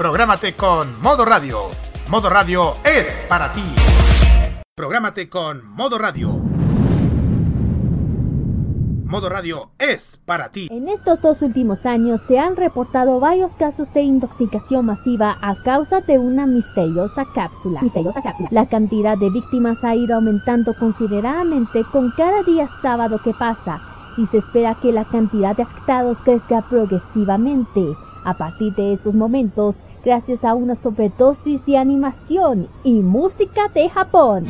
[0.00, 1.58] Prográmate con Modo Radio.
[2.10, 3.62] Modo Radio es para ti.
[4.74, 6.40] Prográmate con Modo Radio.
[9.04, 10.68] Modo Radio es para ti.
[10.70, 16.00] En estos dos últimos años se han reportado varios casos de intoxicación masiva a causa
[16.00, 17.82] de una misteriosa cápsula.
[17.82, 18.48] Misteriosa cápsula.
[18.52, 23.82] La cantidad de víctimas ha ido aumentando considerablemente con cada día sábado que pasa
[24.16, 27.84] y se espera que la cantidad de afectados crezca progresivamente.
[28.22, 34.46] A partir de estos momentos, gracias a una sobredosis de animación y música de Japón.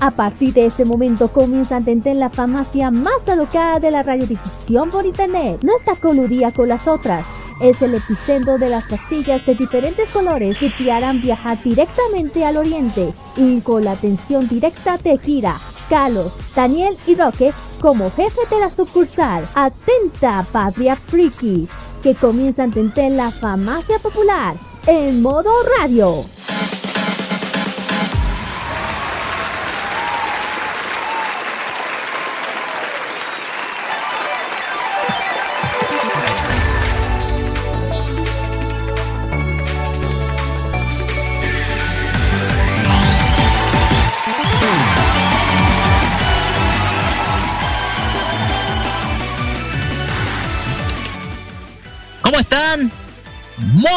[0.00, 4.90] A partir de ese momento comienza a entender la farmacia más alocada de la radiodifusión
[4.90, 5.60] por internet.
[5.64, 7.24] No está coludida con las otras.
[7.60, 12.56] Es el epicentro de las pastillas de diferentes colores que te harán viajar directamente al
[12.56, 18.60] oriente y con la atención directa de Kira, Carlos, Daniel y Roque como jefe de
[18.60, 19.44] la sucursal.
[19.54, 21.68] Atenta, Patria Friki,
[22.02, 26.24] que comienza a entender la farmacia popular en modo radio.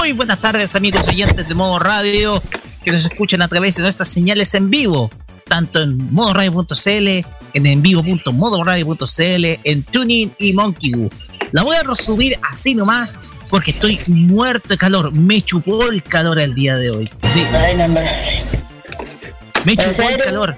[0.02, 2.42] Muy buenas tardes amigos oyentes de Modo Radio
[2.84, 5.12] que nos escuchan a través de nuestras señales en vivo,
[5.48, 7.08] tanto en modoradio.cl,
[7.54, 10.92] en envivo.modoradio.cl, en Tuning y Monkey
[11.52, 13.12] La voy a resumir así nomás
[13.48, 15.12] porque estoy muerto de calor.
[15.12, 17.08] Me chupó el calor el día de hoy.
[19.66, 20.58] Me chupó el calor.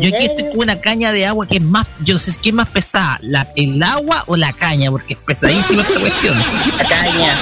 [0.00, 2.48] Yo aquí estoy con una caña de agua que es más, yo no sé qué
[2.50, 6.36] es más pesada, la, el agua o la caña, porque es pesadísima esta cuestión.
[6.78, 7.34] La caña.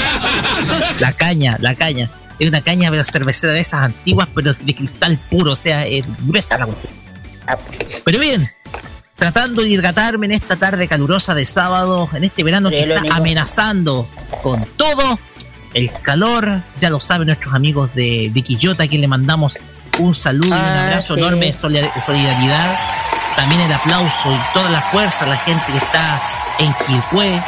[0.98, 2.10] La caña, la caña.
[2.38, 6.04] Es una caña pero cervecera de esas antiguas, pero de cristal puro, o sea, es
[6.26, 6.92] gruesa la cuestión.
[8.04, 8.50] Pero bien,
[9.16, 14.08] tratando de hidratarme en esta tarde calurosa de sábado, en este verano que está amenazando
[14.42, 15.18] con todo
[15.74, 19.58] el calor, ya lo saben nuestros amigos de, de Quillota, a quien le mandamos
[19.98, 22.78] un saludo y un ah, abrazo enorme de solidaridad.
[23.36, 26.20] También el aplauso y toda la fuerza a la gente que está
[26.58, 27.40] en Quilpué.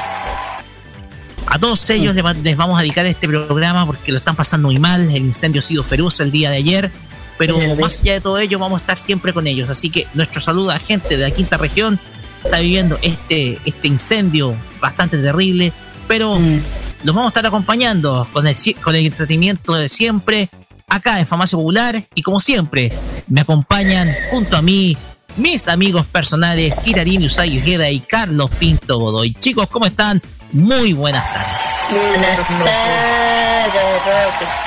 [1.47, 5.11] A todos ellos les vamos a dedicar este programa porque lo están pasando muy mal.
[5.11, 6.93] El incendio ha sido feroz el día de ayer.
[7.39, 9.69] Pero más allá de todo ello, vamos a estar siempre con ellos.
[9.71, 11.99] Así que nuestro saludo a la gente de la quinta región
[12.45, 15.73] está viviendo este, este incendio bastante terrible.
[16.07, 16.61] Pero mm.
[17.05, 20.51] los vamos a estar acompañando con el, con el entretenimiento de siempre
[20.91, 22.93] acá en Famacia Popular y como siempre
[23.29, 24.97] me acompañan junto a mí
[25.37, 29.33] mis amigos personales Kirarin Usagi Ojeda y Carlos Pinto Godoy.
[29.35, 30.21] Chicos, ¿cómo están?
[30.53, 31.71] Muy buenas tardes.
[31.91, 32.69] Buenas tardes,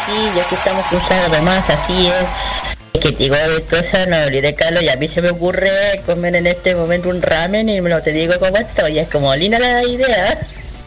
[0.06, 3.01] sí, ya que estamos cruzando más, así es.
[3.01, 5.69] Que digo de cosas, no olvidé Carlos, y a mí se me ocurre
[6.06, 9.36] comer en este momento un ramen y me lo te digo como estoy, es como
[9.36, 10.39] linda la idea.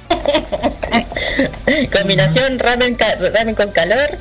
[1.93, 2.97] Combinación ramen,
[3.35, 4.19] ramen con calor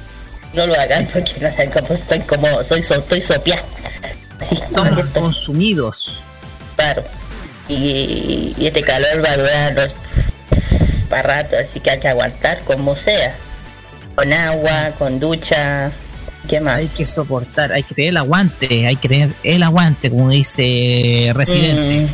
[0.56, 3.62] no lo hagan porque no saben cómo estoy como soy so, estoy sopia
[4.52, 6.22] estamos consumidos
[6.76, 7.04] claro
[7.68, 9.92] y, este calor va a durar
[11.10, 13.36] para rato así que hay que aguantar como sea
[14.16, 15.92] con agua con ducha
[16.48, 16.78] ¿Qué más?
[16.78, 21.32] Hay que soportar, hay que tener el aguante, hay que tener el aguante, como dice
[21.34, 22.02] Residente.
[22.02, 22.08] Mm.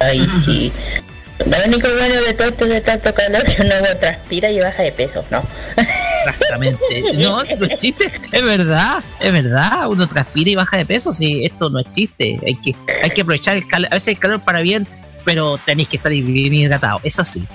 [0.00, 0.72] ay, sí.
[1.38, 4.92] Lo único bueno de todo esto de tanto calor que uno transpira y baja de
[4.92, 5.42] peso, ¿no?
[5.76, 7.04] Exactamente.
[7.14, 8.10] No, no es chiste.
[8.32, 9.88] Es verdad, es verdad.
[9.88, 11.12] Uno transpira y baja de peso.
[11.14, 12.38] Sí, esto no es chiste.
[12.46, 13.88] Hay que, hay que aprovechar el calor.
[13.90, 14.86] A veces el calor para bien,
[15.24, 17.00] pero tenéis que estar bien hidratado.
[17.02, 17.46] Eso sí.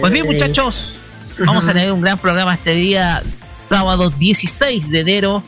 [0.00, 0.92] Pues bien, muchachos,
[1.38, 3.22] vamos a tener un gran programa este día,
[3.68, 5.42] sábado 16 de enero.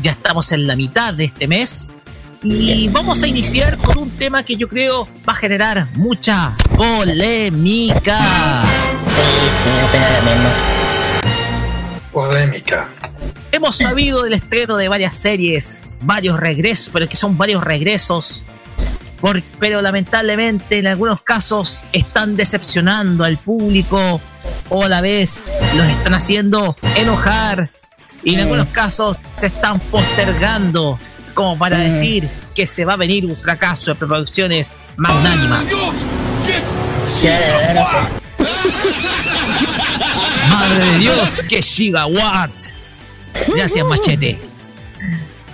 [0.00, 1.90] Ya estamos en la mitad de este mes.
[2.42, 8.18] Y vamos a iniciar con un tema que yo creo va a generar mucha polémica.
[12.12, 12.88] Polémica.
[13.52, 18.42] Hemos sabido del estreno de varias series, varios regresos, pero que son varios regresos
[19.58, 24.20] pero lamentablemente en algunos casos están decepcionando al público
[24.68, 25.34] o a la vez
[25.74, 27.68] los están haciendo enojar
[28.22, 30.98] y en algunos casos se están postergando
[31.36, 35.64] como para decir que se va a venir un fracaso de producciones magnánimas.
[40.48, 42.50] Madre de Dios, que gigawatt.
[43.54, 44.38] Gracias, Machete.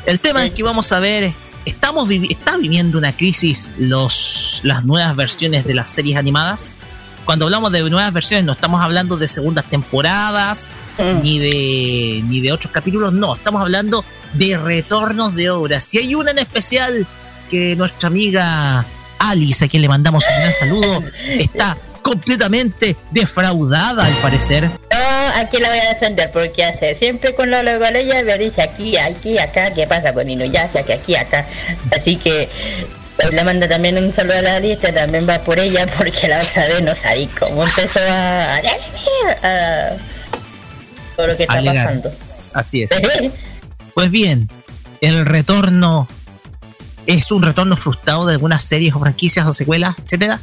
[0.06, 1.32] El tema es que vamos a ver
[1.66, 6.76] estamos está viviendo una crisis los, las nuevas versiones de las series animadas.
[7.24, 11.22] Cuando hablamos de nuevas versiones no estamos hablando de segundas temporadas mm.
[11.22, 14.04] ni de ni de otros capítulos, no, estamos hablando
[14.34, 15.84] de retornos de obras.
[15.84, 17.06] Si hay una en especial
[17.50, 18.84] que nuestra amiga
[19.18, 21.02] Alice, a quien le mandamos un gran saludo,
[21.38, 24.64] está completamente defraudada al parecer.
[24.64, 28.96] No, aquí la voy a defender porque hace siempre con la ella me dice aquí,
[28.96, 30.82] aquí, acá, ¿qué pasa con Inuyasha?
[30.82, 31.46] Que aquí, acá.
[31.96, 32.48] Así que
[33.30, 36.66] le manda también un saludo a la lista, también va por ella porque la otra
[36.68, 38.56] vez no sabí cómo empezó a,
[39.42, 39.90] a,
[41.16, 42.12] todo lo que está pasando.
[42.54, 42.90] Así es.
[43.94, 44.48] pues bien,
[45.00, 46.08] el retorno
[47.06, 50.40] es un retorno frustrado de algunas series o franquicias o secuelas, etcétera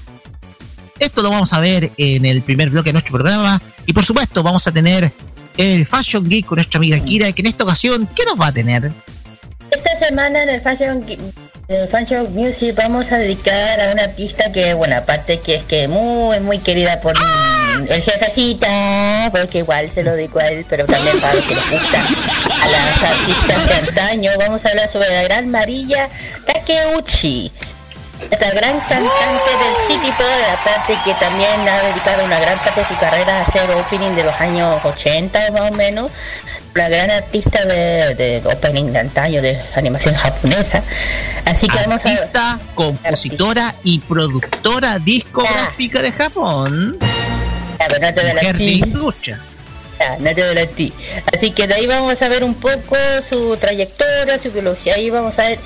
[0.99, 3.61] esto lo vamos a ver en el primer bloque de nuestro programa.
[3.85, 5.11] Y por supuesto, vamos a tener
[5.57, 8.51] el Fashion Geek con nuestra amiga Kira, que en esta ocasión, ¿qué nos va a
[8.51, 8.91] tener?
[9.71, 11.03] Esta semana en el Fashion
[11.69, 15.87] el Fashion Music vamos a dedicar a una artista que, bueno, aparte que es que
[15.87, 17.13] muy, muy querida por
[17.87, 21.69] el jefecita, porque igual se lo dedico a él, pero también para los que les
[21.69, 21.99] gusta
[22.63, 26.09] a las artistas de antaño, vamos a hablar sobre la gran Marilla
[26.47, 27.51] Takeuchi
[28.31, 32.87] esta gran cantante del City Pop, aparte que también ha dedicado una gran parte de
[32.87, 36.11] su carrera a hacer opening de los años 80 más o menos,
[36.75, 40.83] una gran artista de, opening de antaño de animación japonesa.
[41.45, 46.97] Así que vamos a Artista, compositora y productora discográfica de Japón.
[46.99, 48.53] no te de la
[50.19, 50.93] no te.
[51.33, 52.95] Así que de ahí vamos a ver un poco
[53.27, 55.59] su trayectoria, su biología, ahí vamos a ver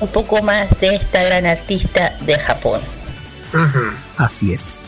[0.00, 2.80] un poco más de esta gran artista de Japón.
[4.16, 4.80] Así es.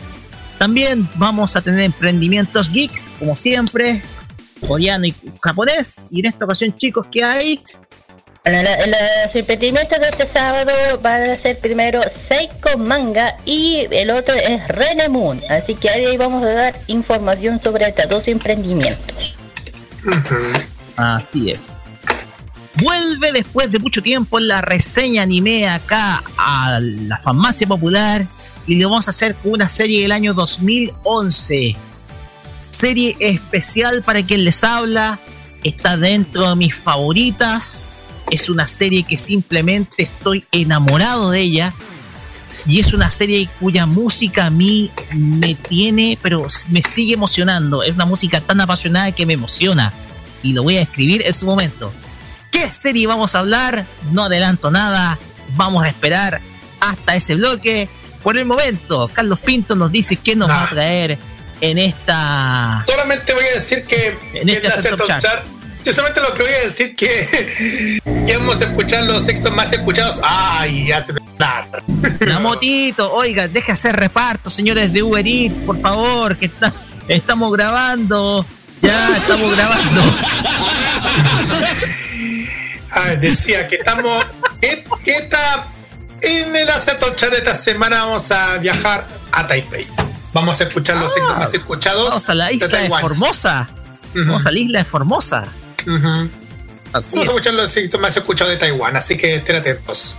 [0.57, 4.01] También vamos a tener emprendimientos geeks, como siempre,
[4.67, 6.09] coreano y japonés.
[6.11, 7.63] Y en esta ocasión, chicos, ¿qué hay?
[8.45, 14.67] los emprendimientos de este sábado van a ser primero Seiko Manga y el otro es
[14.67, 15.39] Rene Moon.
[15.49, 19.35] Así que ahí vamos a dar información sobre estos dos emprendimientos.
[20.97, 21.71] Así es
[22.83, 28.25] vuelve después de mucho tiempo en la reseña anime acá a la farmacia popular
[28.67, 31.75] y lo vamos a hacer con una serie del año 2011.
[32.73, 35.19] Serie especial para quien les habla,
[35.63, 37.91] está dentro de mis favoritas,
[38.31, 41.73] es una serie que simplemente estoy enamorado de ella.
[42.65, 47.93] Y es una serie cuya música a mí me tiene, pero me sigue emocionando, es
[47.93, 49.93] una música tan apasionada que me emociona.
[50.41, 51.93] Y lo voy a escribir en su momento.
[52.49, 53.85] Qué serie vamos a hablar.
[54.11, 55.19] No adelanto nada.
[55.55, 56.41] Vamos a esperar
[56.79, 57.87] hasta ese bloque.
[58.23, 61.19] Por el momento, Carlos Pinto nos dice qué nos va a traer
[61.63, 62.83] en esta.
[62.85, 64.17] Solamente voy a decir que.
[64.33, 64.69] En este
[65.93, 70.19] solamente lo que voy a decir que hemos escuchado los sextos más escuchados.
[70.23, 70.87] ¡Ay!
[70.87, 76.37] Ya se me La motito, oiga, deje hacer reparto, señores de Uber Eats, por favor,
[76.37, 76.73] que está,
[77.07, 78.45] estamos grabando.
[78.81, 80.01] Ya estamos grabando.
[82.95, 84.23] Ah, decía que estamos.
[84.61, 85.65] que, está
[86.21, 89.87] en el Aceto de esta semana vamos a viajar a Taipei.
[90.33, 92.09] Vamos a escuchar los ah, más escuchados.
[92.09, 93.69] Vamos a la isla de, Formosa.
[94.15, 95.45] Vamos a la isla de Formosa.
[95.85, 96.29] vamos
[96.93, 100.15] a escuchar los éxitos más escuchados de Taiwán, así que estén atentos.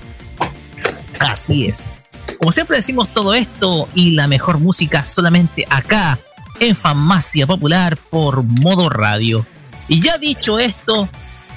[1.18, 1.92] Así es.
[2.38, 6.18] Como siempre decimos todo esto y la mejor música solamente acá
[6.60, 9.44] en Farmacia Popular por modo radio.
[9.88, 11.08] Y ya dicho esto,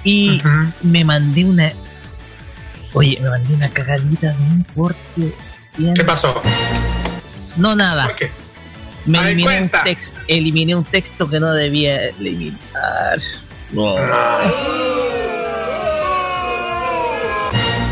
[0.03, 0.41] y
[0.81, 1.71] me mandé una.
[2.93, 5.33] Oye, me mandé una cagadita, no porque
[5.95, 6.41] ¿Qué pasó?
[7.57, 8.09] No, nada.
[9.07, 13.19] Me eliminé un, texto, eliminé un texto que no debía eliminar.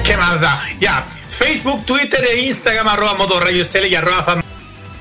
[0.03, 0.59] ¿Qué más da?
[0.79, 1.07] Ya.
[1.29, 3.61] Facebook, Twitter e Instagram, arroba modo y
[3.95, 4.43] arroba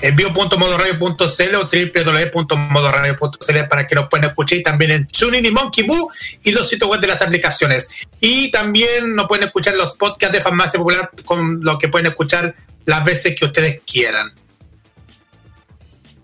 [0.00, 6.10] envío.modoradio.cl o www.modoradio.cl para que nos puedan escuchar y también en TuneIn y Monkey Boo
[6.42, 7.88] y los sitios web de las aplicaciones.
[8.20, 12.54] Y también nos pueden escuchar los podcasts de Farmacia Popular con lo que pueden escuchar
[12.84, 14.32] las veces que ustedes quieran.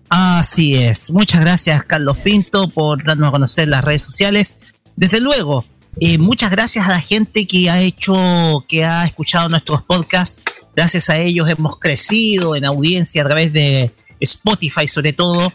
[0.09, 1.11] Así es.
[1.11, 4.59] Muchas gracias, Carlos Pinto, por darnos a conocer las redes sociales.
[4.95, 5.65] Desde luego,
[5.99, 10.41] eh, muchas gracias a la gente que ha hecho, que ha escuchado nuestros podcasts
[10.75, 15.51] Gracias a ellos hemos crecido en audiencia a través de Spotify sobre todo.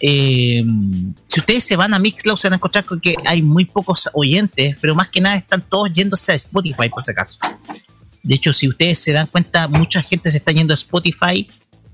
[0.00, 0.64] Eh,
[1.26, 4.08] si ustedes se van a Mixcloud se van a encontrar con que hay muy pocos
[4.12, 7.38] oyentes, pero más que nada están todos yéndose a Spotify por si acaso.
[8.22, 11.48] De hecho, si ustedes se dan cuenta, mucha gente se está yendo a Spotify.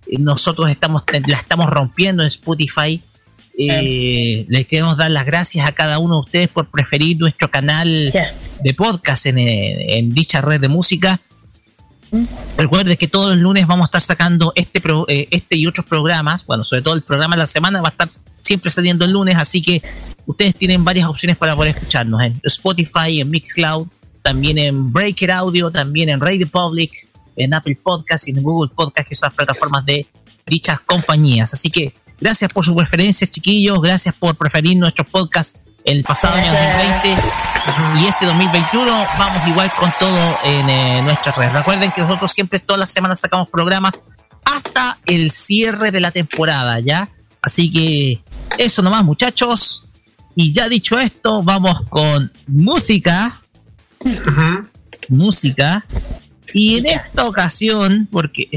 [0.06, 3.02] Eh, nosotros estamos, la estamos rompiendo en Spotify.
[3.56, 8.12] Eh, les queremos dar las gracias a cada uno de ustedes por preferir nuestro canal
[8.62, 11.20] de podcast en, en dicha red de música.
[12.56, 16.46] Recuerde que todos los lunes vamos a estar sacando este, eh, este y otros programas.
[16.46, 18.08] Bueno, sobre todo el programa de la semana va a estar
[18.40, 19.82] siempre saliendo el lunes, así que
[20.26, 23.88] ustedes tienen varias opciones para poder escucharnos en Spotify, en Mixcloud,
[24.22, 26.90] también en Breaker Audio, también en Radio Public,
[27.36, 30.06] en Apple Podcast y en Google Podcast, que son las plataformas de
[30.46, 31.52] dichas compañías.
[31.52, 33.80] Así que gracias por sus preferencias, chiquillos.
[33.80, 37.22] Gracias por preferir nuestros podcasts el pasado año 2020
[38.00, 41.52] y este 2021 vamos igual con todo en eh, nuestras redes.
[41.52, 44.02] Recuerden que nosotros siempre todas las semanas sacamos programas
[44.44, 47.08] hasta el cierre de la temporada, ¿ya?
[47.42, 48.22] Así que
[48.58, 49.88] eso nomás, muchachos.
[50.34, 53.40] Y ya dicho esto, vamos con música.
[55.08, 55.84] Música.
[56.52, 58.48] Y en esta ocasión, porque...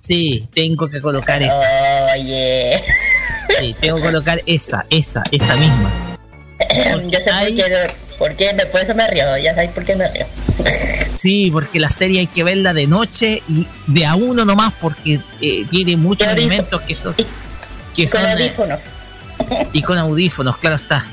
[0.00, 2.14] Sí, tengo que colocar esa.
[2.14, 2.82] Oye.
[3.58, 5.90] Sí, tengo que colocar esa, esa, esa misma.
[7.10, 10.08] Yo sé por, qué, por qué, por eso me río, ya sabéis por qué me
[10.08, 10.26] río.
[11.16, 15.18] Sí, porque la serie hay que verla de noche y de a uno nomás porque
[15.40, 17.14] eh, tiene muchos elementos que son...
[17.94, 18.80] Que con son, eh, audífonos.
[19.72, 21.06] y con audífonos, claro está.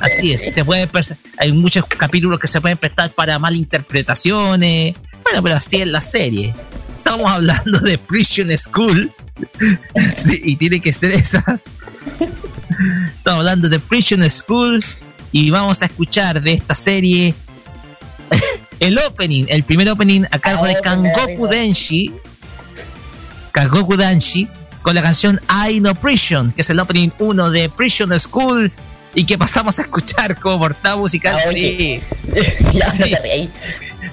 [0.00, 0.86] Así es, se puede
[1.38, 4.96] hay muchos capítulos que se pueden prestar para malinterpretaciones.
[5.24, 6.54] Bueno, pero así es la serie.
[6.98, 9.10] Estamos hablando de Prison School
[10.16, 11.44] sí, y tiene que ser esa.
[13.16, 14.84] Estamos hablando de Prison School
[15.30, 17.34] y vamos a escuchar de esta serie
[18.80, 22.12] el opening, el primer opening a cargo de Kangoku Denshi.
[23.52, 24.48] Kangoku Denshi
[24.82, 28.72] con la canción I Know Prison, que es el opening 1 de Prison School
[29.14, 31.38] y que pasamos a escuchar como portada musical.
[31.50, 32.00] sí.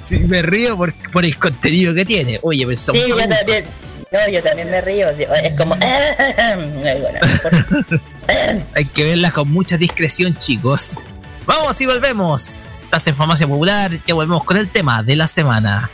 [0.02, 0.20] sí.
[0.20, 2.40] me río por, por, el contenido que tiene.
[2.44, 3.66] Oye, pero sí, yo también.
[4.12, 5.08] No, yo también me río.
[5.10, 5.76] Es como.
[8.76, 10.96] Hay que verlas con mucha discreción, chicos.
[11.46, 12.60] Vamos y volvemos.
[12.84, 13.92] Estás en Farmacia Popular.
[14.06, 15.92] Ya volvemos con el tema de la semana.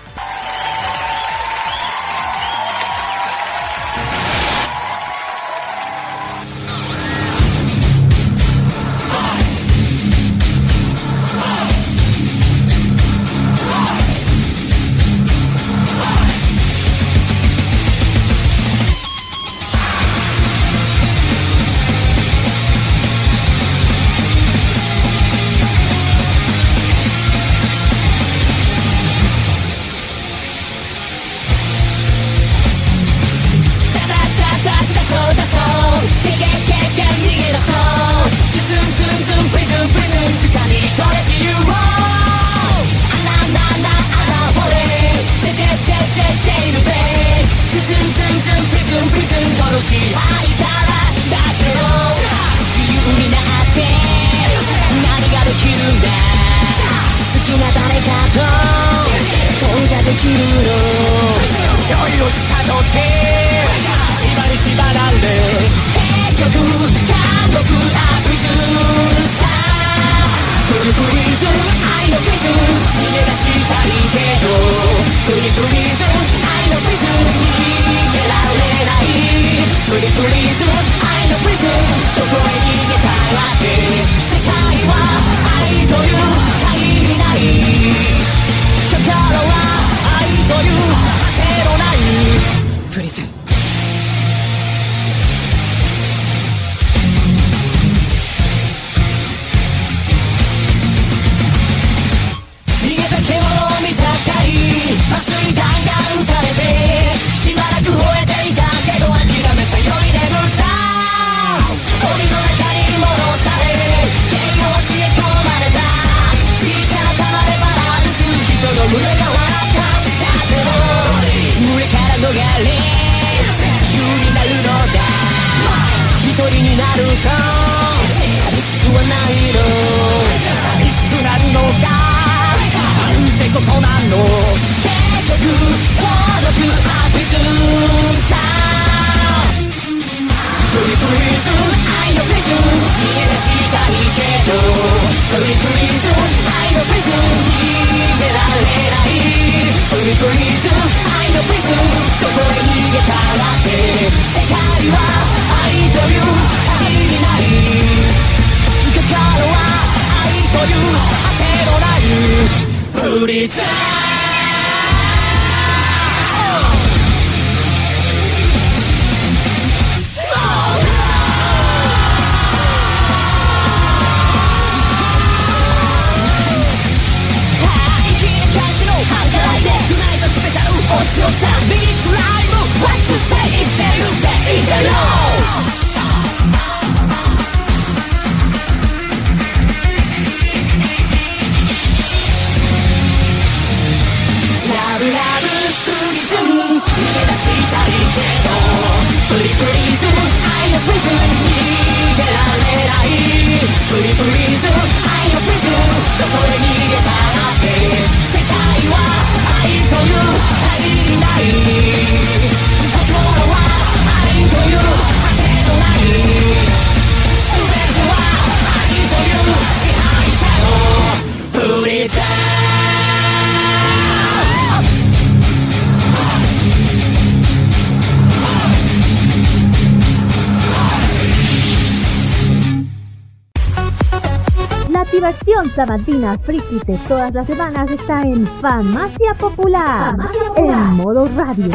[235.76, 240.16] Sabatina friki de todas las semanas está en Farmacia Popular,
[240.58, 241.70] en modo radio.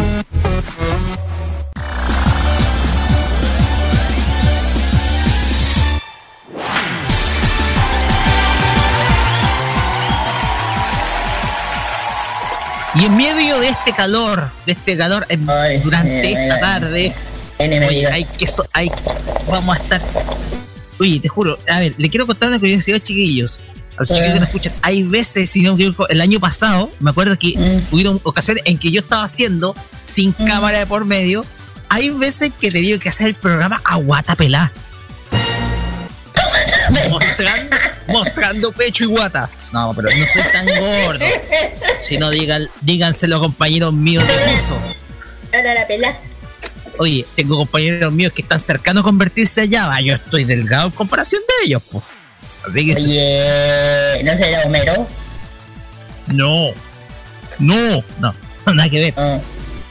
[12.94, 16.60] Y en medio de este calor, de este calor, en- Ay, durante ay, esta ay.
[16.60, 17.12] tarde,
[17.58, 18.90] oye, hay que so- hay,
[19.48, 20.00] vamos a estar.
[20.98, 23.60] Oye, te juro, a ver, le quiero contar una curiosidad, chiquillos.
[24.00, 26.90] A los chiquillos que nos escuchan, hay veces, si no me equivoco, el año pasado,
[27.00, 27.94] me acuerdo que Mm.
[27.94, 29.74] hubieron ocasiones en que yo estaba haciendo
[30.06, 30.44] sin Mm.
[30.46, 31.44] cámara de por medio.
[31.90, 34.72] Hay veces que te digo que hacer el programa a guata pelá.
[37.10, 37.76] mostrando,
[38.08, 39.48] mostrando pecho y guata.
[39.72, 41.24] No, pero no soy tan gordo.
[42.00, 44.78] Si no, digan, díganselo a compañeros míos de curso.
[45.54, 46.16] Ahora la pela.
[46.98, 49.86] Oye, tengo compañeros míos que están cercanos a convertirse allá.
[49.86, 52.02] Va, yo estoy delgado en comparación de ellos, pues.
[52.66, 55.06] Oye, ¿no será Homero?
[56.28, 56.70] no.
[57.58, 58.34] No, no,
[58.74, 59.14] nada que ver.
[59.18, 59.38] Ah,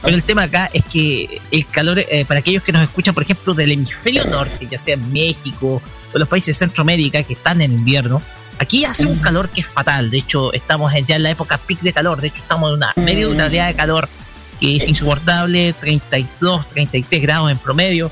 [0.02, 3.22] Pero el tema acá es que el calor, eh, para aquellos que nos escuchan, por
[3.22, 5.80] ejemplo, del hemisferio norte, ya sea en México
[6.12, 8.20] o los países de Centroamérica que están en invierno,
[8.58, 10.10] aquí hace un calor que es fatal.
[10.10, 12.20] De hecho, estamos ya en la época peak de calor.
[12.20, 14.08] De hecho, estamos en una media de una oleada de calor
[14.58, 18.10] que es insoportable, 32, 33 grados en promedio.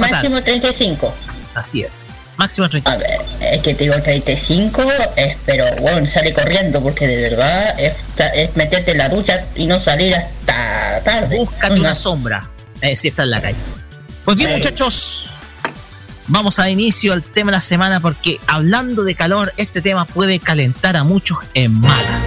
[0.00, 1.14] máximo 35.
[1.54, 2.08] Así es.
[2.36, 2.98] Máximo A 35.
[3.38, 4.82] ver, es que te digo 35,
[5.16, 7.94] es, pero bueno, sale corriendo porque de verdad es,
[8.34, 11.36] es meterte en la ducha y no salir hasta tarde.
[11.38, 12.50] Búscate Una- una sombra
[12.82, 13.56] eh, si está en la calle.
[14.24, 14.56] Pues bien, Sí.
[14.56, 15.30] muchachos,
[16.26, 20.38] vamos a inicio al tema de la semana porque hablando de calor, este tema puede
[20.38, 22.20] calentar a muchos en mala.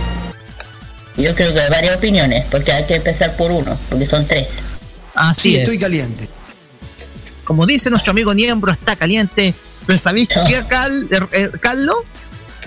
[1.18, 4.48] Yo creo que hay varias opiniones, porque hay que empezar por uno, porque son tres.
[5.14, 5.64] Así Sí, es.
[5.64, 6.30] estoy caliente.
[7.44, 9.54] Como dice nuestro amigo Niembro, está caliente.
[9.90, 11.96] Pero ¿sabéis qué, Cal- er- er- Carlos?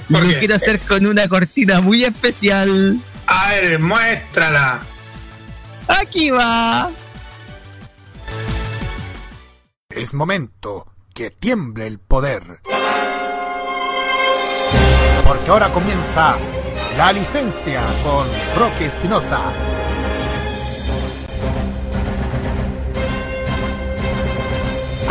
[0.09, 2.99] Lo quiero hacer con una cortina muy especial.
[3.29, 4.83] A ver, muéstrala.
[5.87, 6.91] Aquí va.
[9.89, 12.59] Es momento que tiemble el poder.
[15.25, 16.39] Porque ahora comienza
[16.99, 18.27] la licencia con
[18.59, 19.43] Roque Espinosa.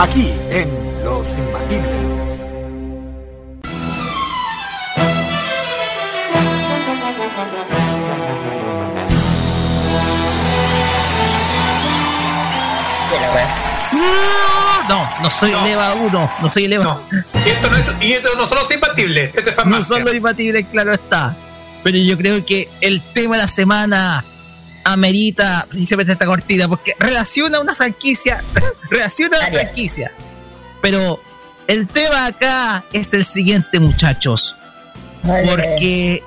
[0.02, 0.68] Aquí en
[1.04, 2.42] Los Imbatibles.
[14.90, 15.66] No, no soy No.
[15.66, 16.84] el EVA 1, no soy el EVA.
[16.84, 17.02] No.
[17.12, 19.32] Y esto no, es, y esto no son los imbatibles.
[19.36, 21.36] Este es No son los imbatibles, claro está.
[21.84, 24.24] Pero yo creo que el tema de la semana
[24.84, 28.44] amerita precisamente esta cortina, porque relaciona una franquicia,
[28.89, 30.12] relaciona una franquicia.
[30.82, 31.22] Pero
[31.67, 34.56] el tema acá es el siguiente, muchachos.
[35.24, 35.48] Vale.
[35.48, 36.24] Porque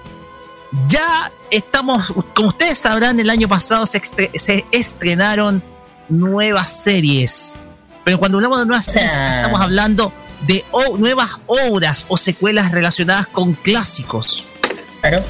[0.87, 5.63] ya estamos, como ustedes sabrán, el año pasado se, estre- se estrenaron
[6.09, 7.57] nuevas series.
[8.05, 9.37] Pero cuando hablamos de nuevas series, Ah.
[9.37, 10.13] estamos hablando
[10.47, 10.65] de
[10.99, 14.45] nuevas obras o secuelas relacionadas con clásicos.
[15.01, 15.25] Claro.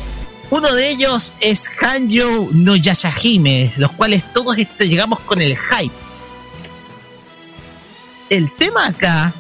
[0.54, 5.92] Uno de ellos es Hanjo no Yashahime, los cuales todos llegamos con el hype.
[8.30, 9.34] El tema acá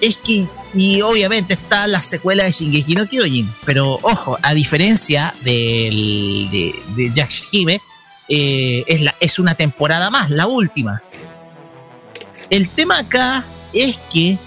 [0.00, 5.34] es que, y obviamente está la secuela de Shingeki no Kyojin, pero ojo, a diferencia
[5.42, 6.48] del,
[6.94, 7.80] de, Yashahime,
[8.28, 8.84] eh,
[9.18, 11.02] es una temporada más, la última.
[12.50, 14.38] El tema acá es que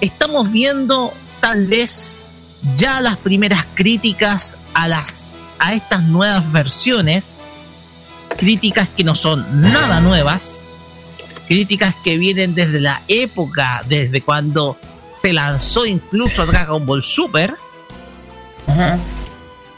[0.00, 2.16] estamos viendo tal vez
[2.76, 7.36] ya las primeras críticas a las a estas nuevas versiones
[8.36, 10.64] críticas que no son nada nuevas
[11.46, 14.78] críticas que vienen desde la época desde cuando
[15.22, 17.56] se lanzó incluso Dragon Ball Super
[18.66, 18.98] Ajá.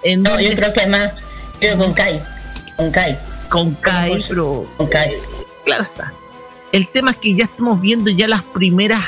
[0.02, 1.10] en No, yo creo que más.
[1.58, 2.20] Creo con Kai.
[2.76, 3.18] Con Kai.
[3.48, 5.14] con Kai pero Con Kai.
[5.64, 6.12] claro está.
[6.72, 9.00] El tema es que ya estamos viendo ya las primeras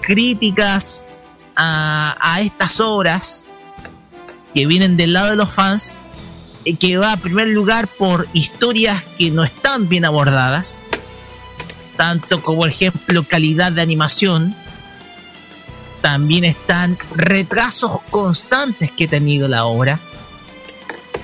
[0.00, 1.03] críticas
[1.56, 3.44] a, a estas obras
[4.54, 5.98] que vienen del lado de los fans,
[6.64, 10.82] eh, que va en primer lugar por historias que no están bien abordadas,
[11.96, 14.54] tanto como ejemplo calidad de animación,
[16.00, 19.98] también están retrasos constantes que ha tenido la obra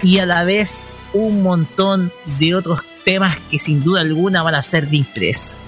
[0.02, 4.62] y a la vez un montón de otros temas que sin duda alguna van a
[4.62, 5.60] ser de interés.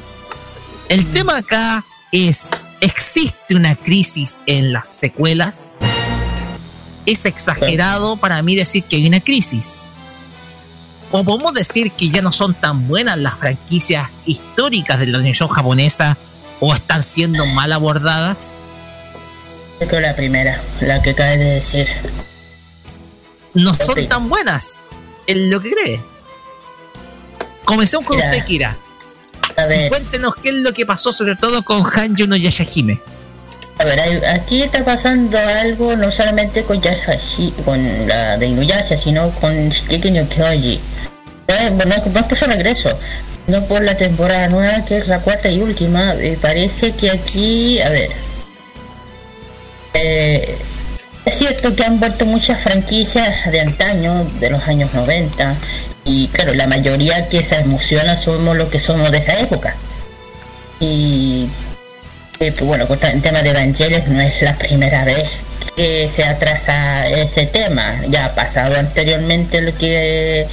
[0.88, 2.51] El tema acá es,
[2.83, 5.77] ¿existe una crisis en las secuelas?
[7.07, 9.79] Es exagerado para mí decir que hay una crisis.
[11.11, 15.49] O podemos decir que ya no son tan buenas las franquicias históricas de la animación
[15.49, 16.18] japonesa
[16.61, 18.59] o están siendo mal abordadas.
[19.79, 21.88] Creo la primera, la que acabas de decir.
[23.55, 24.85] No son tan buenas
[25.27, 26.01] en lo que cree.
[27.64, 28.31] Comencemos con Mira.
[28.31, 28.79] usted, Kira.
[29.57, 33.00] A ver, Cuéntenos qué es lo que pasó, sobre todo con Hanjo no Yashahime.
[33.78, 39.31] a ver, aquí está pasando algo no solamente con Yasashi, con la de Inuyasha, sino
[39.33, 40.81] con Shigeki no Kyoji.
[41.48, 42.90] Eh, bueno, no es por su regreso,
[43.46, 46.14] no por la temporada nueva, que es la cuarta y última.
[46.14, 48.11] Me parece que aquí, a ver,
[49.94, 50.57] eh,
[51.24, 55.55] es cierto que han vuelto muchas franquicias de antaño, de los años 90,
[56.05, 59.75] y claro, la mayoría que se emociona somos los que somos de esa época.
[60.81, 61.49] Y
[62.41, 65.31] eh, pues bueno, con el tema de Evangelion no es la primera vez
[65.77, 68.01] que se atrasa ese tema.
[68.09, 70.47] Ya ha pasado anteriormente lo que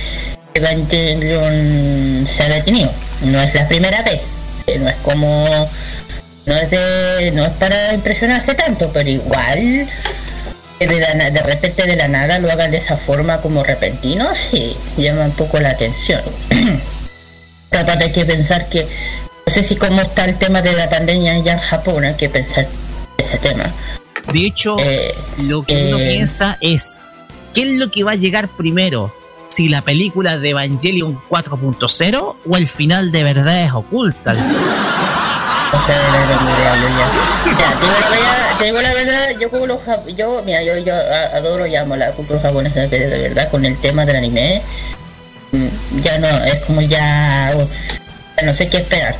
[0.53, 2.91] Evangelion se ha detenido.
[3.21, 4.21] No es la primera vez.
[4.67, 5.69] Eh, No es como
[6.45, 9.87] no es de no es para impresionarse tanto, pero igual
[10.79, 14.29] que de, la de repente de la nada lo hagan de esa forma como repentino,
[14.33, 16.21] sí, llama un poco la atención.
[17.71, 18.87] Aparte hay que pensar que
[19.45, 22.29] no sé si cómo está el tema de la pandemia ya en Japón, hay que
[22.29, 22.67] pensar
[23.17, 23.65] ese tema.
[24.31, 25.13] De hecho, Eh,
[25.43, 26.97] lo que uno eh, piensa es,
[27.53, 29.13] ¿qué es lo que va a llegar primero?
[29.49, 34.37] Si la película de Evangelion 4.0 o el final de verdades ocultas.
[34.37, 34.88] No
[35.71, 36.49] tengo
[36.97, 37.07] ya.
[37.59, 39.79] Ya, te digo la verdad, te digo la verdad, yo como los
[40.15, 40.93] yo, mira, yo, yo
[41.33, 44.61] adoro y amo la cultura japonesa, pero de verdad con el tema del anime,
[45.51, 47.53] mm, ya no, es como ya,
[48.43, 49.15] no sé qué esperar.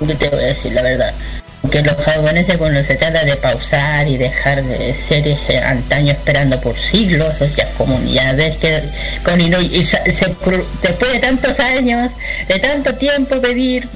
[0.00, 1.12] Yo te voy a decir la verdad.
[1.60, 6.58] Porque los japoneses cuando se trata de pausar y dejar de series eh, antaño esperando
[6.60, 8.80] por siglos, o sea, como ya ves que
[9.24, 9.40] con
[9.84, 12.12] sa- se cru- después de tantos años,
[12.46, 13.88] de tanto tiempo pedir,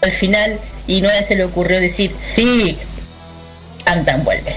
[0.00, 2.78] al final y no se le ocurrió decir sí,
[3.84, 4.56] Antan vuelve.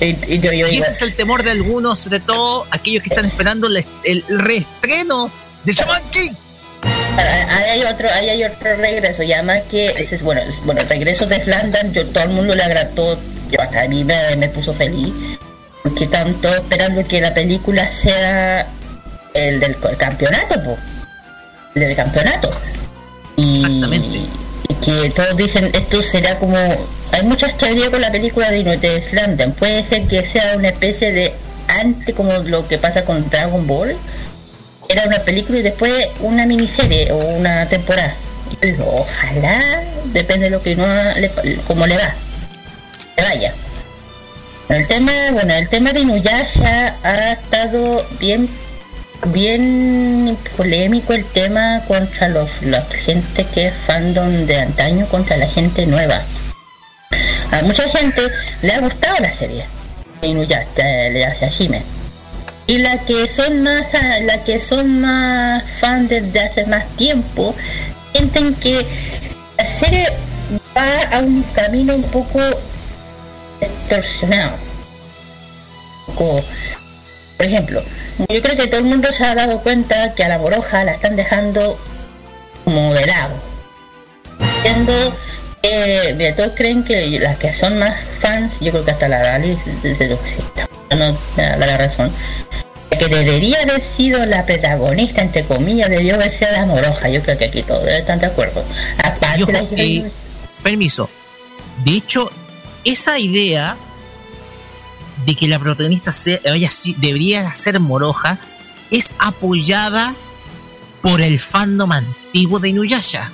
[0.00, 3.02] y, y yo, yo Y iba- ese es el temor de algunos, sobre todo aquellos
[3.02, 5.30] que están esperando el, el reestreno
[5.64, 6.30] de Shaman King.
[6.82, 10.80] Ah, Ahí hay otro, ahí hay otro regreso, además que ese es bueno, el- bueno,
[10.80, 13.18] el regreso de Slandan, yo todo el mundo le agradó,
[13.50, 15.12] yo hasta a mí me, me puso feliz,
[15.82, 18.66] porque tanto esperando que la película sea
[19.34, 20.76] el del el campeonato, po,
[21.74, 22.50] el del campeonato.
[23.36, 24.20] Exactamente.
[24.68, 26.56] y que todos dicen esto será como
[27.12, 31.32] hay muchas teorías con la película de, Slandan, puede ser que sea una especie de
[31.68, 33.96] antes como lo que pasa con Dragon Ball
[34.88, 38.14] era una película y después una miniserie o una temporada.
[38.86, 39.58] Ojalá,
[40.06, 41.30] depende de lo que no le,
[41.66, 42.14] como le va,
[43.16, 43.54] le vaya.
[44.68, 48.48] El tema, bueno, el tema de Inuyasha ha estado bien,
[49.26, 55.46] bien polémico el tema contra los, la gente que es fandom de antaño contra la
[55.48, 56.20] gente nueva.
[57.50, 58.22] A mucha gente
[58.62, 59.64] le ha gustado la serie
[60.22, 61.82] Inuyasha, de Yashahime.
[62.66, 63.84] Y las que son más,
[64.22, 67.54] las que son más fans desde hace más tiempo,
[68.12, 68.86] sienten que
[69.58, 70.08] la serie
[70.76, 72.40] va a un camino un poco
[73.60, 74.56] distorsionado.
[76.08, 76.44] Un poco-
[77.44, 77.82] por ejemplo,
[78.30, 80.92] yo creo que todo el mundo se ha dado cuenta que a la moroja la
[80.92, 81.78] están dejando
[82.64, 83.34] como de lado.
[84.62, 84.94] Siendo
[85.60, 89.58] que todos creen que las que son más fans, yo creo que hasta la Dali
[89.82, 92.10] desde lo que no da la razón,
[92.88, 97.10] que debería haber sido la protagonista, entre comillas, debió haber sido la moroja.
[97.10, 98.64] Yo creo que aquí todos están de acuerdo.
[99.02, 100.10] Aparte Y ojo, la eh,
[100.62, 101.10] permiso.
[101.84, 102.30] De hecho,
[102.84, 103.76] esa idea
[105.26, 106.38] de que la protagonista sea,
[106.98, 108.38] debería ser moroja
[108.90, 110.14] es apoyada
[111.02, 113.30] por el fandom antiguo de Inuyasha.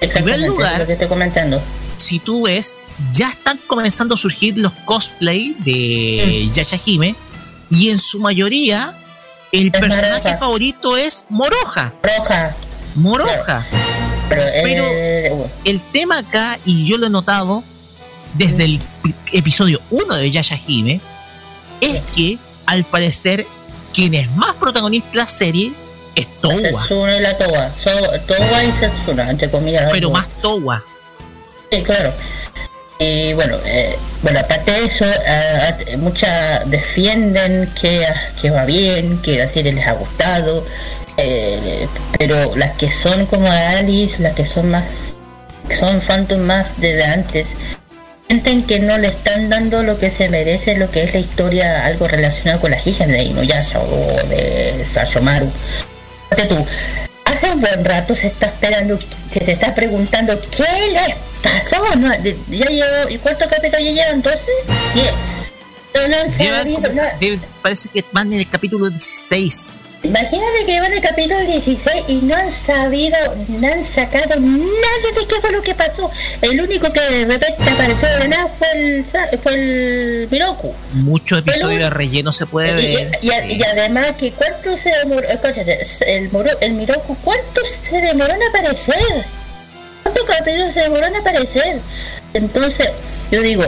[0.00, 1.60] Exactamente, lugar- es lo que estoy comentando.
[1.96, 2.74] Si tú ves,
[3.12, 7.14] ya están comenzando a surgir los cosplay de Yashahime
[7.70, 8.94] y en su mayoría
[9.52, 10.36] el Es personaje Moroja.
[10.38, 11.92] favorito es Moroja.
[12.02, 12.54] Roja,
[12.94, 13.66] Moroja.
[14.28, 15.32] pero, Pero- eh,
[15.64, 17.64] el tema acá, y yo lo he notado
[18.34, 18.80] desde el
[19.32, 21.00] episodio 1 de Yashahime,
[21.80, 23.46] es que al parecer
[23.94, 25.72] quien es más protagonista de la serie
[26.14, 27.70] es Towa, Setsuna y la Towa.
[27.82, 27.90] So,
[28.26, 29.82] Towa y Setsuna, entre comillas.
[29.82, 30.82] las pero más Towa.
[31.70, 32.12] Sí, claro.
[32.98, 38.04] Y bueno, eh, bueno, aparte de eso, ah, muchas defienden que,
[38.40, 40.66] que va bien, que la serie les ha gustado,
[41.16, 41.86] eh,
[42.18, 44.84] pero las que son como Alice, las que son más,
[45.78, 47.46] son Phantom más desde antes,
[48.28, 51.86] sienten que no le están dando lo que se merece, lo que es la historia,
[51.86, 55.50] algo relacionado con las hijas de Inuyasha o de Sashomaru.
[56.48, 56.66] Tú,
[57.24, 58.98] hace un buen rato se está esperando,
[59.32, 62.12] que se está preguntando qué les pasó, ¿no?
[62.50, 64.22] Ya llegó, ¿y cuántos capítulos ya llevan?
[64.22, 64.38] ¿12?
[64.94, 65.12] 10.
[65.92, 67.16] Pero no han Llevan sabido como- nada.
[67.18, 69.80] debe- parece que van en el capítulo 16.
[70.04, 73.16] Imagínate que van el capítulo 16 y no han sabido,
[73.48, 76.08] no han sacado nada de qué fue lo que pasó.
[76.40, 79.04] El único que de repente apareció de nada fue el,
[79.42, 80.72] fue el Miroku.
[80.92, 83.18] Muchos episodios Pero- de relleno se puede Y, ver.
[83.22, 86.30] y- y- y además que cuánto se demoró, escúchate, el,
[86.60, 89.24] el Miroku, ¿cuánto se demoró en aparecer?
[90.04, 91.80] ¿Cuántos capítulos se demoró en aparecer?
[92.34, 92.88] Entonces,
[93.32, 93.64] yo digo,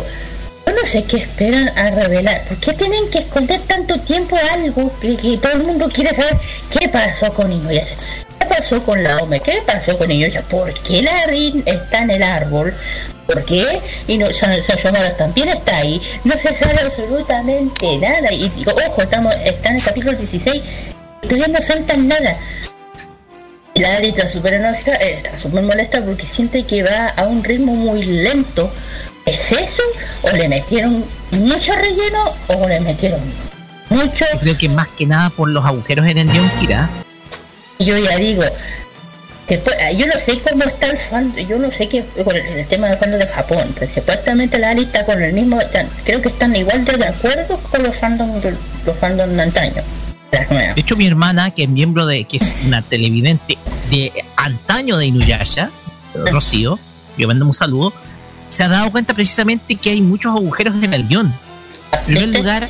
[0.72, 2.42] no sé qué esperan a revelar.
[2.44, 6.36] ¿Por qué tienen que esconder tanto tiempo algo que, todo el mundo quiere saber
[6.76, 7.94] qué pasó con Inuyasha?
[8.38, 9.40] ¿Qué pasó con la Ome?
[9.40, 10.42] ¿Qué pasó con Inuyasha?
[10.42, 12.74] ¿Por qué la Rin está en el árbol?
[13.26, 13.64] ¿Por qué?
[14.08, 16.00] Y no, Sa- Sayonara también está ahí.
[16.24, 18.32] No se sabe absolutamente nada.
[18.32, 20.62] Y digo, ojo, estamos, está en el capítulo 16.
[21.22, 22.36] Todavía no saltan nada.
[23.74, 27.44] La Ari está súper enojada, eh, está súper molesta porque siente que va a un
[27.44, 28.70] ritmo muy lento.
[29.30, 29.82] ¿Es eso?
[30.22, 32.34] ¿O le metieron mucho relleno?
[32.48, 33.20] ¿O le metieron
[33.88, 34.24] mucho?
[34.32, 36.90] Yo creo que más que nada por los agujeros en el guion Kira.
[37.78, 38.42] Yo ya digo,
[39.46, 42.44] después, ah, yo no sé cómo está el fan, yo no sé qué con el,
[42.44, 45.60] el tema del fandom de Japón, pero supuestamente la Ali está con el mismo,
[46.04, 49.82] creo que están igual de, acuerdo con los fandom de, los fandom de antaño.
[50.74, 53.58] De hecho, mi hermana, que es miembro de, que es una televidente
[53.90, 55.70] de antaño de Inuyasha,
[56.14, 56.80] Rocío,
[57.16, 57.92] que manda un saludo,
[58.50, 61.34] se ha dado cuenta precisamente que hay muchos agujeros en el guion.
[61.92, 62.68] En primer lugar,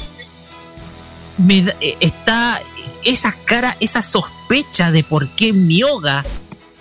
[1.38, 2.61] me da- eh, está
[3.05, 6.25] esa cara, esa sospecha de por qué Mioga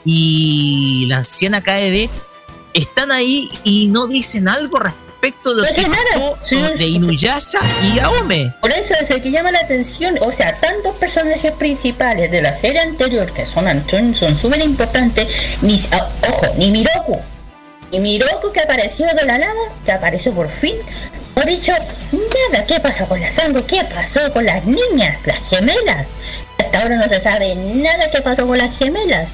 [0.06, 2.10] y la anciana KD
[2.74, 5.96] están ahí y no dicen algo respecto de lo No que nada.
[6.14, 6.56] pasó Sí.
[6.60, 7.60] sobre Inuyasha
[7.94, 8.54] y Aome.
[8.62, 12.56] Por eso es el que llama la atención, o sea, tantos personajes principales de la
[12.56, 15.28] serie anterior que son son son súper importantes,
[15.62, 17.20] ni ah, ojo, ni Miroku,
[17.92, 19.54] ni Miroku que apareció de la nada,
[19.86, 20.76] que apareció por fin,
[21.36, 21.72] no ha dicho
[22.12, 23.64] nada, ¿qué pasó con la sangre?
[23.64, 26.08] ¿Qué pasó con las niñas, las gemelas?
[26.58, 29.30] Hasta ahora no se sabe nada qué pasó con las gemelas.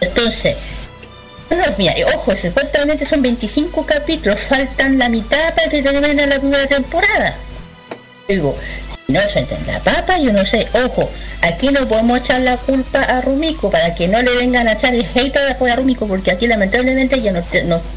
[0.00, 0.56] Entonces,
[1.50, 6.38] no, mira, y ojo, supuestamente son 25 capítulos, faltan la mitad para que termine la
[6.38, 7.36] primera temporada.
[8.28, 8.56] Digo,
[9.08, 11.10] no se entiende la papa, yo no sé, ojo,
[11.42, 14.94] aquí no podemos echar la culpa a Rumiko para que no le vengan a echar
[14.94, 17.42] el hate a Rumiko, porque aquí lamentablemente ella no,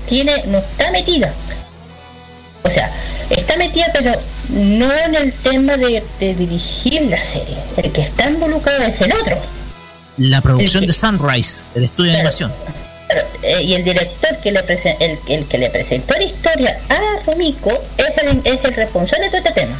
[0.07, 1.31] tiene, no está metida.
[2.63, 2.91] O sea,
[3.29, 4.11] está metida pero
[4.49, 7.55] no en el tema de, de dirigir la serie.
[7.77, 9.37] El que está involucrado es el otro.
[10.17, 12.51] La producción que- de Sunrise, el estudio de animación.
[13.41, 17.23] Eh, y el director que le presen- el, el que le presentó la historia a
[17.25, 19.79] Rumiko es el, es el responsable de todo este tema.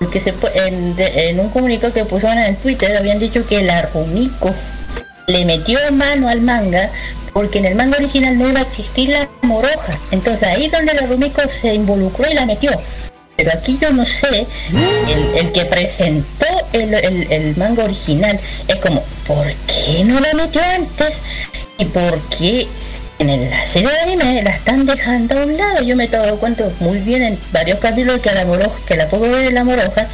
[0.00, 0.22] Porque
[0.54, 4.54] en, un comunicado que pusieron en Twitter habían dicho que la Rumiko
[5.26, 6.88] le metió mano al manga
[7.34, 9.98] porque en el manga original no iba a existir la moroja.
[10.10, 12.70] Entonces ahí es donde la Rumiko se involucró y la metió.
[13.36, 14.46] Pero aquí yo no sé,
[15.08, 20.32] el, el que presentó el, el- el manga original es como, ¿por qué no la
[20.32, 21.12] metió antes?
[21.76, 22.66] ¿Y por qué
[23.28, 25.82] en la serie de anime la están dejando a un lado?
[25.82, 29.06] Yo me he dado cuenta muy bien en varios capítulos que la moroja, que la
[29.06, 30.06] de la moroja,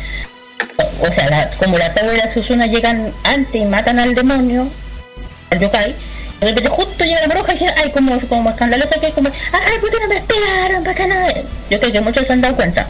[1.00, 4.66] o, sea, la- como la pobre y la Susuna llegan antes y matan al demonio,
[5.50, 5.94] al yokai,
[6.40, 9.78] de repente justo llega la bruja y dice, ay, como, como escandalosa que como, ay,
[9.80, 10.82] ¿por qué no me esperaron?
[10.82, 11.14] ¿Para qué no?
[11.70, 12.86] Yo creo que muchos se han dado cuenta.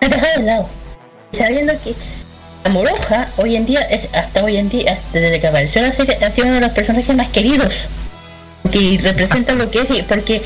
[0.00, 0.68] Ha dejado de lado.
[1.32, 1.94] Sabiendo que
[2.64, 6.18] la moroja hoy en día, es, hasta hoy en día, desde que apareció la serie,
[6.20, 7.72] ha sido uno de los personajes más queridos.
[8.70, 10.42] Que representa lo que es, porque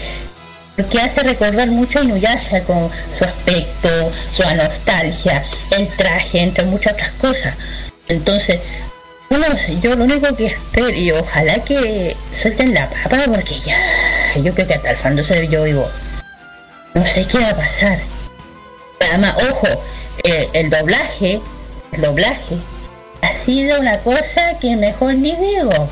[0.77, 5.45] porque hace recordar mucho a Inuyasha con su aspecto, su nostalgia,
[5.77, 7.55] el traje, entre muchas otras cosas.
[8.09, 8.61] Entonces,
[9.29, 9.47] bueno,
[9.83, 13.79] yo lo único que espero, y ojalá que suelten la papa, porque ya,
[14.43, 15.89] yo creo que hasta el fondo se yo digo,
[16.95, 17.99] no sé qué va a pasar.
[19.09, 19.69] Además, ojo,
[20.25, 21.41] eh, el doblaje,
[21.93, 22.57] el doblaje,
[23.23, 25.91] ha sido una cosa que mejor ni digo.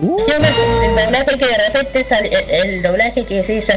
[0.00, 0.48] Sí, una-
[0.86, 3.74] el doblaje que de repente el, el doblaje que se hizo a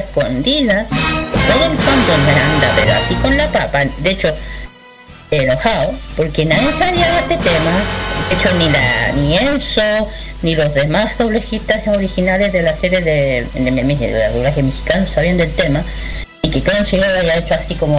[1.51, 3.83] todo el fondo me anda, pero así con la papa.
[3.99, 4.33] De hecho,
[5.31, 7.83] enojado, porque nadie sabía de este tema.
[8.29, 9.81] De hecho, ni la ni Enzo,
[10.43, 15.37] ni los demás doblejistas originales de la serie de, de, de, de- doblaje mexicano sabían
[15.37, 15.83] del tema.
[16.41, 17.05] Y que Crunchy lo
[17.37, 17.97] hecho así como...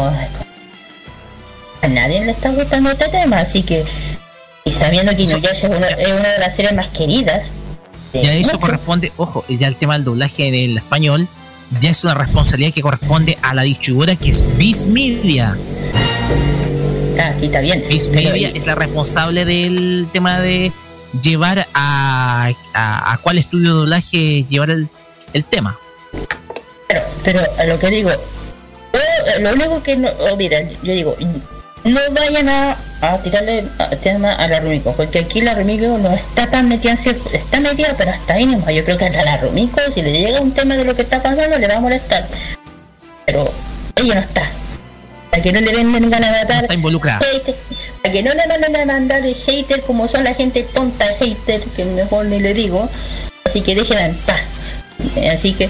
[1.83, 3.85] A nadie le está gustando este tema, así que...
[4.65, 7.43] Y sabiendo que Inuyasha es es una de las series más queridas.
[8.15, 11.29] Ya eso corresponde, ojo, ya el tema del doblaje en el español,
[11.81, 15.57] ya es una responsabilidad que corresponde a la distribuidora que es Viz Media.
[17.21, 17.83] Ah, sí, está bien.
[17.89, 20.73] Viz Media es la responsable del tema de
[21.21, 24.89] llevar a, a, a cuál estudio de doblaje llevar el,
[25.33, 25.79] el tema.
[26.89, 31.17] Pero, pero a lo que digo, eh, lo único que no, oh, mira, yo digo,
[31.85, 34.63] no vayan a, a tirarle a, tema a la
[34.97, 38.47] porque aquí la Rumiko no está tan metida en cierto, está metida, pero hasta ahí
[38.47, 38.75] nomás.
[38.75, 41.23] Yo creo que hasta la Rumiko, si le llega un tema de lo que está
[41.23, 42.27] pasando, le va a molestar.
[43.27, 43.53] Pero
[43.97, 44.43] ella no está.
[45.31, 46.63] Para que no le den ganas de matar.
[46.63, 47.21] Está involucrada.
[48.03, 51.61] para que no le manden a mandar el hater como son la gente tonta hater,
[51.77, 52.89] que mejor ni le digo.
[53.45, 54.41] Así que déjenla en paz.
[55.33, 55.69] Así que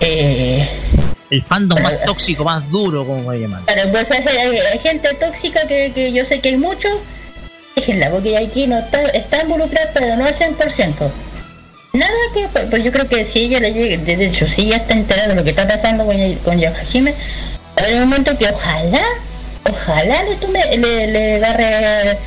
[0.00, 0.68] eh,
[1.32, 3.62] El fandom más tóxico, más duro, como voy a llamar.
[3.64, 6.88] Claro, pues hay, hay- hay gente tóxica que, que yo sé que hay mucho.
[7.74, 11.10] Déjenla, porque aquí no está, está involucrada, pero no al 100%.
[11.94, 14.76] Nada que, pues pues yo creo que si ella le llegue, de hecho, si ella
[14.76, 19.02] está enterada de lo que está pasando con, con a haber un momento que ojalá,
[19.70, 22.18] ojalá le tome, le, le agarre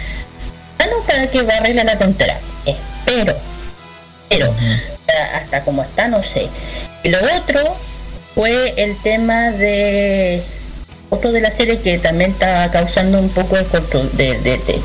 [0.79, 2.39] mano para que arregle la tontera.
[2.65, 3.35] Espero,
[4.29, 6.47] pero hasta- hasta como está, no sé.
[7.03, 7.77] Y lo otro
[8.35, 10.43] fue el tema de
[11.09, 14.81] otro de la serie que también está causando un poco de, corto- de, de, de-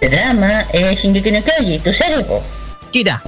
[0.00, 2.42] de drama es Shingeki no Kyoji, tu serie, po.
[2.92, 3.22] Kira.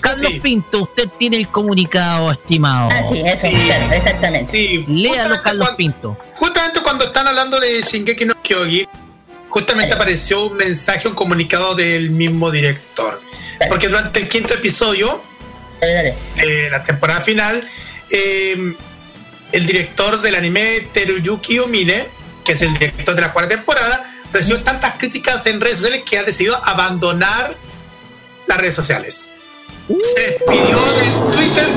[0.00, 0.40] Carlos Sí.
[0.40, 2.88] Pinto, usted tiene el comunicado, estimado.
[2.92, 3.54] Ah, sí, eso, Sí.
[3.66, 4.52] claro, exactamente.
[4.52, 6.16] Sí, Léalo, Carlos cuando- Pinto.
[6.36, 8.86] Justamente cuando están hablando de Shingeki no Kyogi,
[9.50, 13.20] justamente apareció un mensaje, un comunicado del mismo director.
[13.68, 15.22] Porque durante el quinto episodio
[15.80, 16.14] Dale, dale.
[16.36, 17.66] de la temporada final,
[18.10, 18.74] eh,
[19.52, 22.08] el director del anime Teruyuki Umine,
[22.44, 26.18] que es el director de la cuarta temporada, recibió tantas críticas en redes sociales que
[26.18, 27.56] ha decidido abandonar
[28.46, 29.28] las redes sociales.
[29.88, 31.68] Se despidió del Twitter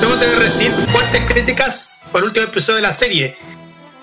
[0.00, 3.36] luego de recibir fuertes críticas por el último episodio de la serie.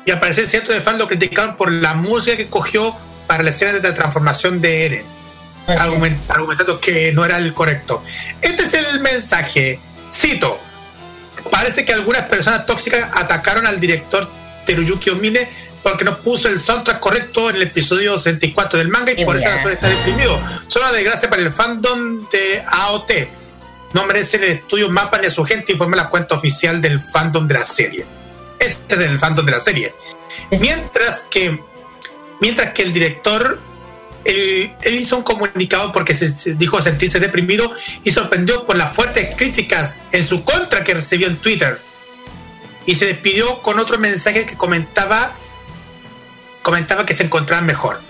[0.05, 2.95] Y al parecer cientos de fans lo criticaron por la música que cogió
[3.27, 5.16] para la escena de la transformación de Eren
[5.67, 8.03] argumentando que no era el correcto.
[8.41, 9.79] Este es el mensaje.
[10.13, 10.59] Cito.
[11.51, 14.29] Parece que algunas personas tóxicas atacaron al director
[14.65, 15.47] Teruyuki Omine
[15.81, 19.55] porque no puso el soundtrack correcto en el episodio 64 del manga y por esa
[19.55, 20.39] razón está deprimido.
[20.67, 23.11] Son una desgracia para el fandom de AOT.
[23.93, 27.47] No merecen el estudio mapa ni a su gente, informa la cuenta oficial del fandom
[27.47, 28.05] de la serie.
[28.59, 29.95] Este es el fandom de la serie.
[30.51, 31.57] Mientras que,
[32.41, 33.61] mientras que el director
[34.27, 37.71] él, él hizo un comunicado porque se, se dijo sentirse deprimido
[38.03, 41.79] y sorprendió por las fuertes críticas en su contra que recibió en Twitter.
[42.85, 45.35] Y se despidió con otro mensaje que comentaba
[46.67, 48.01] comentaba que se encontraba mejor.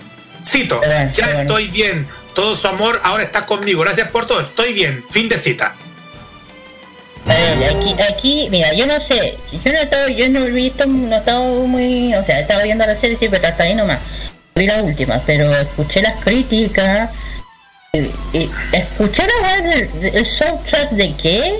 [0.44, 0.80] Cito,
[1.12, 5.28] ya estoy bien, todo su amor ahora está conmigo, gracias por todo, estoy bien, fin
[5.28, 5.76] de cita.
[7.24, 11.14] Aquí, aquí, mira, yo no sé, yo no he estado, yo no he visto, no
[11.14, 14.00] he estado muy, o sea, he estado viendo la serie, sí, pero hasta ahí nomás.
[14.58, 17.10] Vi la última, pero escuché las críticas,
[17.92, 17.98] y,
[18.36, 21.54] y- escuché la verdad el, el soundtrack de qué,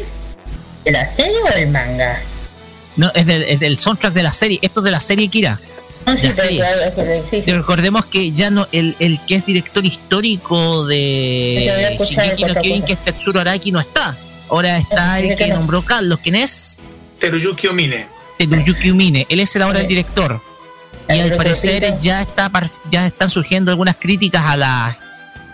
[0.84, 2.20] de la serie o del manga.
[2.96, 4.58] No, es del, es del soundtrack de la serie.
[4.60, 5.56] Esto es de la serie Kira.
[6.06, 6.58] No, sí, sí,
[7.30, 7.42] sí.
[7.46, 12.86] Y recordemos que ya no, el, el que es director histórico de escuchar Shingeki no
[12.86, 14.16] que es Tetsuro Araki, no está.
[14.48, 15.56] Ahora está Sí, el que que no.
[15.56, 16.78] nombró Carlos, ¿quién es?
[17.20, 18.08] Teruyuki Omine.
[18.38, 19.26] Teruyuki Umine.
[19.28, 19.88] Él es el ahora el Sí.
[19.90, 20.40] director.
[21.08, 22.50] Y al parecer ya está
[22.90, 24.98] ya están surgiendo algunas críticas a la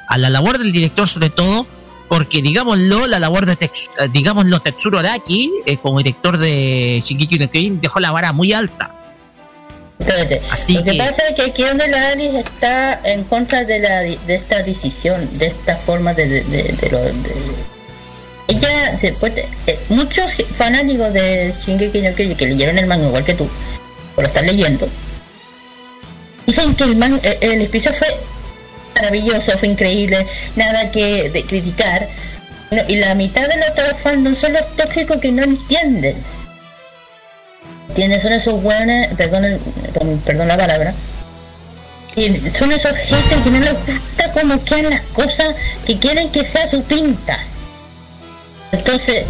[0.08, 1.66] a la labor del director sobre todo
[2.08, 7.38] porque digámoslo la labor de Tex- eh, digámoslo Tetsuro Araki eh, como director de Shingeki
[7.38, 8.90] no Kyojin dejó la vara muy alta
[9.98, 10.42] Espérate.
[10.50, 13.78] Así Lo que, que- pasa es que aquí donde la Alice está en contra de
[13.78, 17.12] la de esta decisión, de esta forma de, de, de- de lo de-
[18.48, 20.26] ella se puede, eh, muchos
[20.58, 23.48] fanáticos de Shingeki no Kyojin que leyeron el manga igual que tú,
[24.16, 24.86] lo están leyendo,
[26.46, 28.08] dicen que el man, eh, el episodio fue
[28.96, 30.26] maravilloso, fue increíble,
[30.56, 32.08] nada que criticar.
[32.88, 36.16] Y la mitad de los fandom son los tóxicos que no entienden.
[37.88, 38.22] ¿Entiendes?
[38.22, 40.94] Son esos el- perdón, perdón la palabra.
[42.16, 42.26] Y
[42.56, 45.54] son esos gente que no les gusta cómo quedan las cosas,
[45.86, 47.38] que quieren que sea su pinta.
[48.72, 49.24] Entonces,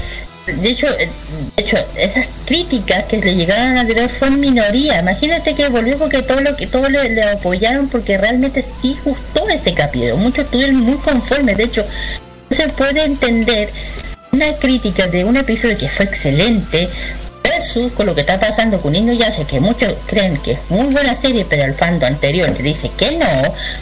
[0.47, 1.09] de hecho, eh,
[1.57, 5.01] de hecho, esas críticas que le llegaron a tirar en minoría.
[5.01, 9.49] Imagínate que volvió porque todo lo que todos le, le apoyaron porque realmente sí gustó
[9.49, 10.17] ese capítulo.
[10.17, 11.57] Muchos estuvieron muy conformes.
[11.57, 11.87] De hecho,
[12.51, 13.71] no se puede entender
[14.33, 16.89] una crítica de un episodio que fue excelente
[17.97, 21.15] con lo que está pasando con Niño Yase, que muchos creen que es muy buena
[21.17, 23.27] serie, pero el fando anterior le dice que no,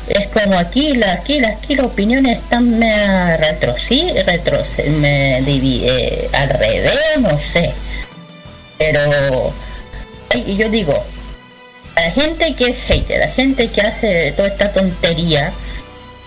[0.09, 4.63] es como aquí, la, aquí, la, aquí las opiniones están me retro, sí, retro,
[5.01, 7.73] me divi- eh, al revés, no sé.
[8.79, 9.53] Pero
[10.35, 10.95] y yo digo,
[11.97, 15.53] la gente que es hater, la gente que hace toda esta tontería,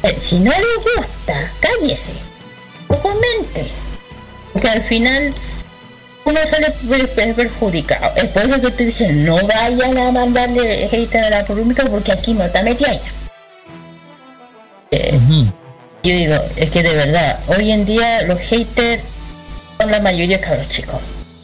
[0.03, 2.11] eh, si no le gusta, cállese,
[2.87, 3.65] o comente,
[4.53, 5.33] porque al final
[6.25, 8.11] uno sale per- per- perjudicado.
[8.15, 12.11] Es por eso que te dicen, no vayan a mandarle hater a la polémica porque
[12.11, 12.99] aquí no está metida.
[14.91, 15.19] Eh,
[16.03, 19.01] yo digo, es que de verdad, hoy en día los haters
[19.79, 20.99] son la mayoría cabros chicos.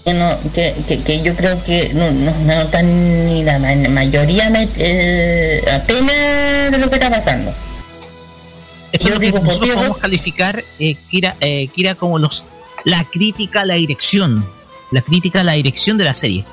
[0.05, 3.75] Que, no, que, que, que yo creo que no, no, no están ni la ma-
[3.89, 7.53] mayoría eh, apenas de lo que está pasando.
[8.91, 12.45] Esto Yo que digo, ¿por nosotros podemos calificar, eh, Kira, eh, Kira, como los
[12.84, 14.43] la crítica a la dirección.
[14.91, 16.45] La crítica a la dirección de la serie.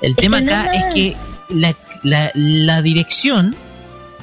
[0.00, 1.16] El tema no acá es- que
[1.50, 3.54] la, la, la dirección,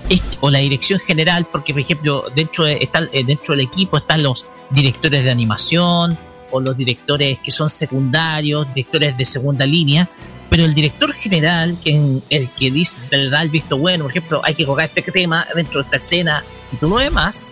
[0.10, 3.98] es- o la dirección general, porque por ejemplo, dentro, de- está, eh, dentro del equipo
[3.98, 6.18] están los directores de animación,
[6.50, 10.10] o los directores que son secundarios, directores de segunda línea,
[10.50, 14.42] pero el director general, que el que dice, le da el visto bueno, por ejemplo,
[14.46, 17.46] hay que colocar este tema dentro de esta escena y todo lo demás,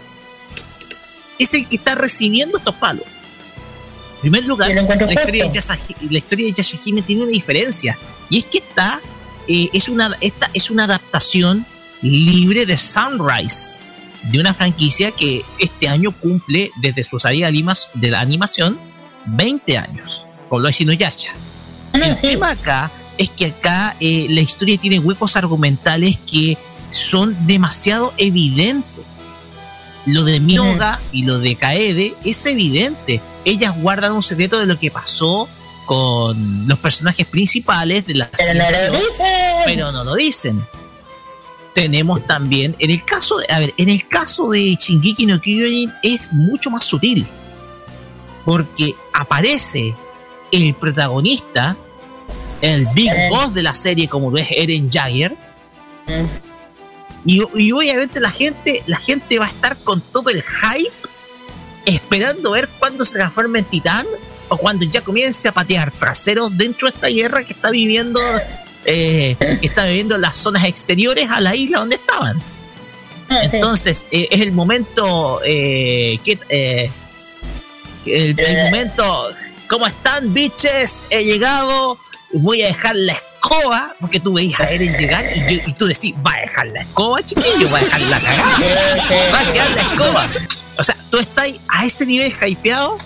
[1.37, 3.03] es el que está recibiendo estos palos.
[4.25, 5.45] Primer lugar, la historia.
[5.51, 7.95] Yasaki- la historia de Yashahime tiene una diferencia,
[8.27, 8.99] y es que esta,
[9.47, 11.63] eh, es, una, esta es una adaptación
[12.01, 13.79] libre de Sunrise,
[14.23, 18.79] de una franquicia que este año cumple desde su salida de la animación
[19.27, 21.33] 20 años, con lo de Inuyasha.
[21.93, 26.17] No, no, El Ah, tema acá es que acá eh, la historia tiene huecos argumentales
[26.29, 26.57] que
[26.89, 28.94] son demasiado evidentes.
[30.05, 33.21] Lo de Myoga y lo de Kaede es evidente.
[33.43, 35.47] Ellas guardan un secreto de lo que pasó
[35.85, 39.55] con los personajes principales de la Pero no serie, lo dicen.
[39.65, 40.65] pero no lo dicen.
[41.73, 45.91] Tenemos también, en el caso de, a ver, en el caso de Shingeki no Kyojin
[46.03, 47.27] es mucho más sutil.
[48.45, 49.93] Porque aparece
[50.51, 51.75] el protagonista,
[52.61, 53.11] el Big.
[53.29, 55.35] Boss de la serie, como lo es Eren Jagger.
[57.25, 60.91] Y, y obviamente la gente, la gente va a estar con todo el hype
[61.85, 64.05] esperando ver cuándo se transforma en titán
[64.49, 68.19] o cuando ya comience a patear traseros dentro de esta guerra que está viviendo
[68.85, 72.39] eh, que está viviendo las zonas exteriores a la isla donde estaban.
[73.29, 73.41] Ah.
[73.51, 76.91] Entonces eh, es el momento eh, que eh,
[78.05, 78.63] el, el Eh.
[78.65, 79.29] momento
[79.67, 81.05] ¿cómo están bitches?
[81.09, 81.97] He llegado
[82.33, 83.13] voy a dejar la
[83.49, 86.67] escoba porque tú veías a Eren llegar y, yo- y tú decís va a dejar
[86.67, 88.57] la escoba chiquillo va a dejar la cagada.
[89.33, 90.29] Va a quedar la escoba
[90.77, 92.97] o sea tú estás a ese nivel hypeado.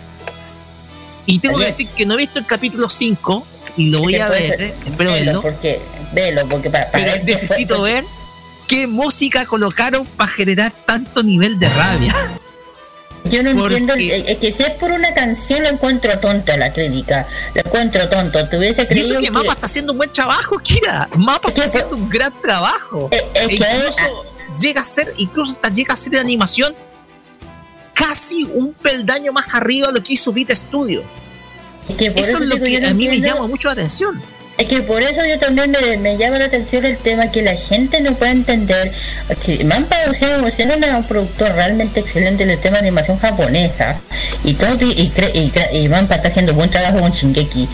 [1.25, 3.45] Y tengo que decir que no he visto el capítulo 5
[3.77, 5.79] y lo voy a ver espero verlo porque
[6.11, 8.03] velo porque para, para pero necesito ver
[8.67, 12.15] qué música colocaron para generar tanto nivel de rabia.
[13.29, 13.93] Yo no porque- entiendo,
[14.29, 17.25] es que si es por una canción lo encuentro tonto la crítica,
[17.55, 19.31] lo encuentro tonto, te hubiese Y eso creído que que...
[19.31, 21.07] Mapa está haciendo un buen trabajo, Kira.
[21.17, 23.09] Mapa Es está haciendo un gran trabajo.
[23.11, 24.25] Es- es E que- incluso
[24.59, 26.75] llega a ser, incluso hasta llega a ser de animación
[27.93, 31.03] casi un peldaño más arriba de lo que hizo Beat Studio.
[31.97, 34.21] que por Eso es lo que a mí me llama mucho la atención.
[34.59, 37.55] Es que por eso yo también me, me llama la atención el tema que la
[37.55, 38.91] gente no puede entender.
[39.41, 44.01] Si Manpa o sea, era un productor realmente excelente en el tema de animación japonesa.
[44.43, 47.69] Y todo y, y, cre- y Manpa está haciendo buen trabajo con Shingeki.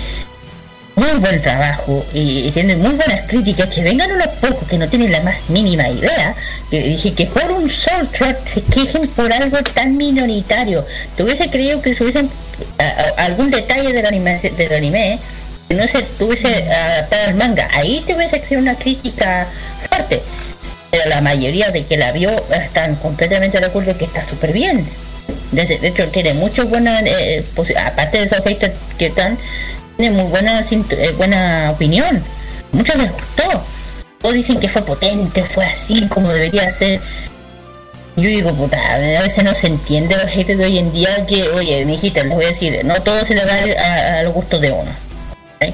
[0.93, 3.67] Muy buen trabajo y, y tiene muy buenas críticas.
[3.67, 6.35] Que vengan unos pocos que no tienen la más mínima idea.
[6.69, 10.85] Que dije que por un soundtrack se quejen por algo tan minoritario.
[11.17, 12.29] Te hubiese creído que se hubiesen
[13.17, 15.19] algún detalle del anime, del anime
[15.69, 19.47] si no se tuviese adaptado al manga, ahí te hubiese hecho una crítica
[19.89, 20.21] fuerte.
[20.91, 24.87] Pero la mayoría de que la vio están completamente de acuerdo que está súper bien.
[25.51, 29.37] De, hecho, tiene muchas buenas, eh, posi- aparte de esos haters que están,
[29.97, 32.23] tiene muy buena, eh, buena opinión.
[32.71, 33.63] Muchos les gustó.
[34.21, 36.99] Todos dicen que fue potente, fue así como debería ser.
[38.15, 41.43] Yo digo, puta, a veces no se entiende los haters de hoy en día que,
[41.49, 44.33] oye, mijita, les voy a decir, no todo se le va a, a, a los
[44.61, 45.04] de uno.
[45.55, 45.73] ¿Ok?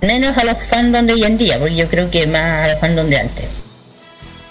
[0.00, 2.80] Menos a los fandom de hoy en día, porque yo creo que más a los
[2.80, 3.44] fandom de antes.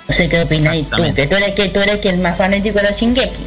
[0.07, 2.80] No sé qué opináis tú, que tú eres que tú eres que el más fanático
[2.80, 3.43] de Shingeki.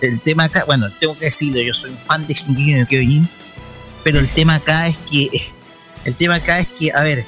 [0.00, 3.28] el tema acá, bueno, tengo que decirlo, yo soy un fan de Shingeki no Kyojin,
[4.02, 5.48] pero el tema acá es que,
[6.04, 7.24] el tema acá es que, a ver,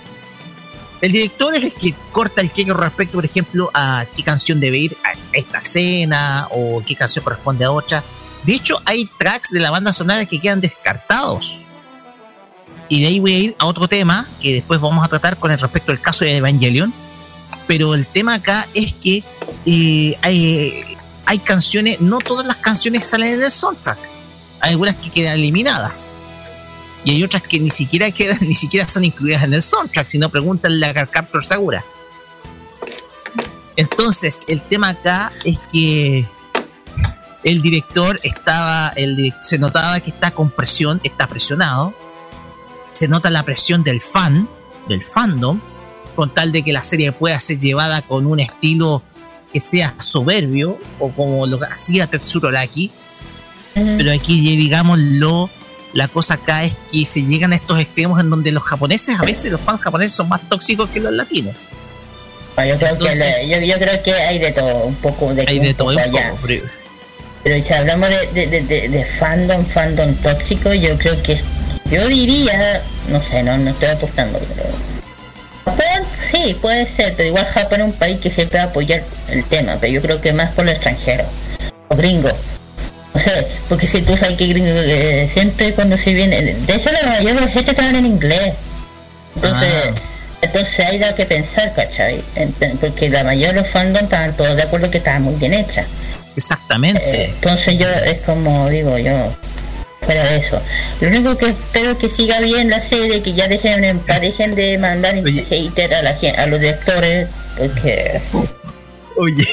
[1.01, 4.79] el director es el que corta el cheque respecto, por ejemplo, a qué canción debe
[4.79, 8.03] ir a esta escena o qué canción corresponde a otra.
[8.43, 11.61] De hecho, hay tracks de la banda sonora que quedan descartados.
[12.89, 15.51] Y de ahí voy a ir a otro tema que después vamos a tratar con
[15.51, 16.93] el respecto al caso de Evangelion.
[17.67, 19.23] Pero el tema acá es que
[19.67, 23.99] eh, hay, hay canciones, no todas las canciones salen en el soundtrack.
[24.61, 26.15] Hay algunas que quedan eliminadas.
[27.05, 30.31] Y hay otras que ni siquiera quedan, ni siquiera son incluidas en el soundtrack, sino
[30.31, 31.85] pregúntenle a Captor Segura.
[33.77, 36.27] Entonces, el tema acá es que
[37.45, 41.95] el director estaba, el se notaba que está con presión, está presionado.
[42.99, 44.49] Se nota la presión del fan,
[44.89, 45.61] del fandom,
[46.17, 49.05] con tal de que la serie pueda ser llevada con un estilo
[49.53, 52.91] que sea soberbio, o como lo hacía Tetsuro Araki.
[53.75, 55.49] Pero aquí, digámoslo,
[55.93, 59.23] la cosa acá es que se llegan a estos extremos en donde los japoneses, a
[59.23, 61.55] veces los fans japoneses son más tóxicos que los latinos.
[62.57, 65.33] Ah, Yo creo, que, Entonces- le- yo, yo creo que hay de todo, un poco
[65.35, 66.31] de, Hay de todo poco y un allá.
[66.31, 66.43] poco,
[67.45, 71.41] pero- si hablamos de, de, de, de- de fandom, fandom tóxico, yo creo que
[71.91, 74.69] yo diría, no sé, no, no estoy apostando, pero
[75.65, 79.03] Japón sí puede ser, pero igual Japón es un país que siempre va a apoyar
[79.29, 81.27] el tema, pero yo creo que más por los extranjeros,
[81.91, 82.35] los gringos.
[83.15, 83.33] O sea,
[83.69, 87.35] porque si tú sabes que gringo eh, siempre cuando se viene, de hecho la mayoría
[87.35, 88.53] de la gente estaban en inglés.
[89.35, 89.95] Entonces, Ah.
[90.43, 92.23] entonces hay da que pensar, ¿cachai?
[92.81, 95.85] Porque la mayoría de los fandom estaban todos de acuerdo que estaba muy bien hecha.
[96.37, 97.03] Exactamente.
[97.05, 99.13] Eh, entonces yo es como digo yo
[100.09, 100.61] fuera de eso
[101.03, 104.55] lo único que espero que siga bien la serie que ya dejen en paz, dejen
[104.55, 107.29] de mandar hater a la a los directores
[107.59, 108.21] porque
[109.17, 109.49] Oye,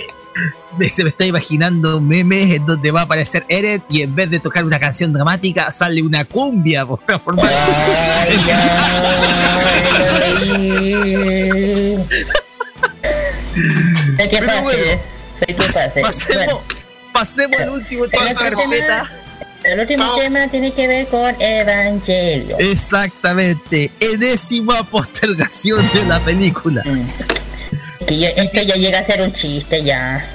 [0.88, 4.40] se me está imaginando memes en donde va a aparecer Eret y en vez de
[4.40, 7.50] tocar una canción dramática sale una cumbia por transformar.
[14.20, 16.02] Pase, que pase.
[16.02, 16.62] pasemos, Bueno,
[17.12, 18.34] pasemos al último tema
[19.66, 22.56] el último tema tiene que ver con Evangelio.
[22.60, 26.84] Exactamente, enésima postergación de la película.
[26.86, 28.06] Mm.
[28.06, 30.26] Que yo- esto ya llega a ser un chiste ya.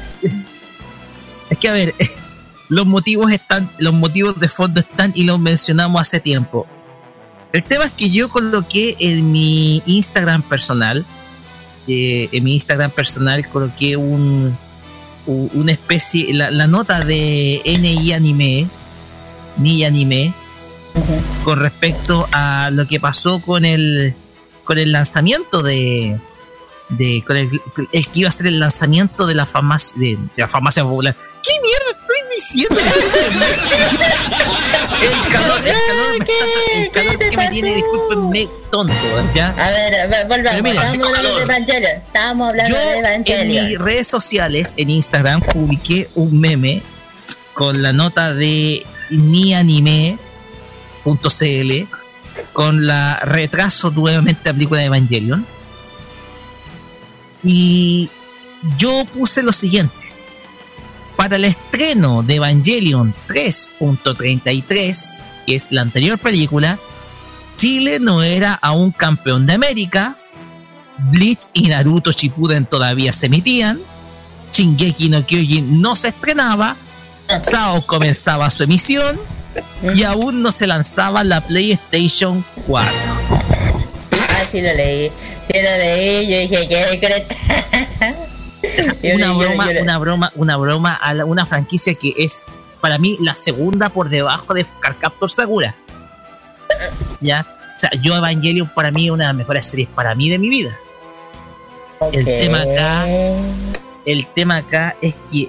[1.49, 2.11] Es que a ver, eh,
[2.68, 6.66] los motivos están, los motivos de fondo están y los mencionamos hace tiempo.
[7.53, 11.05] El tema es que yo coloqué en mi Instagram personal,
[11.89, 14.57] eh, en mi Instagram personal coloqué un,
[15.26, 18.68] una especie, la, la nota de NI Anime,
[19.57, 20.32] ni Anime,
[21.44, 24.14] con respecto a lo que pasó con el
[24.64, 26.18] con el lanzamiento de
[26.90, 27.61] de con el,
[27.92, 31.16] el que iba a ser el lanzamiento de la farmacia de, de la farmacia popular
[31.42, 32.80] qué mierda estoy diciendo
[35.03, 36.34] el calor el calor me está,
[36.74, 38.94] el calor que me tiene discúlpenme tonto
[39.34, 40.62] ya A ver, ver, volvamos.
[40.62, 41.96] Mira, Estábamos hablando de Evangelion.
[41.96, 43.66] Estábamos hablando yo de en Evangelion.
[43.66, 46.82] mis redes sociales en Instagram publiqué un meme
[47.55, 50.19] con la nota de nianime.cl
[52.53, 55.47] con la retraso nuevamente la película de Evangelion.
[57.43, 58.09] Y
[58.77, 59.95] yo puse lo siguiente.
[61.17, 66.79] Para el estreno de Evangelion 3.33 que es la anterior película
[67.61, 70.17] Chile no era aún campeón de América.
[71.11, 73.79] Bleach y Naruto Shippuden todavía se emitían,
[74.51, 76.75] Shingeki no Kyojin no se estrenaba,
[77.43, 79.18] Sao comenzaba su emisión
[79.95, 82.93] y aún no se lanzaba la PlayStation 4.
[84.53, 85.09] sí lo leí.
[85.53, 86.68] Sí lo leí, yo dije.
[89.03, 92.43] Yo una broma, una broma, una broma a la- una franquicia que es
[92.81, 95.74] para mí la segunda por debajo de Carcaptor Sakura.
[97.20, 100.28] Ya, o sea, yo Evangelion para mí es una de las mejores series para mí
[100.31, 100.76] de mi vida.
[102.12, 103.07] el tema acá-
[104.07, 105.49] El tema acá es que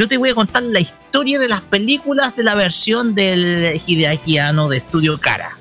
[0.00, 4.38] yo te voy a contar la historia de las películas de la versión del Hideaki
[4.38, 5.58] Anno de Studio Kara.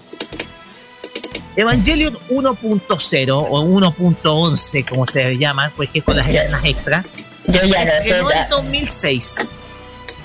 [1.58, 7.10] Evangelion 1.0 o 1.11 como se llama, pues que es con las escenas extras.
[7.48, 9.36] Yo ya Se estrenó en el 2006.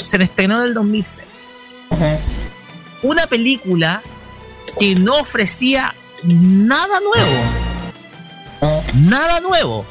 [0.05, 1.27] Se estrenó en el 2006.
[1.91, 2.19] Ajá.
[3.03, 4.01] Una película
[4.79, 5.93] que no ofrecía
[6.23, 7.33] nada nuevo.
[8.61, 8.83] No.
[9.11, 9.85] Nada nuevo.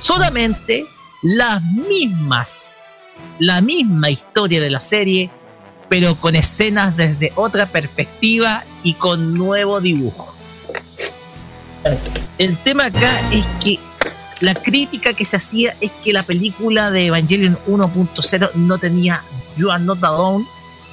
[0.00, 0.88] Solamente
[1.22, 2.72] las mismas.
[3.40, 5.30] La misma historia de la serie,
[5.88, 10.32] pero con escenas desde otra perspectiva y con nuevo dibujo.
[12.38, 13.78] El tema acá es que
[14.40, 19.22] la crítica que se hacía es que la película de Evangelion 1.0 no tenía
[19.56, 20.46] You Are Not Alone,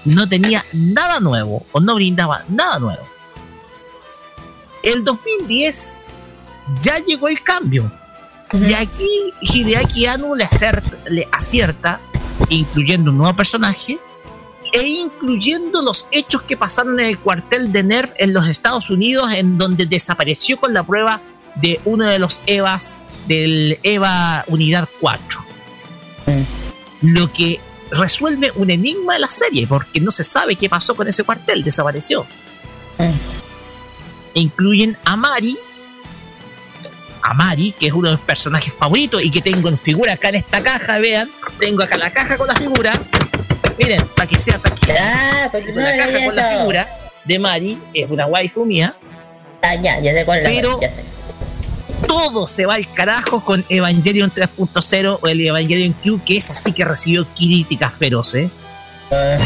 [0.05, 3.03] no tenía nada nuevo o no brindaba nada nuevo.
[4.83, 6.01] El 2010
[6.81, 7.91] ya llegó el cambio.
[8.53, 11.99] Y aquí Hideaki Anno le, acerta- le acierta,
[12.49, 13.99] incluyendo un nuevo personaje,
[14.73, 19.31] e incluyendo los hechos que pasaron en el cuartel de Nerf en los Estados Unidos,
[19.33, 21.21] en donde desapareció con la prueba
[21.55, 22.95] de uno de los EVAs
[23.27, 25.45] del EVA Unidad 4.
[27.01, 27.59] Lo que
[27.91, 31.63] resuelve un enigma de la serie, porque no se sabe qué pasó con ese cuartel,
[31.63, 32.25] desapareció.
[34.33, 35.57] E incluyen a Mari,
[37.29, 40.29] a Mari, que es uno de los personajes favoritos y que tengo en figura acá
[40.29, 42.93] en esta caja, vean, tengo acá la caja con la figura.
[43.77, 44.93] Miren, para que sea tranquilo.
[44.99, 46.87] Ah, porque no la caja con la figura
[47.25, 48.95] de Mari, que es una waifu mía.
[49.61, 51.03] Ah, ya, ya sé cuál es la Pero- ya sé.
[52.07, 56.71] todo se va al carajo con Evangelion 3.0 o el Evangelion Q, que es así
[56.71, 58.49] que recibió críticas feroces.
[59.11, 59.37] Ah,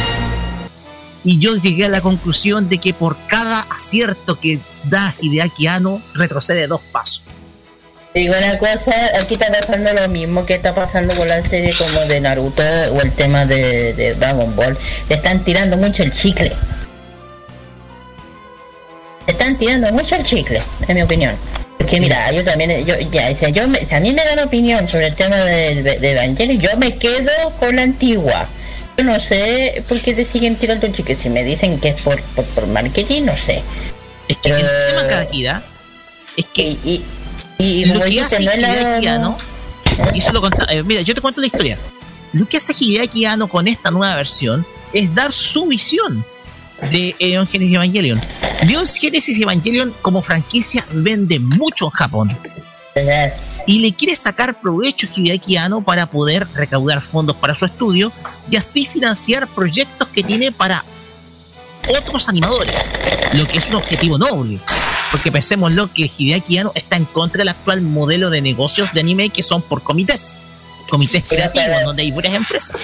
[1.23, 6.01] Y yo llegué a la conclusión de que por cada acierto que da Hideaki Anno,
[6.15, 7.20] retrocede dos pasos.
[8.13, 8.91] Digo una cosa,
[9.21, 12.61] aquí está pasando lo mismo que está pasando con la serie como de Naruto
[12.93, 14.77] o el tema de, de Dragon Ball.
[15.07, 16.51] Le están tirando mucho el chicle.
[19.27, 21.35] Le están tirando mucho el chicle, en mi opinión.
[21.77, 24.39] Porque mira, yo también, yo, ya, o sea, yo me, si a mí me dan
[24.39, 28.45] opinión sobre el tema de, de Evangelion, yo me quedo con la antigua.
[28.97, 31.15] Yo no sé por qué te siguen tirando el chicle.
[31.15, 33.61] Si me dicen que es por, por, por marketing, no sé.
[34.27, 34.65] Es que el Eh.
[34.89, 35.63] tema Akira,
[36.35, 37.05] es que Y, y,
[37.61, 39.37] y, y lo como que dijiste, hace no es la-
[40.15, 41.77] hizo lo eh, mira, yo te cuento la historia.
[42.33, 46.23] Lo que hace Hideaki Anno con esta nueva versión es dar su visión
[46.91, 48.21] de Neon Genesis Evangelion.
[48.65, 52.37] Neon Genesis Evangelion como franquicia vende mucho en Japón
[53.67, 58.11] y le quiere sacar provecho a Hideaki Anno para poder recaudar fondos para su estudio
[58.49, 60.83] y así financiar proyectos que tiene para
[61.99, 62.99] otros animadores,
[63.33, 64.59] lo que es un objetivo noble.
[65.11, 69.29] Porque pensémoslo que Hideaki Anno está en contra del actual modelo de negocios de anime
[69.29, 70.39] que son por comités,
[70.89, 72.77] comités creativos donde hay varias empresas.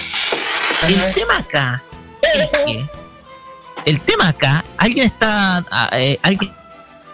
[0.88, 1.84] El tema acá
[2.22, 2.86] es que
[3.86, 6.52] el tema acá, alguien está ah, eh, alguien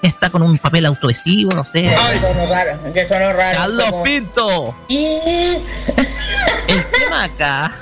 [0.01, 1.83] está con un papel autoadhesivo, no sé.
[1.83, 3.57] Que sonó raro, que sonó raro.
[3.57, 4.75] Carlos como- Pinto.
[4.87, 5.05] Y-
[6.67, 7.75] El tema acá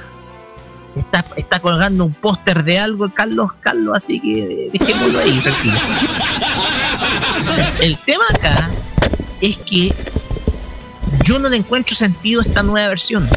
[0.96, 5.78] está, está colgando un póster de algo, Carlos, Carlos, así que dejémoslo ahí, tranquilo.
[7.82, 8.70] El tema acá
[9.40, 9.94] es que
[11.24, 13.28] yo no le encuentro sentido a esta nueva versión.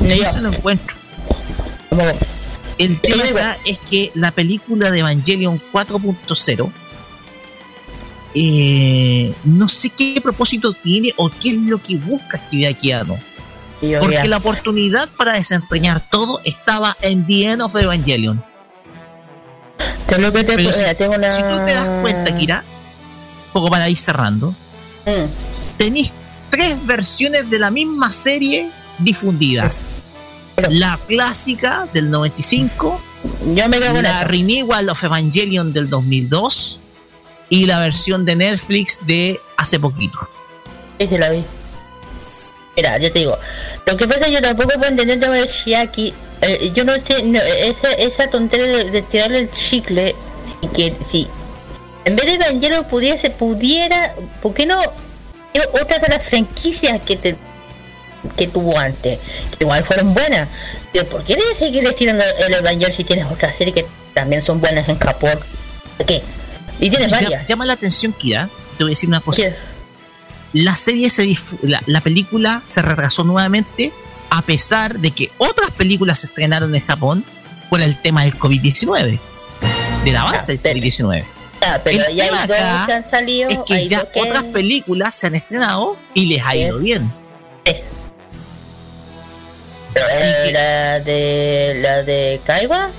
[0.00, 0.32] Yo.
[0.32, 0.96] se lo encuentro.
[2.78, 6.72] El tema acá es que la película de Evangelion 4.0
[8.36, 14.26] eh, no sé qué propósito tiene o qué es lo que busca Hideaki yo, Porque
[14.26, 18.44] la oportunidad para desempeñar todo estaba en The End of Evangelion.
[20.08, 21.32] te lo que te Pero si, mira, tengo una...
[21.32, 22.64] si tú te das cuenta, Kira,
[23.54, 24.54] poco para ir cerrando,
[25.06, 26.10] Mm, tenéis
[26.50, 29.90] tres versiones de la misma serie difundidas.
[30.56, 33.00] Pero- La clásica del 95,
[33.54, 34.24] Yo me quedo la.
[34.24, 36.78] Renewal of Evangelion del 2002
[37.48, 40.18] y la versión de Netflix de hace poquito.
[41.00, 41.42] Sí, sí, la vi.
[42.76, 43.36] Mira, yo te digo,
[43.86, 46.12] lo que pasa es que yo tampoco puedo entender todo el Shiaki.
[46.42, 50.14] Eh, yo no sé, no, esa, esa tontería de, de tirarle el chicle,
[50.62, 51.26] si, que, si
[52.04, 54.78] en vez de Evangelion pudiese, pudiera, ¿por qué no?
[55.80, 57.36] Otra de las franquicias que te
[58.36, 59.18] que tuvo antes,
[59.58, 60.48] que igual fueron buenas.
[60.92, 64.60] Pero ¿Por qué le seguir tirando el Evangelion si tienes otras series que también son
[64.60, 65.38] buenas en Japón?
[65.96, 66.22] ¿Por qué?
[66.80, 67.46] Y tienes Llama, varias.
[67.46, 69.42] llama la atención, Kira, te voy a decir una cosa.
[70.52, 73.92] La serie se la, la película se retrasó nuevamente
[74.30, 77.24] a pesar de que otras películas se estrenaron en Japón
[77.70, 79.18] por el tema del COVID-19,
[80.04, 81.24] del avance del pero- COVID-19.
[81.84, 83.50] Pero El ya hay dos que han salido.
[83.50, 87.12] Es que ya que- otras películas se han estrenado y les ha ido bien.
[87.64, 87.82] tres.
[89.96, 92.90] Eh, la de la de Kaiba,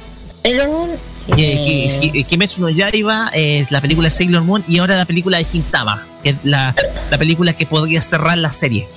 [0.44, 0.92] Sailor Moon
[1.36, 5.06] Y, y- y- Kimetsu no Yaiba es la película de Sailor Moon y ahora la
[5.06, 6.74] película de Gintama, que es la,
[7.10, 8.88] la película que podría cerrar la serie.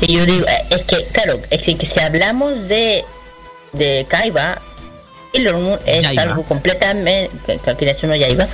[0.00, 3.04] Y yo digo, eh, es que, claro, es que, que si hablamos de,
[3.72, 4.60] de Kaiba,
[5.32, 6.22] Sailor Moon es Yaiba.
[6.22, 7.60] algo completamente.
[8.02, 8.48] no Yaiba,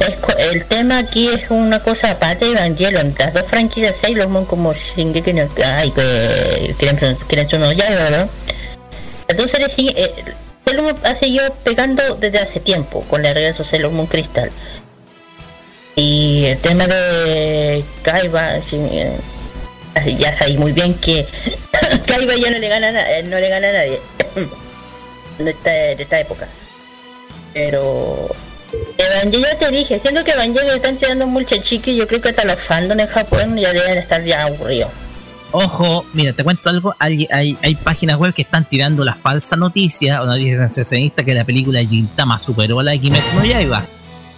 [0.00, 0.16] es
[0.52, 3.14] el tema aquí es una cosa aparte de Evangelion.
[3.18, 5.48] Las dos franquicias Sailor Moon como Shingeki no.
[5.76, 6.74] Ay, que.
[7.28, 8.28] Kimetsu no Yaiba, ¿verdad?
[9.28, 10.12] Las dos series eh,
[10.64, 14.50] Sailor Moon ha seguido pegando desde hace tiempo con el regreso de Sailor Moon Crystal.
[15.96, 19.16] Y el tema de Kaiba, sí, eh,
[20.18, 21.26] ya sabéis muy bien que
[22.06, 24.00] Kaiba ya no le gana eh, no le gana a nadie
[25.38, 26.48] de esta, época.
[27.52, 28.28] Pero
[28.98, 32.30] Evangelion ya te dije, siendo que Evangelion le están tirando mucho chique, yo creo que
[32.30, 34.90] hasta los fandom en Japón ya deben estar ya aburridos.
[35.52, 36.94] Ojo, mira, te cuento algo.
[36.98, 41.34] Hay, hay, hay páginas web que están tirando la falsa noticia o noticia sensacionista que
[41.34, 43.86] la película Gintama superó a la de Kimetsu no Yaiba.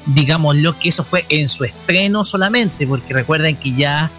[0.07, 4.11] Digámoslo que eso fue en su estreno solamente, porque recuerden que ya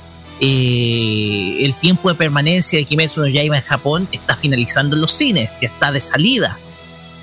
[0.42, 5.14] eh, el tiempo de permanencia de Kimetsu no Yaiba en Japón está finalizando en los
[5.14, 6.58] cines, ya está de salida.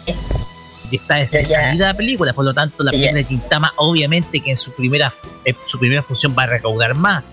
[0.07, 4.41] Ya está de, de salida la película, por lo tanto la película de Gintama obviamente
[4.41, 5.13] que en su primera
[5.45, 7.25] eh, su primera función va a recaudar más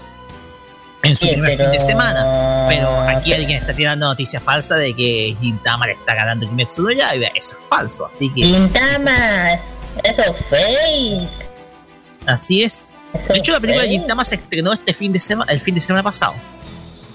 [1.03, 2.65] en su Sí, primer pero- fin de semana.
[2.69, 6.81] Pero aquí pero- alguien está tirando noticias falsas de que Gintama le está ganando Kimetsu
[6.81, 7.27] no Yaiba.
[7.35, 8.09] Eso es falso.
[8.15, 9.11] Así que Gintama,
[10.03, 11.29] eso es fake.
[12.25, 12.93] así es.
[13.13, 13.99] eso De hecho, la película de fake.
[13.99, 16.33] Gintama se estrenó este fin de semana, el fin de semana pasado.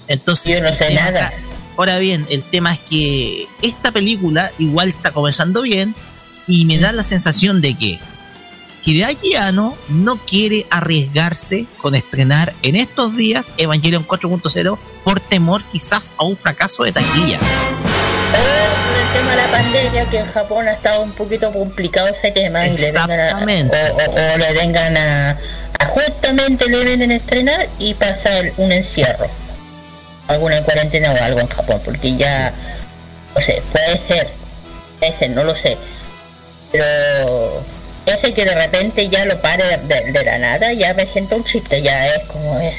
[0.07, 1.27] Entonces, Yo no sé el tema nada.
[1.27, 1.37] acá-
[1.79, 5.95] ahora bien, el tema es que esta película igual está comenzando bien
[6.47, 7.99] y me da la sensación de que
[8.85, 16.11] Hideaki Anno no quiere arriesgarse con estrenar en estos días Evangelion 4.0 por temor quizás
[16.17, 17.39] a un fracaso de taquilla.
[17.39, 22.07] O por el tema de la pandemia, que en Japón ha estado un poquito complicado
[22.09, 22.67] ese tema.
[22.67, 23.77] Y le vengan a, Exactamente.
[23.91, 25.29] o, o- o le vengan a,
[25.79, 29.27] a justamente le vienen a estrenar y pasar un encierro.
[30.29, 32.53] Alguna cuarentena o algo en Japón, porque ya,
[33.35, 34.29] no sé, puede ser,
[34.99, 35.75] puede ser, no lo sé.
[36.71, 36.85] Pero
[38.05, 41.81] ese que de repente ya lo pare de, la nada, ya me siento un chiste,
[41.81, 42.75] ya es como es.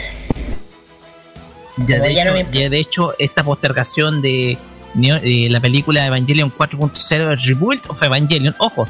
[1.78, 4.56] Ya Como de, ya no hecho, me- ya de hecho, esta postergación de,
[4.94, 8.86] de la película Evangelion 4.0 es Rebuild of Evangelion, ojo,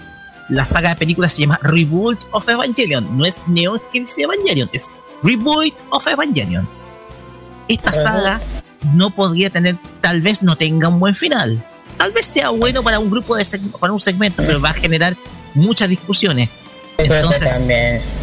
[0.50, 4.88] la saga de películas se llama Rebuild of Evangelion, no es Neo Genesis Evangelion, es
[5.22, 6.68] Rebuild of Evangelion.
[7.72, 8.40] Esta saga
[8.94, 11.64] no podría tener, tal vez no tenga un buen final.
[11.96, 13.44] Tal vez sea bueno para un grupo de
[13.78, 15.14] para un segmento, pero va a generar
[15.54, 16.48] muchas discusiones.
[16.98, 17.50] Entonces,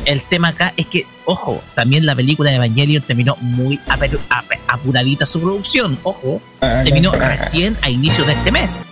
[0.06, 4.52] el tema acá es que, ojo, también la película de Evangelion terminó muy aper- ap-
[4.68, 8.90] apuradita su producción, ojo, ah, terminó recién a inicios de este mes.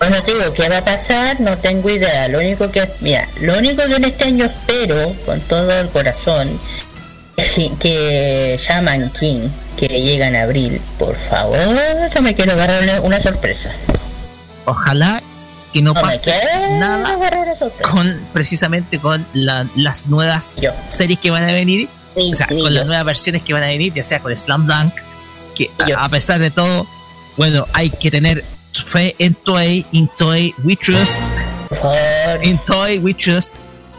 [0.00, 1.40] Bueno, te digo, ¿qué va a pasar?
[1.40, 2.26] No tengo idea.
[2.28, 6.48] Lo único que, mira, lo único que en este año espero, con todo el corazón,
[7.54, 11.58] que- que Shaman King, que llega en abril, por favor,
[12.14, 13.70] no me quiero agarrar una, una sorpresa.
[14.66, 15.22] Ojalá
[15.72, 16.32] que no No pase
[16.78, 17.16] nada
[17.82, 22.46] con precisamente con la- las nuevas Yo, series que van a venir, ni, o sea,
[22.48, 22.70] con yo.
[22.70, 24.92] las nuevas versiones que van a venir, ya sea con Slam Dunk,
[25.54, 25.98] que Yo.
[25.98, 26.86] a, a pesar de todo,
[27.36, 28.44] bueno, hay que tener
[28.86, 31.14] fe en Toei, in Toei We Trust,
[32.42, 33.50] en Toei We Trust,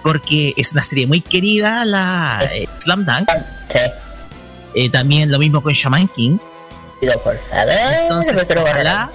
[0.03, 3.29] porque es una serie muy querida, la eh, Slam Dunk.
[3.69, 3.79] sí,
[4.73, 6.37] Eh, también lo mismo con Shaman King.
[7.23, 9.11] por favor, Entonces, ojalá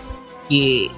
[0.48, 0.90] que,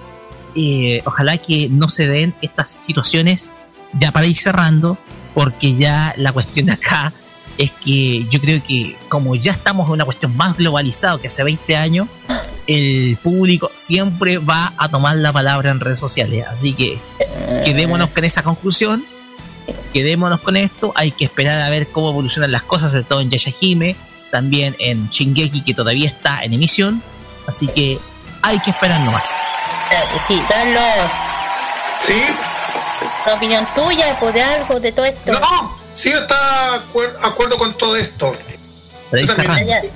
[0.54, 3.50] eh, ojalá que no se den estas situaciones
[3.92, 4.98] ya para ir cerrando,
[5.34, 7.12] porque ya la cuestión de acá
[7.56, 11.42] es que yo creo que como ya estamos en una cuestión más globalizada que hace
[11.42, 12.08] 20 años,
[12.66, 16.46] el público siempre va a tomar la palabra en redes sociales.
[16.48, 16.98] Así que
[17.64, 19.04] quedémonos con esa conclusión,
[19.92, 23.30] quedémonos con esto, hay que esperar a ver cómo evolucionan las cosas, sobre todo en
[23.30, 23.96] Yashahime,
[24.30, 27.02] también en Shingeki que todavía está en emisión,
[27.46, 27.98] así que
[28.42, 29.24] hay que esperar nomás.
[30.26, 30.82] Sí, Carlos,
[32.00, 32.22] ¿Sí?
[33.24, 35.32] una opinión tuya, pues de algo, de todo esto.
[35.32, 36.36] No, sí, está
[36.76, 38.36] acuer- acuerdo con todo esto.
[39.12, 39.90] Yo también.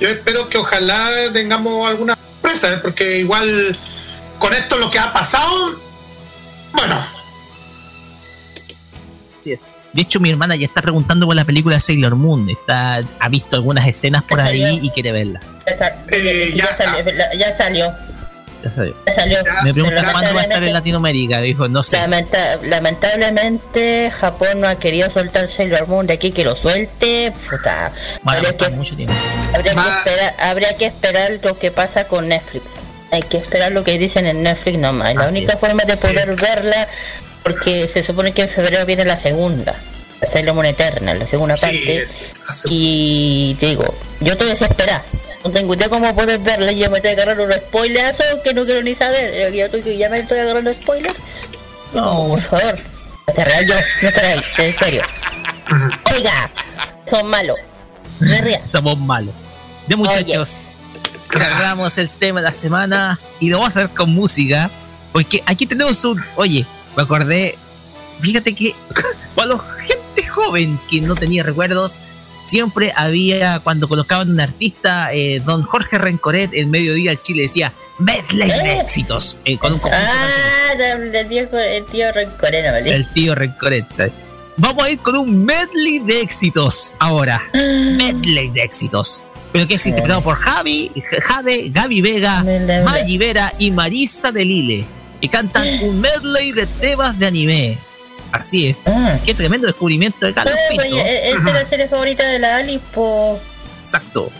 [0.00, 2.78] Yo espero que ojalá tengamos alguna sorpresa, ¿eh?
[2.78, 3.78] porque igual
[4.40, 5.78] con esto lo que ha pasado,
[6.72, 7.13] bueno.
[9.94, 12.50] De hecho, mi hermana ya está preguntando por la película Sailor Moon.
[12.50, 14.82] Está, ha visto algunas escenas por ahí salió.
[14.82, 15.40] y quiere verla.
[15.66, 17.92] Ya, sal- Eh, ya ya salió, ya salió.
[18.64, 18.94] Ya sabe.
[19.06, 19.38] Ya salió.
[19.62, 21.40] Me pregunta cuándo va a estar en Latinoamérica.
[21.40, 21.98] Dijo, no sé.
[21.98, 27.32] Lamenta- lamentablemente Japón no ha querido soltar Sailor Moon de aquí que lo suelte.
[27.50, 27.92] Puta,
[28.24, 29.14] habría, que, mucho tiempo.
[29.54, 32.64] habría, que Va- esperar, habría que esperar lo que pasa con Netflix.
[33.10, 35.14] Hay que esperar lo que dicen en Netflix nomás.
[35.14, 35.60] La Así única es.
[35.60, 36.88] forma de poder verla,
[37.44, 39.74] porque se supone que en febrero viene la segunda.
[40.20, 42.08] La Sailor Moon Eterna, la segunda Sí, parte.
[42.48, 45.04] hace- Y te digo, yo estoy desesperada.
[45.44, 46.72] No tengo idea cómo poder verla.
[46.72, 49.52] Yo me estoy agarrando unos spoilers que no quiero ni saber.
[49.52, 51.14] Yo estoy, ya me estoy agarrando spoilers.
[51.92, 52.78] No, por favor.
[53.26, 55.02] No te real yo, no te real, en serio.
[56.14, 56.50] Oiga,
[57.06, 57.58] son malos.
[58.20, 58.70] No me rías.
[58.70, 59.34] Somos malos.
[59.86, 60.72] De muchachos,
[61.30, 64.70] cerramos el tema de la semana y lo vamos a hacer con música.
[65.12, 66.24] Porque aquí tenemos un.
[66.36, 66.64] Oye,
[66.96, 67.56] me acordé.
[68.20, 68.74] Fíjate que
[69.34, 71.98] para la gente joven que no tenía recuerdos,
[72.44, 77.72] siempre había, cuando colocaban un artista, eh, don Jorge Rencoret en mediodía al Chile decía
[77.98, 78.80] medley de Eh.
[78.80, 79.38] éxitos.
[79.44, 82.94] eh, con un Ah, el tío rencoreno, ¿vale?
[82.94, 83.88] el tío Rencoret.
[83.90, 84.12] ¿sabes?
[84.56, 87.40] Vamos a ir con un medley de éxitos ahora.
[87.52, 89.24] Medley de éxitos.
[89.52, 90.90] Pero que es interpretado por Javi,
[91.22, 92.44] Jade, Gaby Vega.
[92.84, 94.84] Maggie Vera y Marisa de Lille.
[95.24, 97.78] Que cantan un medley de temas de anime.
[98.30, 98.80] Así es.
[98.84, 99.16] Ah.
[99.24, 100.98] Qué tremendo descubrimiento de Carlos pero Pinto.
[100.98, 103.40] Esta es la serie favorita de la Ali, po.
[103.80, 104.30] Exacto.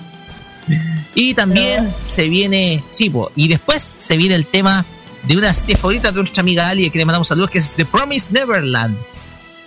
[1.15, 4.85] Y también se viene, sí, po, y después se viene el tema
[5.23, 7.87] de una serie favorita de nuestra amiga Ali, que le mandamos saludos, que es The
[7.87, 8.95] Promise Neverland.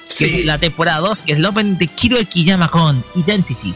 [0.05, 0.39] que Sí.
[0.41, 3.73] es la temporada 2, que es el Open de Kiro Ekiyama con Identity.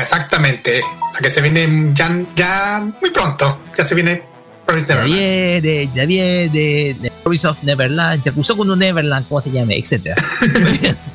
[0.00, 0.80] Exactamente.
[1.12, 3.60] La que se viene ya, ya muy pronto.
[3.76, 4.31] Ya se viene
[4.72, 5.14] Promise Ya Neverland.
[5.62, 6.48] viene, ya viene,
[7.00, 10.16] The Promise of Neverland, Yakuza con un Neverland, como se llame, etcétera.
[10.62, 10.96] Muy bien.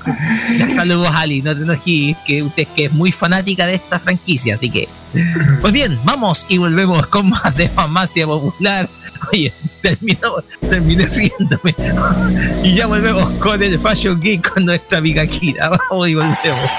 [0.57, 4.55] Ya saludos Ali, no te enojes, que usted que es muy fanática de esta franquicia,
[4.55, 4.87] así que.
[5.59, 8.87] Pues bien, vamos y volvemos con más de farmacia popular.
[9.33, 9.51] Oye,
[9.81, 10.35] terminó,
[10.69, 11.75] terminé riéndome.
[12.63, 15.69] Y ya volvemos con el Fashion Geek con nuestra amiga Kira.
[15.69, 16.71] Vamos y volvemos.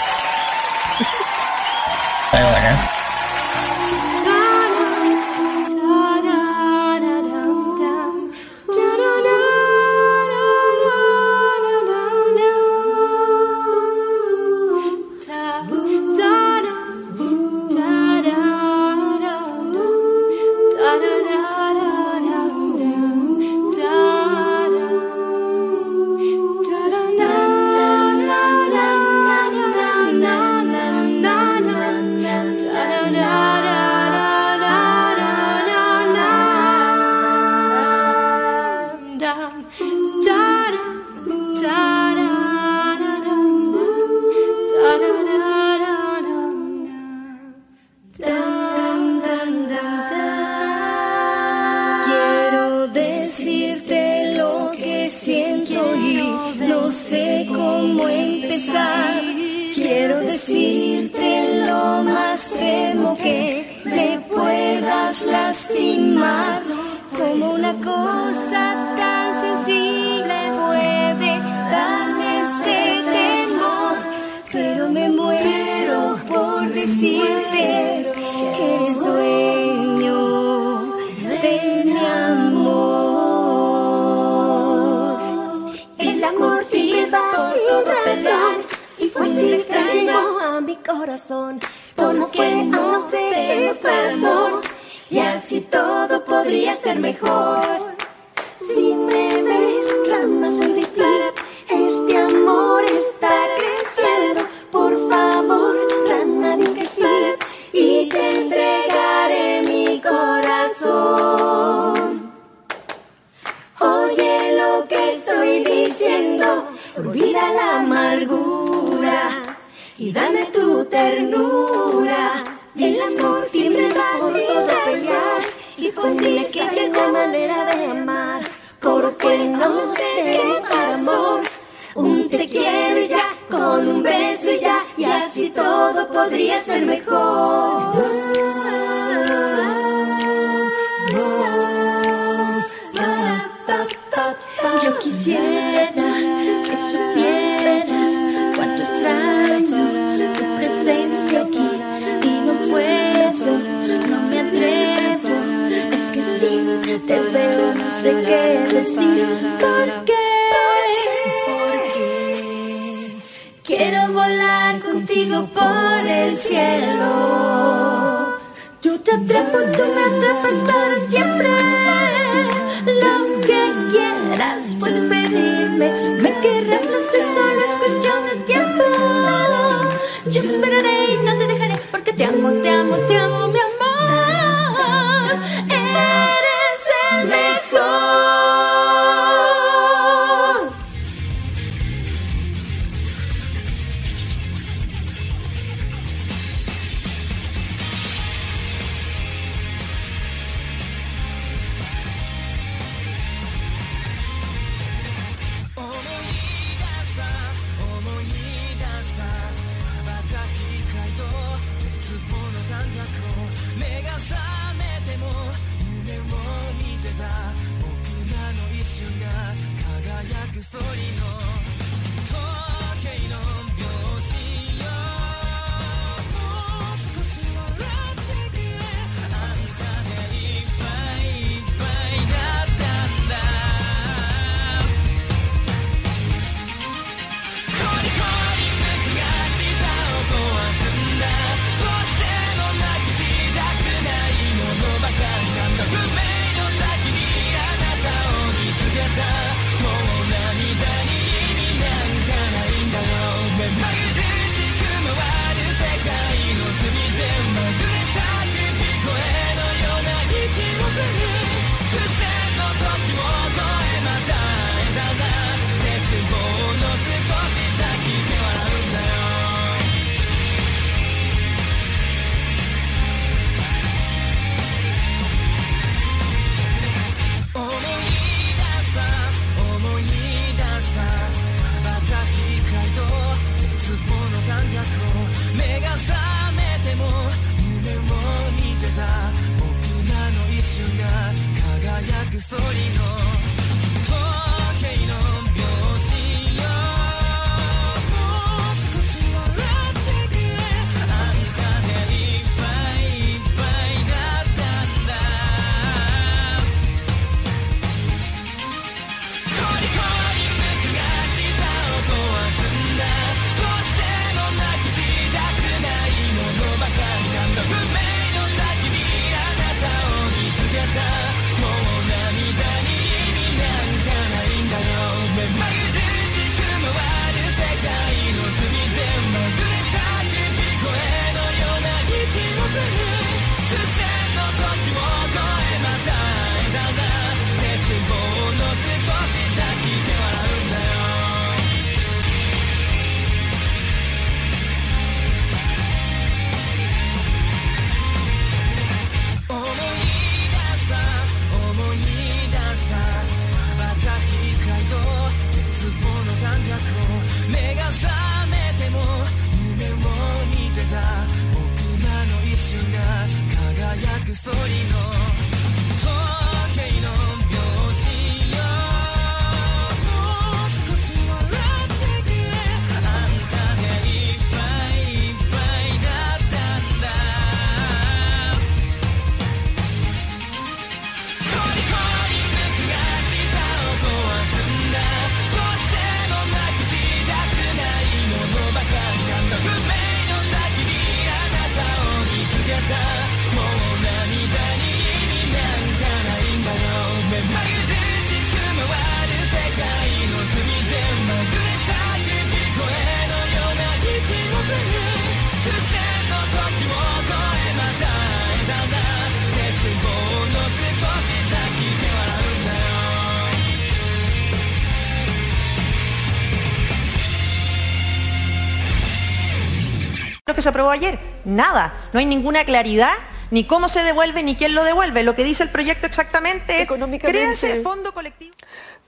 [420.78, 421.18] Aprobó ayer.
[421.44, 421.92] Nada.
[422.12, 423.12] No hay ninguna claridad
[423.50, 425.24] ni cómo se devuelve ni quién lo devuelve.
[425.24, 427.40] Lo que dice el proyecto exactamente es Económicamente.
[427.40, 428.54] créanse fondo colectivo.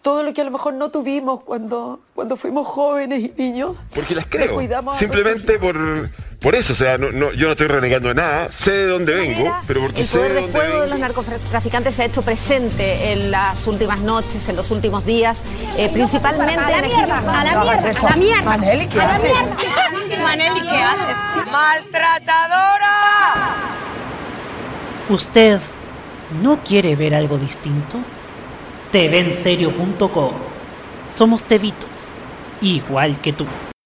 [0.02, 3.76] todo lo que a lo mejor no tuvimos cuando, cuando fuimos jóvenes y niños.
[3.94, 4.58] Porque las creo.
[4.94, 5.76] Simplemente por,
[6.40, 6.72] por eso.
[6.72, 8.48] O sea, no, no- yo no estoy renegando de nada.
[8.50, 10.90] Sé de dónde vengo, pero porque El sé poder de de dónde fuego de vengo.
[10.92, 15.38] los narcotraficantes se ha hecho presente en las últimas noches, en los últimos días,
[15.76, 18.42] eh, principalmente A la mierda, a la mierda, a la mierda.
[18.42, 19.30] Maneli, ¿qué a la haces?
[19.30, 20.22] mierda.
[20.22, 21.16] Maneli, ¿qué haces?
[21.52, 22.94] ¡Maltratadora!
[25.08, 25.60] ¿Usted
[26.42, 27.98] no quiere ver algo distinto?
[28.92, 30.32] TVenserio.com
[31.08, 31.90] Somos tevitos,
[32.60, 33.46] igual que tú.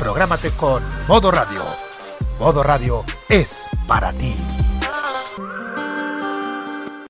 [0.00, 1.60] Prográmate con Modo Radio.
[2.38, 4.34] Modo Radio es para ti.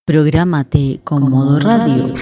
[0.05, 2.12] Prográmate con modo radio.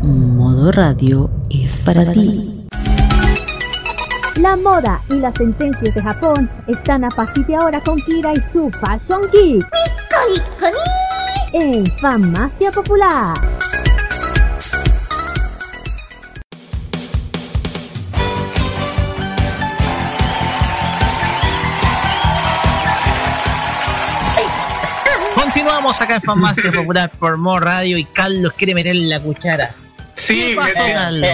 [0.00, 2.68] Modo radio es para ti.
[4.36, 8.52] La moda y las tendencias de Japón están a partir de ahora con Kira y
[8.52, 9.66] su Fashion Geek.
[11.52, 13.34] En Farmacia Popular.
[25.68, 29.74] Continuamos acá en Farmacia Popular por More Radio y Carlos quiere meter la cuchara.
[30.14, 31.28] Sí, ¿Qué pasó, me- Carlos?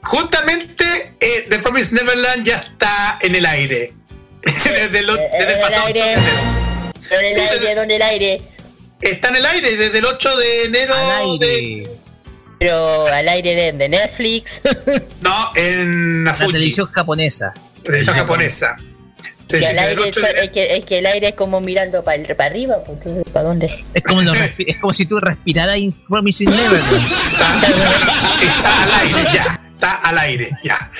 [0.00, 0.84] Justamente
[1.20, 3.92] eh, The Promised Neverland ya está en el aire.
[4.42, 6.00] desde, lo- desde el el pasado 8 aire.
[6.00, 6.32] de enero.
[7.10, 7.58] ¿Dónde el Sí, aire?
[7.60, 8.42] desde- ¿Dónde el aire?
[9.02, 10.94] Está en el aire desde el 8 de enero.
[12.58, 14.62] Pero al aire de, de Netflix.
[15.20, 17.52] No, en la La televisión japonesa.
[17.84, 18.78] Televisión japonesa.
[19.48, 21.60] Que Desde al el aire, 8 de es, que, es que el aire es como
[21.60, 23.84] mirando para arriba, pues, entonces, ¿para dónde?
[23.94, 27.12] Es como, lo es como si tú respiraras in Promising Neverland.
[28.42, 29.60] Está al aire ya.
[29.72, 30.90] Está al aire ya.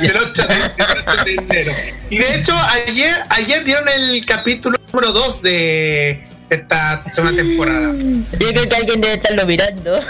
[0.00, 1.72] Del 8 de, del 8 de enero.
[2.10, 2.52] Y de hecho,
[2.86, 7.94] ayer, ayer dieron el capítulo número 2 de esta segunda temporada.
[7.94, 10.00] Yo creo que alguien debe estarlo mirando.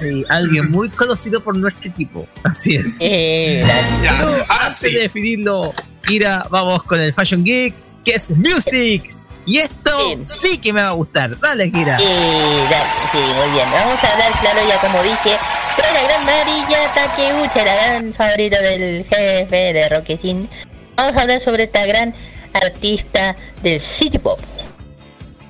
[0.00, 2.26] Sí, alguien muy conocido por nuestro equipo.
[2.42, 2.96] Así es.
[3.00, 3.62] Eh,
[4.02, 4.94] Ya, ahora antes sí.
[4.94, 5.74] de definirlo,
[6.06, 9.04] Kira, vamos con el Fashion Geek, que es Music.
[9.44, 9.90] Y esto
[10.24, 11.38] sí que me va a gustar.
[11.38, 11.98] Dale, Kira.
[12.00, 13.68] Eh, dale, sí, muy bien.
[13.72, 18.62] Vamos a hablar, claro, ya como dije, de la gran Marilla Takeuchi, la gran favorita
[18.62, 20.48] del jefe de Rocketin.
[20.96, 22.14] Vamos a hablar sobre esta gran
[22.52, 24.38] artista del City Pop.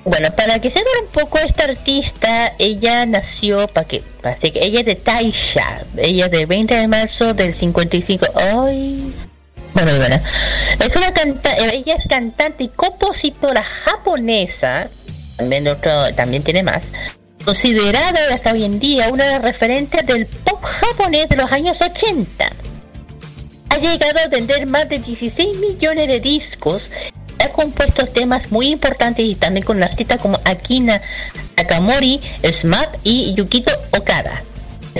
[0.05, 4.79] Bueno, para que sepan un poco esta artista, ella nació, para que, para que ella
[4.79, 8.25] es de Taisha, ella es de 20 de marzo del 55.
[8.35, 9.13] Ay,
[9.77, 14.89] Es canta ella es cantante y compositora japonesa,
[15.37, 16.83] también otro, también tiene más,
[17.45, 21.79] considerada hasta hoy en día una de las referentes del pop japonés de los años
[21.79, 22.51] 80.
[23.69, 26.89] Ha llegado a vender más de 16 millones de discos.
[27.39, 30.99] Ha compuesto temas muy importantes y también con artistas como Akina
[31.55, 32.19] Nakamori,
[32.51, 34.41] Smart y Yukito Okada.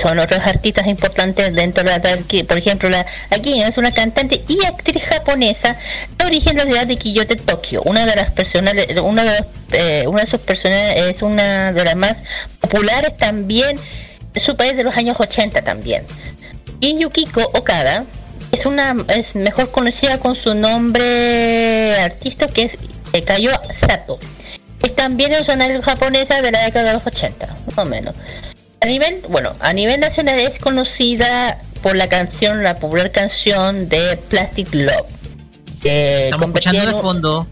[0.02, 4.64] Son otros artistas importantes dentro de la por ejemplo, la Akina es una cantante y
[4.66, 5.76] actriz japonesa
[6.18, 7.82] de origen de la ciudad de Kyoto, Tokio.
[7.84, 11.84] Una de las personas, una de, los, eh, una de sus personas es una de
[11.84, 12.18] las más
[12.60, 13.80] populares también
[14.40, 16.04] su país de los años 80 también.
[16.80, 18.06] Y Yukiko Okada
[18.52, 24.20] es una es mejor conocida con su nombre artista que es Kayo Sato.
[24.84, 28.14] Es también una japonesa de la década de los 80, más o menos.
[28.82, 34.18] A nivel, bueno, a nivel nacional es conocida por la canción, la popular canción de
[34.30, 35.06] Plastic Love.
[36.26, 37.48] Estamos escuchando de fondo.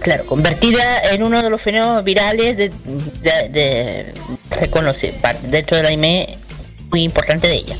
[0.00, 0.82] claro, convertida
[1.12, 2.68] en uno de los fenómenos virales de,
[3.22, 4.14] de, de-
[4.58, 6.36] se conoce, par- dentro del anime
[6.90, 7.76] muy importante de ella.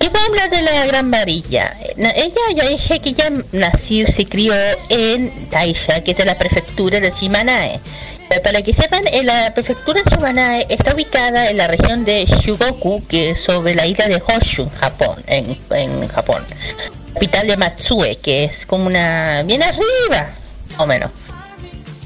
[0.00, 1.76] ¿Qué puedo hablar de la Gran Varilla?
[1.96, 4.54] Ella ya dije que ella nació, se crió
[4.88, 7.80] en Taisha, que es de la prefectura de Shimanae.
[8.30, 13.06] Eh, Para que sepan, en la prefectura Shimanae está ubicada en la región de Shugoku,
[13.06, 16.44] que es sobre la isla de Honshu, Japón, en, Japón.
[17.14, 19.42] Capital de Matsue, que es como una...
[19.44, 20.28] bien arriba,
[20.78, 21.10] o menos.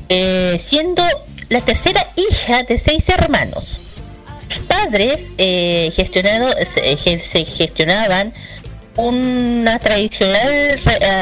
[0.08, 1.02] Eh, siendo
[1.48, 3.64] la tercera hija de seis hermanos.
[4.48, 8.32] Sus padres eh, gestionado, se, ge- se gestionaban
[8.96, 10.78] una tradicional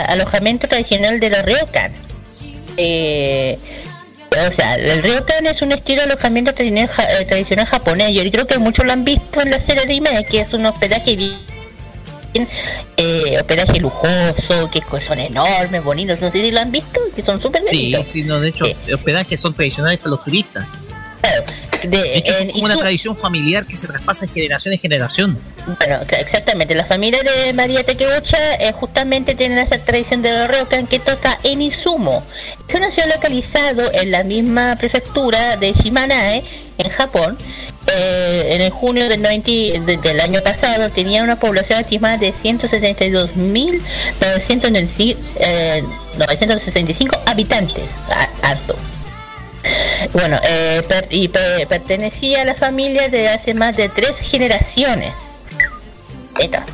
[0.08, 1.92] alojamiento tradicional de los ryokan.
[2.76, 3.58] Eh,
[4.30, 8.10] o sea, el ryokan es un estilo de alojamiento tradicional, ja- eh, tradicional japonés.
[8.14, 10.66] Yo creo que muchos lo han visto en la serie de anime, que es un
[10.66, 11.38] hospedaje bien
[12.96, 17.40] eh, hospedaje lujoso, que son enormes, bonitos, no sé si lo han visto, que son
[17.40, 18.08] súper Sí, bonitos.
[18.12, 18.64] sí, no, de hecho,
[18.94, 20.64] hospedajes son tradicionales para los turistas.
[21.82, 25.38] De, De hecho, es como una tradición familiar que se traspasa de generación en generación.
[25.78, 26.74] Bueno, exactamente.
[26.74, 31.38] La familia de María Takeucha eh, justamente tiene esa tradición de los ryokan que toca
[31.44, 32.22] en Izumo.
[32.68, 36.42] Es una ciudad localizado en la misma prefectura de Shimanae,
[36.78, 37.36] en Japón,
[37.98, 39.50] eh, en el junio del, 90
[39.84, 45.82] de- del año pasado tenía una población estimada de 172.965 eh,
[46.18, 47.84] 965 habitantes.
[48.10, 48.76] A- Harto.
[50.12, 55.12] Bueno, eh, per- y pe- pertenecía a la familia de hace más de tres generaciones.
[56.38, 56.64] Eta.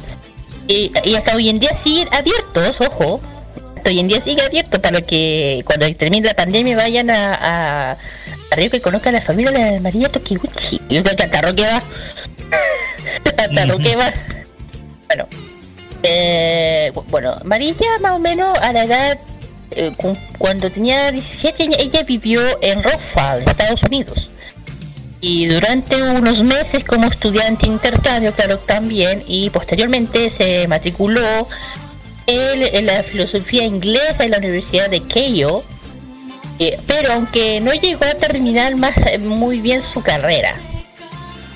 [0.69, 3.21] Y, y hasta hoy en día siguen abiertos, ojo.
[3.77, 7.91] Hasta hoy en día sigue abierto para que cuando termine la pandemia vayan a, a,
[7.93, 10.81] a Río que conozcan a la familia de María Tokiuchi.
[10.89, 11.83] Yo creo que hasta Roque va.
[13.43, 14.13] hasta Roque va.
[15.09, 15.27] Bueno.
[16.03, 19.19] Eh, bu- bueno, María más o menos a la edad
[19.71, 24.31] eh, cu- cuando tenía 17 años, ella vivió en Rockfall, Estados Unidos.
[25.21, 31.49] Y durante unos meses como estudiante intercambio, claro, también, y posteriormente se matriculó
[32.27, 35.65] en, en la filosofía inglesa en la Universidad de Keio,
[36.59, 40.55] eh, pero aunque no llegó a terminar más eh, muy bien su carrera.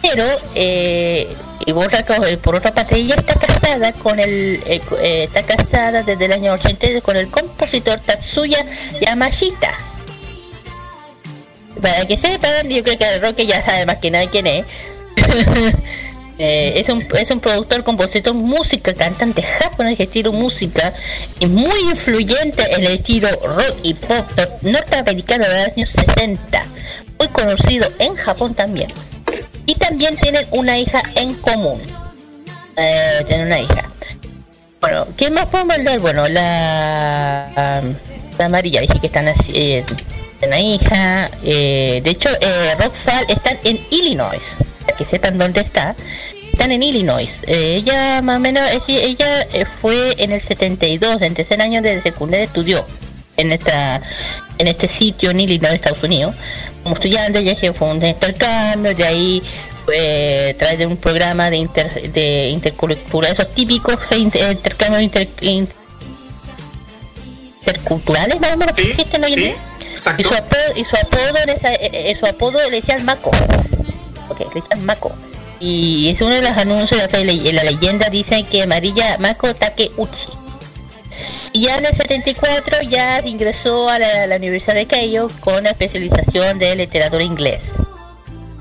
[0.01, 0.25] Pero,
[0.55, 1.29] eh,
[1.67, 6.25] y eh, por otra parte, ella está casada con el, eh, eh, está casada desde
[6.25, 8.65] el año 82 con el compositor Tatsuya
[9.01, 9.75] Yamashita.
[11.81, 14.65] Para que sepan, yo creo que el Roque ya sabe más que nadie quién es.
[16.41, 20.95] Eh, es, un, es un productor, compositor, música, cantante japonés de estilo música
[21.41, 24.25] y muy influyente en el estilo rock y pop
[24.63, 26.65] norteamericano de los años 60.
[27.19, 28.89] Muy conocido en Japón también.
[29.69, 31.79] Y también tienen una hija en común.
[32.75, 33.85] Eh, tienen una hija.
[34.81, 35.99] Bueno, ¿qué más podemos hablar?
[35.99, 37.83] Bueno, la,
[38.39, 39.85] la María, dije que están así, eh,
[40.41, 41.31] una hija.
[41.45, 44.41] eh, de hecho, eh, Rockfall están en Illinois.
[44.87, 45.95] Para que sepan dónde está.
[46.51, 47.43] Están en Illinois.
[47.47, 49.47] Eh, ella más o menos, ella
[49.83, 52.87] fue en el 72, en tercer año de secundaria estudió
[53.37, 54.01] en esta
[54.59, 56.35] en este sitio en Illinois, Estados Unidos.
[56.83, 59.43] Como estudiante, ya que fue un intercambio, de ahí
[59.95, 65.69] eh, trae de un programa de, inter, de intercultural, esos típicos inter- intercambios inter- in-
[67.61, 69.57] interculturales, más o menos, que existen hoy en día.
[70.21, 73.31] Y su apodo, y su apodo, en esa- eh, eh, su apodo le decían Mako.
[74.29, 75.13] Ok, le decían Mako.
[75.61, 79.55] Y es uno de los anuncios de la, le- la leyenda dice que Marilla Mako
[79.55, 80.29] Takeuchi.
[81.53, 86.59] Y ya en el 74 ya ingresó a la, Universidad de Keio con la especialización
[86.59, 87.63] de literatura inglés.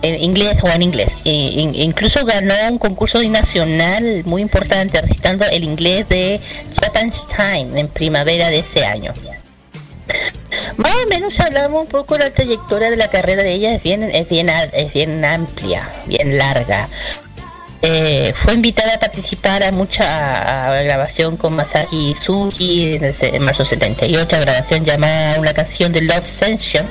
[0.02, 1.10] En inglés o en inglés.
[1.24, 6.40] In- incluso ganó un concurso nacional muy importante recitando el inglés de
[7.36, 9.14] Time en primavera de ese año.
[10.78, 13.84] Más o menos hablamos un poco de la trayectoria de la carrera de ella, es
[13.84, 16.88] bien, es bien, es bien amplia, bien larga.
[17.84, 23.66] Eh, fue invitada a participar a mucha a grabación con Masaki Suki en, en marzo
[23.66, 26.88] 78, a grabación llamada Una canción de Love Sensation.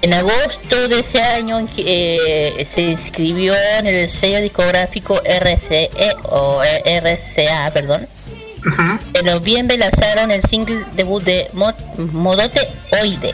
[0.00, 5.90] En agosto de ese año eh, se inscribió en el sello discográfico RCE
[6.24, 8.08] o RCA, perdón.
[9.14, 12.66] En noviembre lanzaron el single debut de Mo- Modote
[13.00, 13.32] Oide.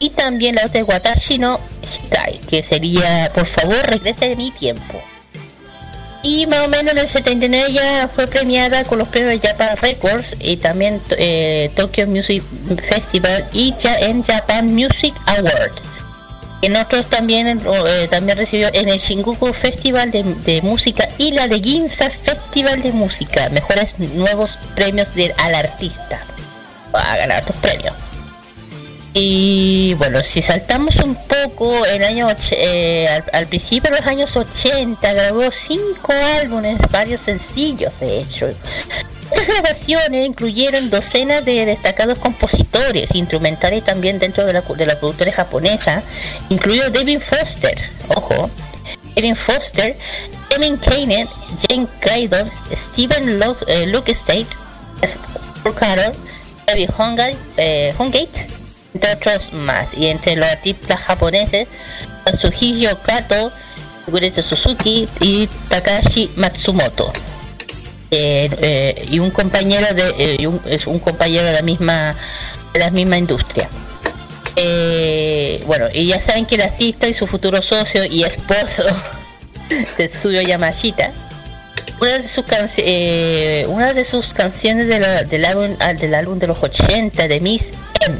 [0.00, 5.00] Y también la de Watashi no Shikai, que sería Por favor regrese de mi tiempo.
[6.24, 10.34] Y más o menos en el 79 ya fue premiada con los premios Japan Records
[10.40, 12.42] y también eh, Tokyo Music
[12.88, 15.72] Festival y ya en Japan Music Award.
[16.62, 21.46] En otros también eh, también recibió en el Shinjuku Festival de, de Música y la
[21.46, 23.50] de Ginza Festival de Música.
[23.50, 26.24] Mejores nuevos premios del, al artista.
[26.94, 27.92] Va a ganar estos premios.
[29.16, 35.12] Y bueno, si saltamos un poco el año eh, al, principio de los años 80
[35.12, 36.12] grabó cinco
[36.42, 38.48] álbumes, varios sencillos de hecho.
[39.30, 45.32] Estas grabaciones incluyeron docenas de destacados compositores, instrumentales también dentro de la, de la productora
[45.32, 46.02] japonesa,
[46.48, 48.50] incluido David Foster, ojo,
[49.14, 49.96] David Foster,
[50.50, 51.28] Emin Kainen,
[51.68, 54.48] Jane Craydon, Steven Lo eh, Luke State,
[55.78, 56.14] Carroll,
[56.66, 57.94] David Hongate, eh,
[58.94, 59.90] entre otros más.
[59.94, 61.66] Y entre los artistas japoneses,
[62.24, 63.52] Katsuhiro Kato,
[64.06, 67.12] Gurete Suzuki y Takashi Matsumoto.
[68.10, 72.14] Eh, eh, y un compañero de eh, un, es un compañero de la misma
[72.72, 73.68] de la misma industria.
[75.66, 78.84] Bueno, y ya saben que el artista y su futuro socio y esposo
[79.96, 81.10] Tetsuyo Yamashita
[82.00, 82.44] una de sus
[83.68, 87.68] una de sus canciones de la- del álbum del álbum de los 80 de Miss
[88.06, 88.16] M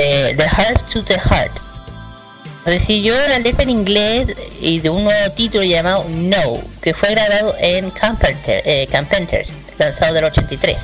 [0.00, 1.52] eh, The Heart to the Heart.
[2.64, 7.54] Recibió la letra en inglés y de un nuevo título llamado No que fue grabado
[7.58, 9.46] en Carpenter, eh, Carpenter
[9.78, 10.76] lanzado del 83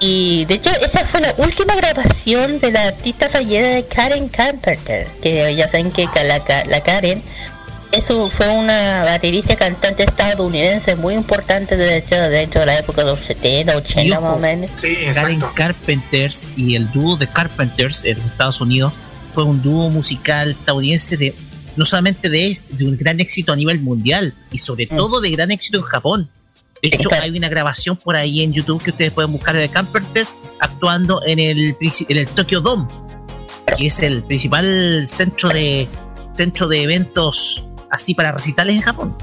[0.00, 5.06] y de hecho esa fue la última grabación de la artista fallecida de Karen Carpenter
[5.22, 7.22] que ya saben que la, la Karen
[7.96, 13.10] eso fue una baterista cantante estadounidense muy importante de hecho dentro de la época de
[13.10, 14.70] los 70, 80 más o menos.
[15.14, 18.92] Karen Carpenters y el dúo de Carpenters en los Estados Unidos
[19.34, 21.34] fue un dúo musical estadounidense de
[21.76, 24.96] no solamente de, de un gran éxito a nivel mundial y sobre Mm.
[24.96, 26.30] todo de gran éxito en Japón.
[26.82, 30.34] De hecho, hay una grabación por ahí en YouTube que ustedes pueden buscar de Carpenters
[30.60, 32.86] actuando en el, en el Tokyo Dome,
[33.76, 35.88] que es el principal centro de
[36.36, 37.64] centro de eventos
[37.94, 39.16] así para recitales en Japón.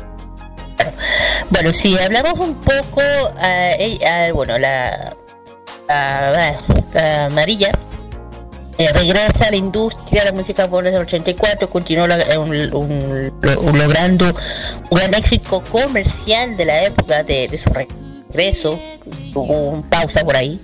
[1.49, 3.01] Bueno, si hablamos un poco,
[3.39, 5.15] ah, bueno, la,
[5.87, 6.55] la,
[6.93, 7.71] la amarilla
[8.81, 12.71] eh, regresa a la industria la música por el 84, continuó eh,
[13.73, 14.25] logrando
[14.89, 18.79] un gran éxito comercial de la época de, de su regreso,
[19.35, 20.59] hubo un pausa por ahí.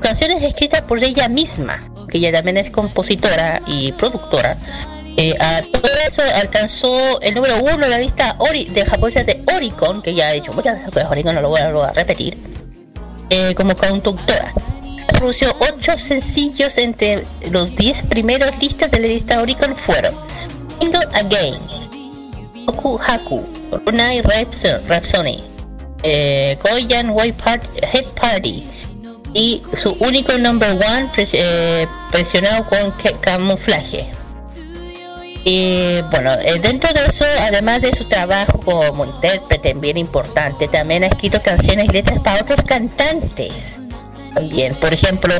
[0.00, 4.56] Canciones escritas por ella misma, que ella también es compositora y productora.
[5.20, 9.42] Eh, a todo eso alcanzó el número uno en la lista Ori de japonesa de
[9.52, 12.38] Oricon, que ya he dicho muchas veces, pero Oricon no lo voy a, repetir,
[13.28, 14.52] eh, como conductora.
[15.08, 20.14] Produció ocho sencillos entre los 10 primeros listas de la lista Oricon fueron
[20.78, 21.56] Single Again,
[22.68, 23.44] Oku Haku,
[23.84, 25.42] Runai Rhapsody,
[26.04, 28.62] eh, Goyan White Part, Head Party
[29.34, 34.06] y su único number one eh, presionado con ca- camuflaje.
[35.44, 41.04] Y bueno, eh, dentro de eso, además de su trabajo como intérprete bien importante, también
[41.04, 43.52] ha escrito canciones y letras para otros cantantes.
[44.34, 45.32] También, por ejemplo,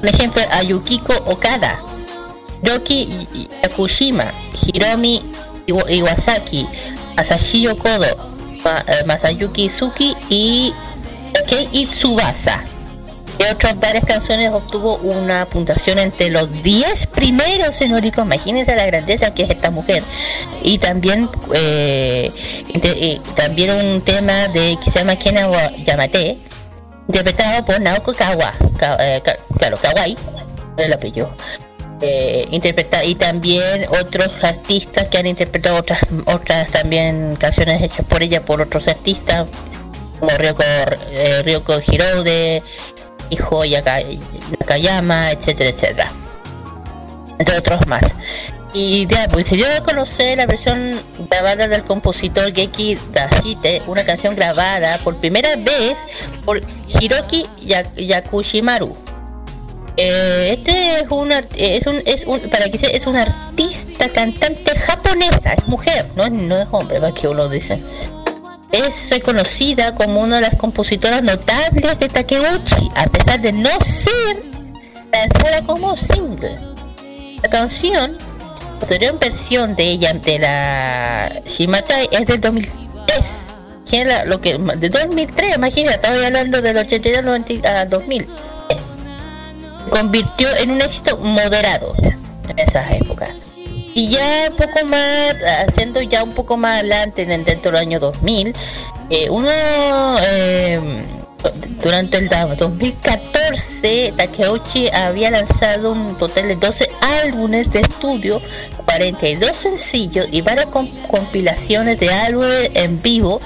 [0.00, 1.76] un ejemplo a Yukiko Okada,
[2.62, 3.26] Roki
[3.62, 4.32] Yakushima,
[4.66, 5.22] Hiromi
[5.66, 6.66] Iwa- Iwasaki,
[7.16, 10.72] Masashiro Kodo, eh, Masayuki Suki y
[11.48, 12.62] Kei Tsubasa.
[13.38, 18.24] De otras varias canciones obtuvo una puntuación entre los 10 primeros en Oricon.
[18.26, 20.02] Imagínense la grandeza que es esta mujer.
[20.62, 22.32] Y también eh,
[22.82, 25.46] eh, también un tema de que se llama Kena
[25.84, 26.36] Yamate,
[27.06, 28.52] interpretado por Naoko Kawa.
[28.76, 29.22] Ka- eh,
[29.56, 30.16] claro, Kawai,
[30.76, 31.30] el apellido.
[32.00, 32.48] Eh,
[33.04, 38.60] y también otros artistas que han interpretado otras otras también canciones hechas por ella por
[38.60, 39.46] otros artistas
[40.20, 40.62] como Ryoko,
[41.10, 42.62] eh, Ryoko Hirode,
[43.30, 43.62] Hijo
[44.60, 46.12] Nakayama, etcétera, etcétera.
[47.38, 48.02] Entre otros más.
[48.74, 51.00] Y ya, pues se dio a conocer la versión
[51.30, 55.96] grabada del compositor Geki Dashite, una canción grabada por primera vez
[56.44, 56.60] por
[57.00, 58.94] Hiroki Ya- Yakushimaru.
[59.96, 64.76] Eh, este es un, es un, es un, para que se, es una artista cantante
[64.78, 67.82] japonesa, es mujer, no no es hombre, va que uno dice.
[68.86, 74.36] Es reconocida como una de las compositoras notables de Takeuchi, a pesar de no ser
[75.12, 76.56] lanzada como single.
[77.42, 78.16] La canción,
[78.78, 83.24] posterior versión de ella ante la Shimatai es del 2003.
[83.90, 88.26] Que era lo que, de 2003, imagínate, estaba hablando del 82 al 90 a 2000.
[88.26, 91.96] Se convirtió en un éxito moderado
[92.48, 93.57] en esas épocas.
[93.98, 95.34] Y ya un poco más,
[95.66, 98.54] haciendo ya un poco más adelante, en- dentro del año 2000,
[99.10, 99.48] eh, uno,
[100.22, 100.80] eh,
[101.82, 106.88] durante el da- 2014, Takeuchi había lanzado un total de 12
[107.24, 108.40] álbumes de estudio,
[108.84, 113.40] 42 sencillos y varias com- compilaciones de álbumes en vivo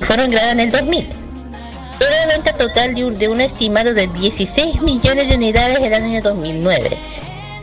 [0.00, 1.06] fueron grabadas en el 2000.
[1.06, 5.94] Una venta total de un, de un estimado de 16 millones de unidades en el
[5.94, 6.98] año 2009.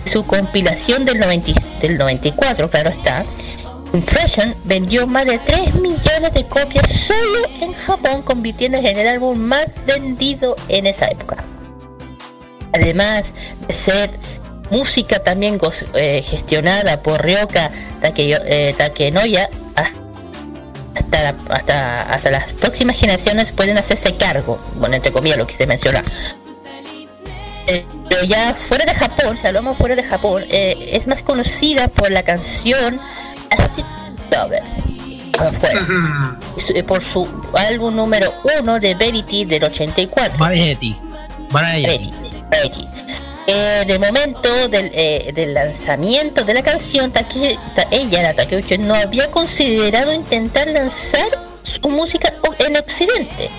[0.05, 1.51] Su compilación del, 90
[1.81, 3.25] del 94, claro está,
[3.93, 9.37] Impression vendió más de 3 millones de copias solo en Japón, convirtiéndose en el álbum
[9.37, 11.43] más vendido en esa época.
[12.73, 13.25] Además
[13.67, 14.09] de ser
[14.71, 15.59] música también
[15.93, 17.69] eh, gestionada por Ryoka
[18.01, 19.47] Takeyo- eh, Takenoya,
[20.95, 25.67] hasta, hasta, hasta las próximas generaciones pueden hacerse cargo, bueno, entre comillas lo que se
[25.67, 26.03] menciona.
[27.73, 31.87] Eh, pero ya fuera de Japón, si hablamos fuera de Japón, eh, es más conocida
[31.87, 32.99] por la canción
[34.31, 34.63] Lover.
[36.75, 40.37] Eh, por su álbum número uno de Verity del 84.
[40.37, 40.95] Variety.
[41.49, 42.11] Variety.
[42.49, 42.87] Variety.
[43.47, 48.77] Eh, de momento del, eh, del lanzamiento de la canción, Take- Ta- ella, la Takeuchi,
[48.77, 51.27] no había considerado intentar lanzar
[51.63, 53.49] su música en Occidente,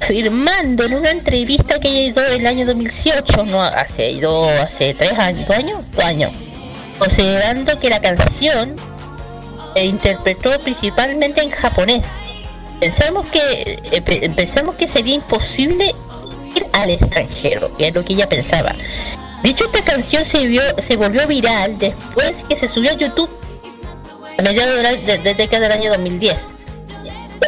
[0.00, 4.94] afirmando en una entrevista que ella hizo en el año 2018, no hace dos, hace
[4.94, 6.32] tres años, dos años, dos años,
[6.98, 8.76] considerando que la canción
[9.74, 12.04] se interpretó principalmente en japonés.
[12.80, 15.94] Pensamos que eh, pe- pensamos que sería imposible
[16.54, 18.74] ir al extranjero, que es lo que ella pensaba.
[19.42, 23.30] De hecho, esta canción se vio, se volvió viral después que se subió a YouTube.
[24.38, 26.34] a mediados de la, de, de década del año 2010,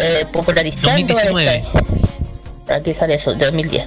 [0.01, 1.63] eh, popularizando el 2019.
[1.63, 1.83] style.
[2.69, 3.87] Aquí sale eso, 2010.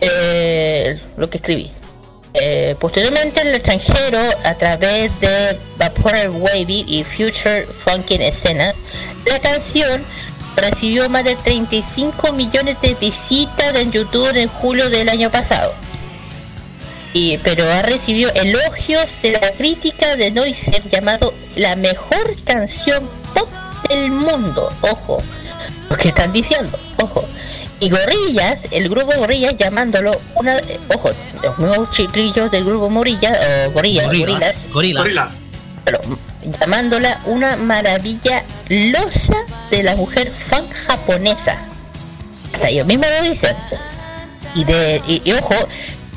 [0.00, 1.70] Eh, lo que escribí.
[2.34, 8.74] Eh, posteriormente en el extranjero, a través de Vapor Wavy y Future Funkin' Escenas,
[9.24, 10.04] la canción
[10.54, 15.72] recibió más de 35 millones de visitas en YouTube en julio del año pasado.
[17.12, 23.48] Y, pero ha recibido elogios de la crítica de Noiser llamado la mejor canción pop
[23.88, 24.70] del mundo.
[24.82, 25.22] Ojo,
[25.88, 27.24] lo que están diciendo, ojo.
[27.78, 31.10] Y Gorillas, el grupo Gorillas llamándolo una, eh, ojo,
[31.42, 33.32] los nuevos chiquillos del grupo Morilla,
[33.66, 35.42] o Gorillas, Gorilas, Gorilas, gorilas.
[35.84, 36.00] pero,
[36.60, 39.36] llamándola una maravilla losa
[39.70, 41.56] de la mujer fan japonesa.
[42.54, 43.54] Hasta ellos mismos lo dicen.
[44.54, 45.54] Y de y, y ojo,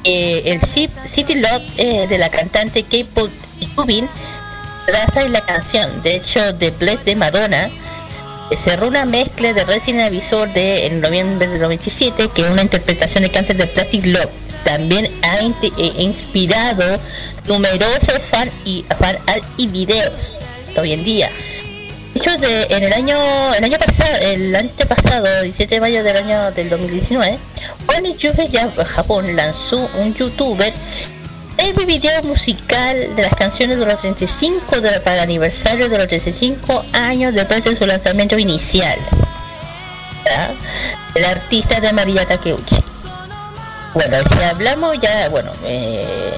[0.06, 3.30] eh, el Ci- City Love eh, de la cantante K-pop
[3.76, 4.08] Yubin
[4.92, 6.02] basa en la canción.
[6.04, 7.70] De hecho, The Bless de Madonna
[8.58, 13.24] cerró una mezcla de Resident Avisor de en noviembre del 97 que es una interpretación
[13.24, 14.30] de cáncer de Plastic Love.
[14.64, 17.00] También ha eh, inspirado
[17.48, 20.12] numerosos fan y fan art y videos
[20.78, 21.30] hoy en día.
[22.14, 23.16] De hecho, de, en el año
[23.58, 27.38] el año pasado, el antepasado, 17 de mayo del año del 2019,
[27.98, 30.74] One Juve ya Japón lanzó un youtuber
[31.78, 36.08] el video musical de las canciones de los 35 de, para el aniversario de los
[36.08, 38.98] 35 años después de su lanzamiento inicial.
[41.16, 42.84] El artista de María Takeuchi.
[43.94, 46.38] Bueno, si hablamos ya, bueno, eh,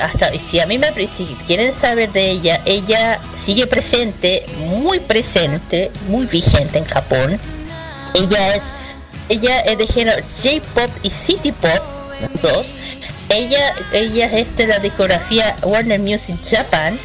[0.00, 5.90] hasta si a mí me si quieren saber de ella, ella sigue presente, muy presente,
[6.08, 7.38] muy vigente en Japón.
[8.14, 8.62] Ella es
[9.28, 11.82] ella es de género J-pop y City Pop,
[12.20, 12.66] los dos.
[13.30, 16.98] Ella ella es de la discografía Warner Music Japan.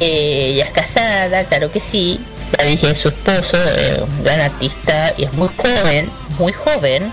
[0.00, 2.20] Eh, ella es casada, claro que sí.
[2.58, 3.56] Ya dije su esposo,
[4.02, 7.12] un gran artista y es muy joven, muy joven,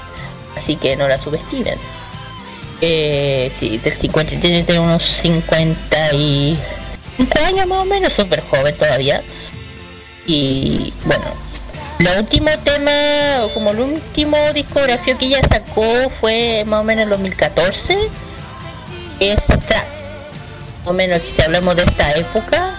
[0.55, 1.79] así que no la subestimen.
[2.81, 6.59] Eh, sí, del 50, tiene, unos 55
[7.45, 9.23] años más o menos, súper joven todavía.
[10.27, 11.25] Y bueno,
[12.11, 12.91] el último tema,
[13.45, 15.83] o como el último discografía que ella sacó
[16.19, 17.97] fue más o menos en 2014.
[19.19, 19.85] Es Trap.
[20.79, 22.75] Más o menos si hablamos de esta época.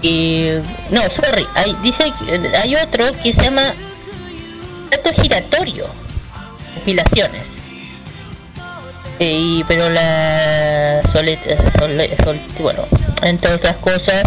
[0.00, 0.48] Y
[0.90, 2.12] no, sorry, hay, dice
[2.62, 3.62] hay otro que se llama
[4.90, 5.86] Dato Giratorio.
[6.74, 7.46] Compilaciones.
[9.20, 11.38] Eh, y, pero la Sole,
[11.78, 12.84] Sole- Sol- bueno,
[13.22, 14.22] entre otras cosas.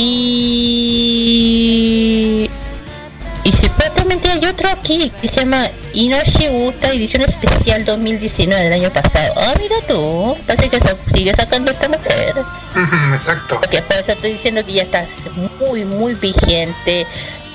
[0.00, 1.48] Y
[3.48, 5.64] y supuestamente hay otro aquí que se llama
[5.94, 9.34] Inoshi Gusta edición especial 2019 del año pasado.
[9.36, 10.78] Ah, mira tú, parece que
[11.14, 12.34] sigue sacando esta mujer.
[13.12, 13.58] Exacto.
[13.60, 15.06] Porque por eso estoy diciendo que ya está
[15.58, 17.06] muy, muy vigente.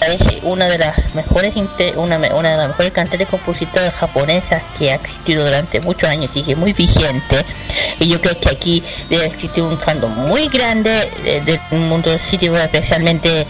[0.08, 1.54] Es una de las mejores
[1.96, 6.32] una, una de las mejores cantantes y compositoras japonesas que ha existido durante muchos años,
[6.34, 7.38] sigue muy vigente.
[8.00, 10.92] Y yo creo que aquí debe existir un fandom muy grande
[11.46, 13.46] del mundo del sitio, especialmente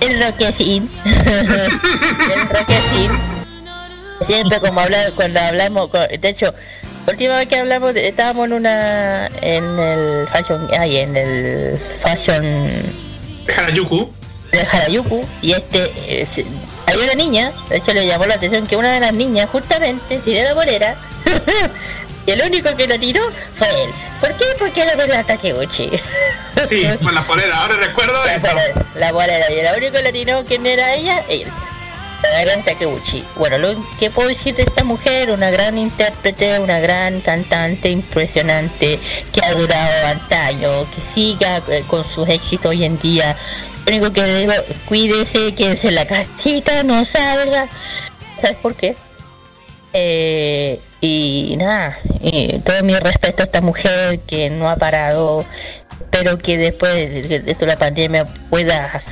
[0.00, 0.88] el Rockesin.
[1.04, 3.10] el Rockesin.
[4.26, 6.52] Siempre como hablar cuando hablamos, de hecho,
[7.06, 12.44] última vez que hablamos de- estábamos en una en el fashion ay, en el fashion
[13.56, 14.10] Harajuku
[14.52, 16.46] de Harajuku y este eh, se-
[16.86, 20.18] hay una niña, de hecho le llamó la atención que una de las niñas justamente
[20.18, 20.96] tiró la bolera
[22.26, 23.20] y el único que la tiró
[23.56, 23.90] fue él.
[24.20, 24.44] ¿Por qué?
[24.58, 25.90] Porque era de la Takeuchi.
[26.68, 28.48] Sí, con la polera, ahora recuerdo eso.
[28.96, 31.24] La bolera y el único que la tiró, ¿quién era ella?
[31.28, 31.46] Él.
[32.22, 33.24] La gran Takeuchi.
[33.36, 38.98] Bueno, lo que puedo decir de esta mujer, una gran intérprete, una gran cantante impresionante,
[39.32, 43.36] que ha durado antaño, que siga eh, con sus éxitos hoy en día.
[43.88, 44.52] Único que digo,
[44.86, 47.68] cuídese, quédese en la casita, no salga.
[48.38, 48.94] ¿Sabes por qué?
[49.94, 55.46] Eh, y nada, y todo mi respeto a esta mujer que no ha parado.
[56.02, 59.02] Espero que después de de la pandemia pueda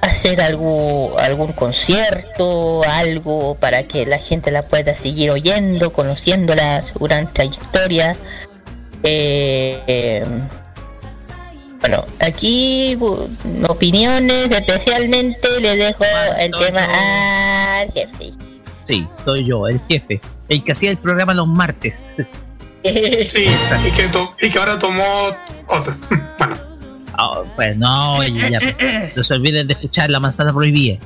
[0.00, 6.98] hacer algo, algún concierto, algo para que la gente la pueda seguir oyendo, conociéndola, su
[6.98, 8.16] gran trayectoria.
[9.04, 10.24] Eh, eh,
[11.82, 12.96] bueno, aquí
[13.68, 16.04] opiniones, especialmente le dejo
[16.38, 16.80] el tema
[17.80, 18.32] al jefe.
[18.86, 20.20] Sí, soy yo, el jefe.
[20.48, 22.14] El que hacía el programa los martes.
[22.84, 23.46] Sí,
[23.86, 25.04] y que, to- y que ahora tomó
[25.68, 25.94] otro.
[27.14, 28.58] Ah, pues no, ya, ya,
[29.14, 30.96] no se olviden de escuchar la manzana prohibida.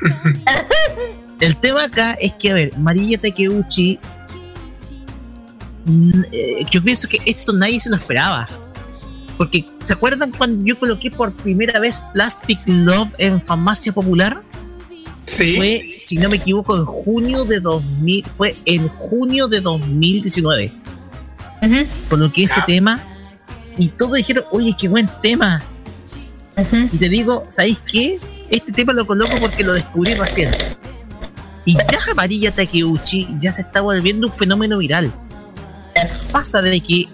[1.40, 3.98] El tema acá es que, a ver, María Takeuchi.
[5.86, 8.48] mm, eh, yo pienso que esto nadie se lo esperaba.
[9.36, 14.42] Porque, ¿se acuerdan cuando yo coloqué por primera vez Plastic Love en Farmacia Popular?
[15.26, 15.56] Sí.
[15.56, 20.72] Fue, si no me equivoco, en junio de 2000, fue en junio de 2019.
[22.08, 23.02] Coloqué ese tema
[23.76, 25.62] y todos dijeron, oye, qué buen tema.
[26.92, 28.18] Y te digo, ¿sabéis qué?
[28.48, 30.50] Este tema lo coloco porque lo descubrí recién.
[31.64, 35.12] Y ya Amarilla Takeuchi ya se está volviendo un fenómeno viral.
[36.30, 37.08] Pasa de que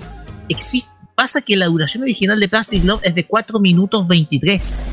[0.49, 0.91] existe,
[1.23, 4.86] pasa que la duración original de Plastic Love es de 4 minutos 23.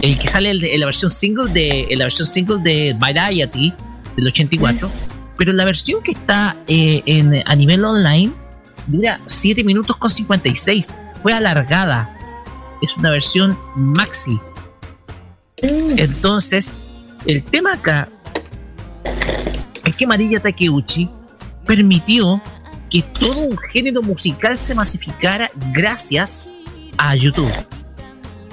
[0.00, 3.74] El que sale en la versión single de en la versión single de Variety
[4.14, 4.88] del 84,
[5.36, 8.32] pero la versión que está eh, en, a nivel online
[8.86, 10.94] dura 7 minutos con 56.
[11.24, 12.16] Fue alargada.
[12.80, 14.38] Es una versión maxi.
[15.60, 16.76] Entonces,
[17.26, 18.08] el tema acá
[19.84, 21.10] es que Marilla Takeuchi
[21.66, 22.40] permitió
[22.90, 26.48] que todo un género musical se masificara gracias
[26.98, 27.52] a YouTube.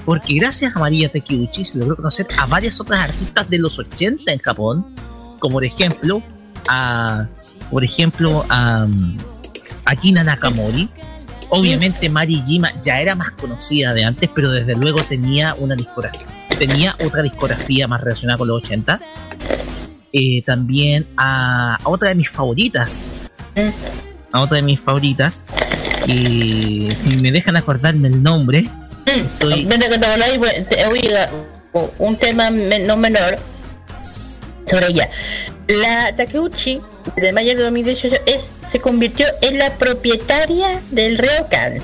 [0.06, 4.32] Porque gracias a María Takeuchi se logró conocer a varias otras artistas de los 80
[4.32, 4.86] en Japón,
[5.40, 6.22] como por ejemplo
[6.68, 7.28] a,
[7.72, 9.18] por ejemplo a, um,
[9.86, 10.90] a Kina Nakamori.
[11.50, 16.26] Obviamente Mari Jima ya era más conocida de antes, pero desde luego tenía una discografía,
[16.58, 19.00] tenía otra discografía más relacionada con los 80.
[20.12, 23.30] Eh, también a otra de mis favoritas,
[24.34, 25.46] a otra de mis favoritas,
[26.08, 28.68] y si me dejan acordarme el nombre,
[29.06, 29.64] estoy,
[30.70, 31.30] te- oiga,
[32.00, 33.38] un tema no menor
[34.70, 35.10] sobre ella.
[35.68, 36.82] La Takeuchi,
[37.16, 38.42] de mayo de 2018, es,
[38.72, 41.78] se convirtió en la propietaria del Ryokan.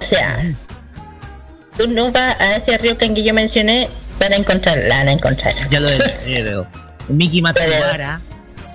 [0.00, 0.44] O sea,
[1.76, 3.88] tú no vas a ese Ryokan que yo mencioné
[4.18, 5.54] para encontrar, la van a encontrar.
[5.70, 6.64] ya lo de
[7.08, 8.20] Miki Matsubara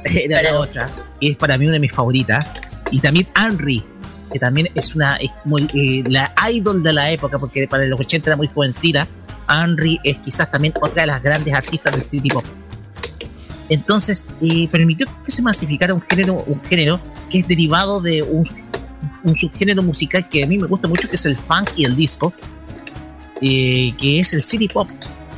[0.13, 2.47] era la otra, y es para mí una de mis favoritas.
[2.91, 3.83] Y también Henry,
[4.31, 7.99] que también es una es muy, eh, la idol de la época, porque para los
[7.99, 9.07] 80 era muy jovencita.
[9.49, 12.43] Henry es quizás también otra de las grandes artistas del city pop.
[13.67, 16.99] Entonces, eh, permitió que se masificara un género, un género
[17.31, 18.47] que es derivado de un,
[19.23, 21.95] un subgénero musical que a mí me gusta mucho, que es el funk y el
[21.95, 22.31] disco,
[23.41, 24.87] eh, que es el city pop,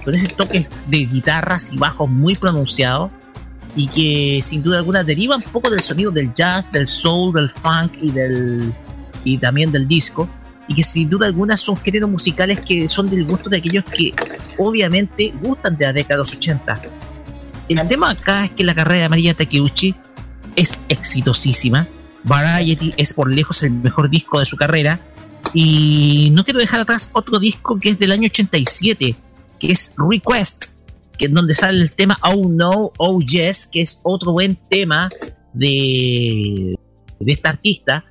[0.03, 3.11] con ese toque de guitarras y bajos muy pronunciados
[3.77, 7.49] y que sin duda alguna deriva un poco del sonido del jazz, del soul, del
[7.49, 8.73] funk y del
[9.23, 10.27] y también del disco
[10.67, 14.13] y que sin duda alguna son géneros musicales que son del gusto de aquellos que
[14.57, 16.81] obviamente gustan de la década de los 80.
[17.69, 19.93] El tema acá es que la carrera de María Takeuchi
[20.55, 21.87] es exitosísima.
[22.23, 24.99] Variety es por lejos el mejor disco de su carrera.
[25.53, 29.15] Y no quiero dejar atrás otro disco que es del año 87,
[29.59, 30.76] que es Request,
[31.17, 35.09] que es donde sale el tema Oh No, Oh Yes, que es otro buen tema
[35.53, 36.77] de,
[37.19, 38.05] de esta artista,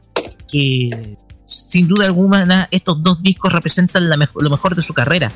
[0.50, 5.30] que sin duda alguna estos dos discos representan lo mejor de su carrera.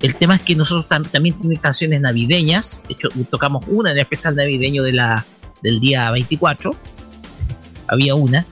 [0.00, 3.98] El tema es que nosotros tam- también tenemos canciones navideñas, de hecho tocamos una en
[3.98, 5.24] el especial navideño de la,
[5.62, 6.74] del día 24,
[7.86, 8.44] había una.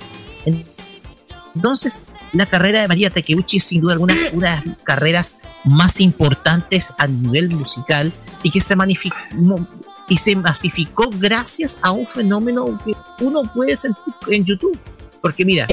[1.54, 6.00] Entonces, la carrera de María Takeuchi es sin duda alguna una de las carreras más
[6.00, 8.12] importantes a nivel musical
[8.42, 8.74] y que se
[10.08, 12.94] y se masificó gracias a un fenómeno que
[13.24, 14.78] uno puede sentir en YouTube.
[15.22, 15.68] Porque mira,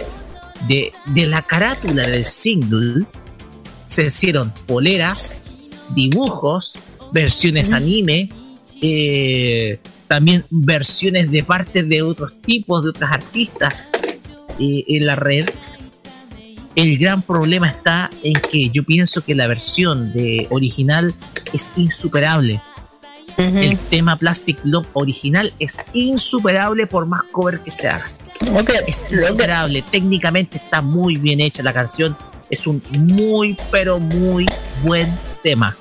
[0.67, 3.05] de, de la carátula del single
[3.87, 5.41] se hicieron poleras,
[5.95, 6.77] dibujos,
[7.11, 8.29] versiones anime,
[8.81, 13.91] eh, también versiones de partes de otros tipos, de otras artistas
[14.59, 15.49] eh, en la red.
[16.77, 21.13] El gran problema está en que yo pienso que la versión de original
[21.51, 22.61] es insuperable.
[23.35, 28.05] El tema Plastic Love original es insuperable por más cover que se haga.
[28.87, 29.83] Es insuperable.
[29.91, 32.15] Técnicamente está muy bien hecha la canción.
[32.49, 34.45] Es un muy, pero muy
[34.83, 35.11] buen
[35.43, 35.75] tema.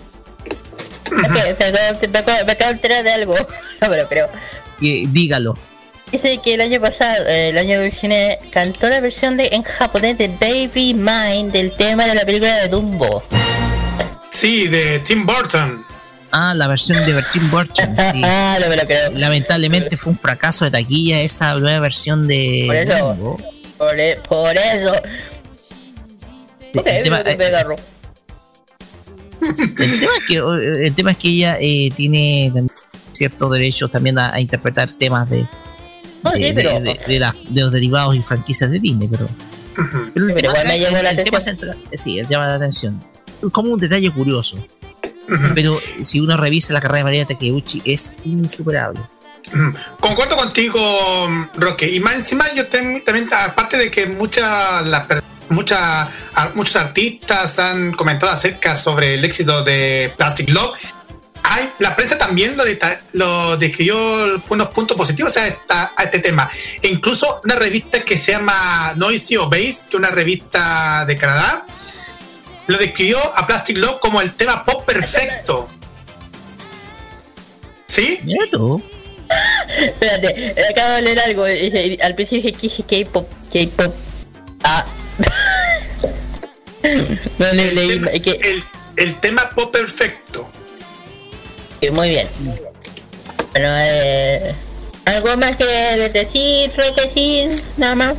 [1.06, 1.76] Ok, me acabo,
[2.10, 3.34] me acabo- me acabo de enterar de algo.
[3.82, 4.26] No, pero, pero
[4.80, 5.56] Eh, dígalo.
[6.12, 9.62] Dice que el año pasado, eh, el año del cine, cantó la versión de en
[9.62, 13.22] japonés de Baby Mine del tema de la película de Dumbo.
[14.30, 15.84] Sí, de Tim Burton.
[16.32, 17.96] Ah, la versión de Tim Burton.
[18.12, 18.22] sí.
[19.14, 22.64] Lamentablemente fue un fracaso de taquilla esa nueva versión de.
[22.66, 23.06] Por eso.
[23.14, 23.38] Dumbo.
[23.78, 24.92] Por, e- por eso.
[26.74, 27.46] Ok, el tema- me, me.
[29.40, 30.36] El tema es que,
[30.86, 32.52] el tema es que ella eh, tiene
[33.12, 35.48] ciertos derechos también a, a interpretar temas de, No,
[36.32, 39.28] de, sí, pero- de- de la- de los derivados y franquicias de Disney, pero,
[40.14, 43.02] pero el Pero igual me la el tema central- sí, el llama la atención.
[43.52, 44.64] Como un detalle curioso.
[45.54, 49.00] Pero si uno revisa la carrera de María Takeuchi es insuperable.
[50.00, 50.78] Concuerdo contigo,
[51.54, 51.90] Roque.
[51.90, 56.74] Y más encima yo ten- también, aparte de que muchas las personas mucha, a- muchos
[56.76, 60.80] artistas han comentado acerca sobre el éxito de Plastic Love.
[61.48, 63.96] Hay, la prensa también lo, deta- lo describió
[64.48, 66.48] unos puntos positivos a, esta- a este tema.
[66.82, 71.16] E incluso una revista que se llama Noisy o Bass, que es una revista de
[71.16, 71.64] Canadá,
[72.66, 75.68] lo describió a Plastic Love como el tema pop perfecto.
[77.86, 78.18] ¿Sí?
[78.50, 78.82] Tú.
[79.78, 81.44] Espérate, acabo de leer algo.
[82.02, 83.94] Al principio dije K-pop, K-pop.
[84.64, 84.84] Ah.
[87.38, 88.00] no le leí.
[88.24, 88.64] El,
[88.96, 90.50] el tema pop perfecto.
[91.92, 92.28] Muy bien.
[93.52, 94.54] Bueno, eh,
[95.04, 95.64] ¿algo más que
[96.12, 97.62] decir, decir?
[97.76, 98.16] Nada más.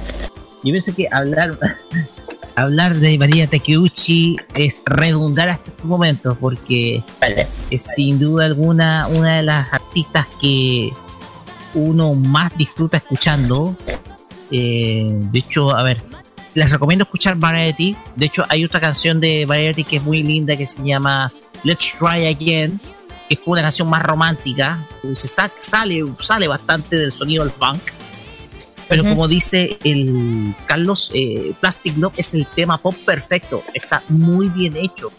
[0.64, 1.58] Yo pienso que hablar
[2.58, 7.04] hablar de María Takeuchi es redundar hasta estos momentos porque
[7.70, 10.92] es sin duda alguna una de las artistas que
[11.76, 13.76] uno más disfruta escuchando.
[14.50, 16.02] Eh, de hecho, a ver,
[16.56, 17.96] les recomiendo escuchar Variety.
[18.16, 21.32] De hecho, hay otra canción de Variety que es muy linda que se llama
[21.64, 22.80] Let's Try Again,
[23.28, 24.80] que es una canción más romántica.
[25.16, 27.82] Se sa- sale, sale bastante del sonido del funk.
[28.90, 33.62] Pero como dice el Carlos, eh, Plastic Love es el tema pop perfecto.
[33.74, 35.12] Está muy bien hecho.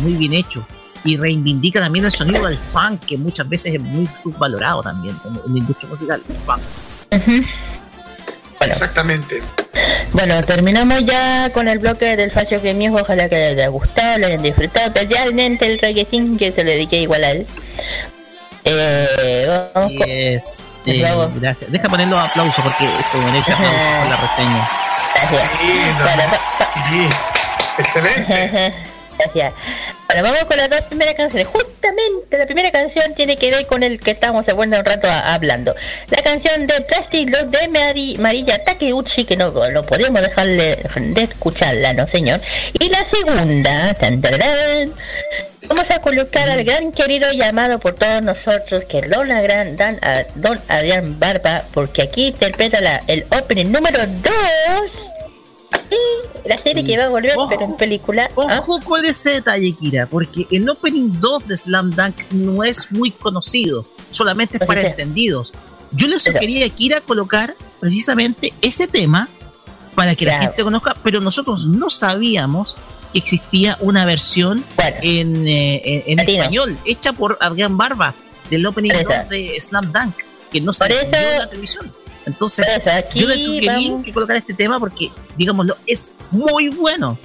[0.00, 0.64] Muy bien hecho.
[1.04, 5.34] Y reivindica también el sonido del funk, que muchas veces es muy subvalorado también en,
[5.46, 6.22] en la industria musical.
[6.28, 7.46] el funk.
[8.60, 9.42] Exactamente.
[10.12, 13.00] Bueno, terminamos ya con el bloque del Fashion Game News.
[13.02, 16.96] Ojalá que les haya gustado, lo hayan disfrutado, especialmente el reggaeton que se lo dediqué
[17.00, 17.46] igual a él.
[18.64, 20.68] Eh, vamos con- Yes.
[20.86, 21.30] Eh, Bravo.
[21.36, 21.70] gracias.
[21.70, 24.70] Deja poner los aplausos porque esto merece aplausos por la reseña.
[27.78, 28.74] Excelente.
[29.18, 29.52] Gracias.
[30.06, 31.46] Bueno, vamos con las dos primeras canciones.
[31.48, 35.74] Justamente la primera canción tiene que ver con el que estamos de un rato hablando.
[36.10, 41.22] La canción de Plastic Love de Mari, Marilla Takeuchi, que no, no podemos dejarle de
[41.22, 42.40] escucharla, ¿no, señor?
[42.74, 44.92] Y la segunda, tan, tararán,
[45.66, 49.98] vamos a colocar al gran querido llamado por todos nosotros, que es Don, Gran, Dan-
[50.02, 55.12] a- Don Adrián Barba, porque aquí interpreta la, el opening número 2.
[56.48, 58.30] La serie que va a volver, pero en película.
[58.48, 58.60] ¿ah?
[58.60, 63.10] Ojo con ese detalle, Kira, porque el opening 2 de Slam Dunk no es muy
[63.10, 65.52] conocido, solamente es para entendidos.
[65.92, 69.28] Yo le sugería a Kira colocar precisamente ese tema
[69.94, 72.76] para que la gente conozca, pero nosotros no sabíamos
[73.12, 74.62] que existía una versión
[75.02, 78.14] en, eh, en- en español, hecha por Adrián Barba,
[78.50, 80.14] del opening 2 de Slam Dunk,
[80.50, 81.92] que no se en la televisión.
[82.28, 87.18] Entonces, aquí yo le sugerí que colocar este tema porque, digámoslo, es muy bueno.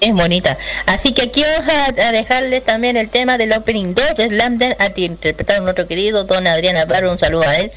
[0.00, 0.56] Es bonita.
[0.86, 4.58] Así que aquí vamos a, a dejarles también el tema del opening 2 de Slam
[4.58, 7.70] Dunk, a ti interpretado nuestro querido Don Adrián Navarro, un saludo a él.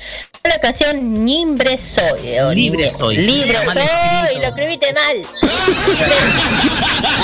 [0.43, 2.39] La canción Nimbre Soy.
[2.39, 3.17] o Libre soy.
[3.17, 4.39] Libre soy, escrito.
[4.39, 5.17] lo escribiste mal.
[5.17, 6.15] Libre,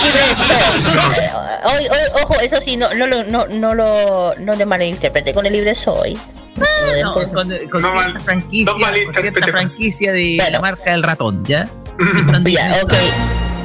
[0.03, 1.73] libre soy.
[1.77, 5.45] Hoy- hoy- ojo, eso sí, no, no, lo, no, no lo no le malinterprete con
[5.45, 6.17] el Libre Soy.
[6.55, 8.73] No, con, con cierta franquicia,
[9.05, 11.69] con cierta franquicia de la marca del ratón, ¿ya?
[12.45, 12.93] Ya, ok.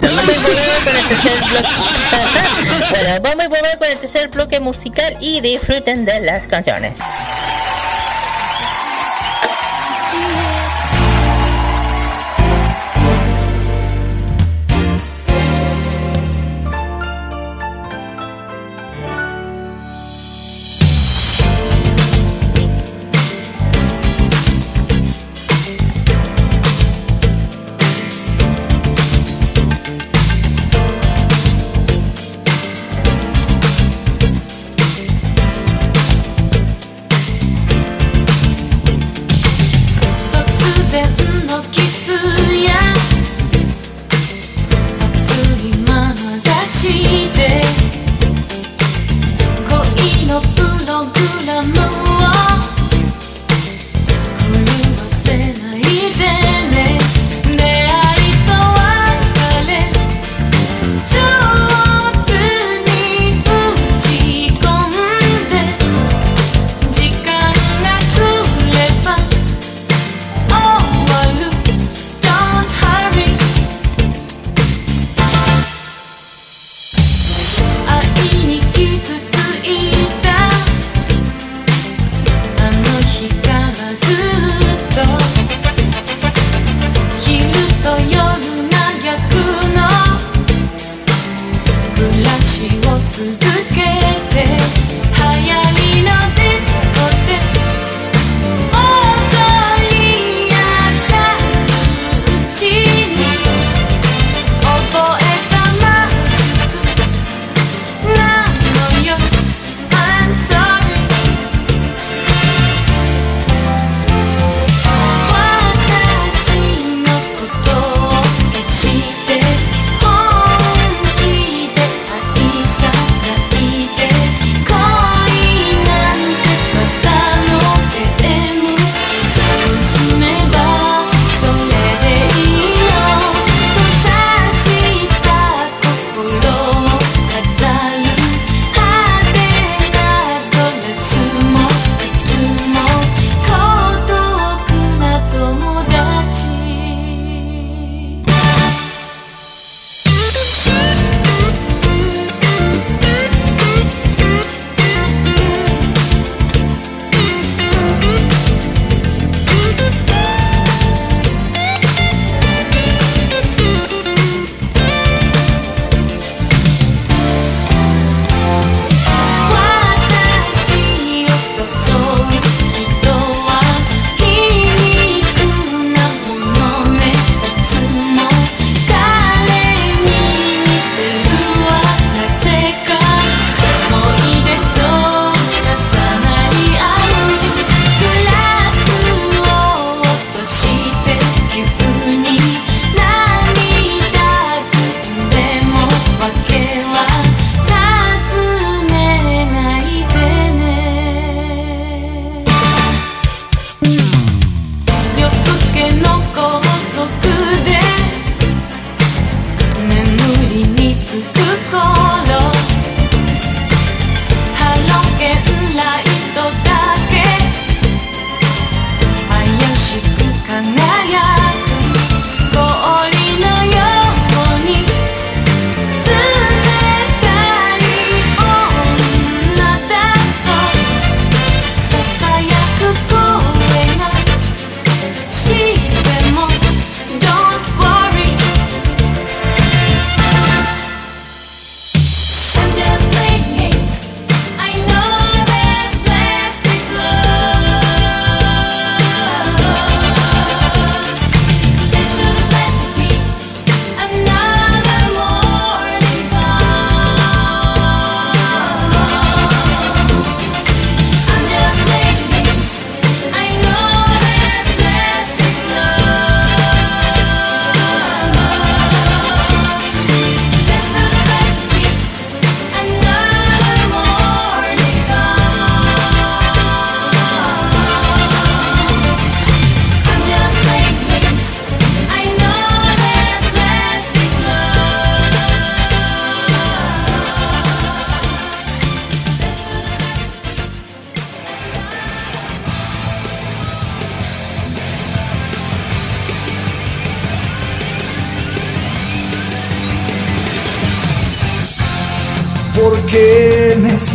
[0.01, 1.69] Vamos a volver con el tercer bloque.
[2.91, 7.78] bueno, vamos a volver con el tercer bloque musical y disfruten de las canciones.「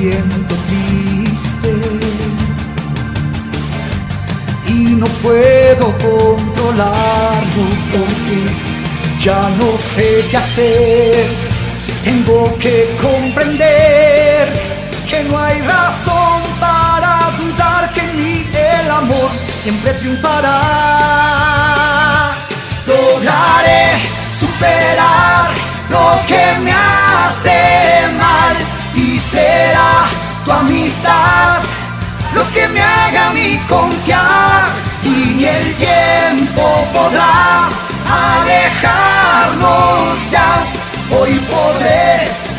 [0.04, 1.72] siento triste
[4.68, 8.40] y no puedo controlarlo porque
[9.22, 11.28] ya no sé qué hacer.
[12.04, 14.52] Tengo que comprender
[15.10, 20.60] que no hay razón para dudar que mí el amor siempre triunfará.
[22.86, 23.86] Lograré
[24.38, 25.50] superar
[25.90, 27.83] lo que me hace
[29.44, 29.94] será
[30.46, 31.62] tu amistad
[32.36, 34.62] lo que me haga a mí confiar
[35.04, 35.08] y
[35.38, 36.64] ni el tiempo
[36.94, 37.70] podrá
[38.38, 40.50] alejarnos ya.
[41.16, 42.08] Hoy podré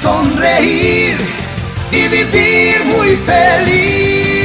[0.01, 1.17] sonreír
[1.91, 4.45] y vivir muy feliz.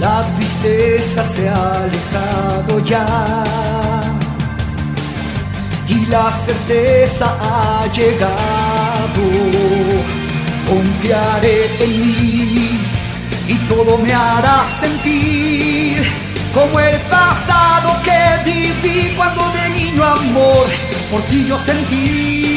[0.00, 3.06] La tristeza se ha alejado ya
[6.10, 9.22] la certeza ha llegado.
[10.68, 12.78] Confiaré en mí
[13.48, 16.02] y todo me hará sentir
[16.54, 20.66] como el pasado que viví cuando de niño amor
[21.10, 22.48] por ti yo sentí.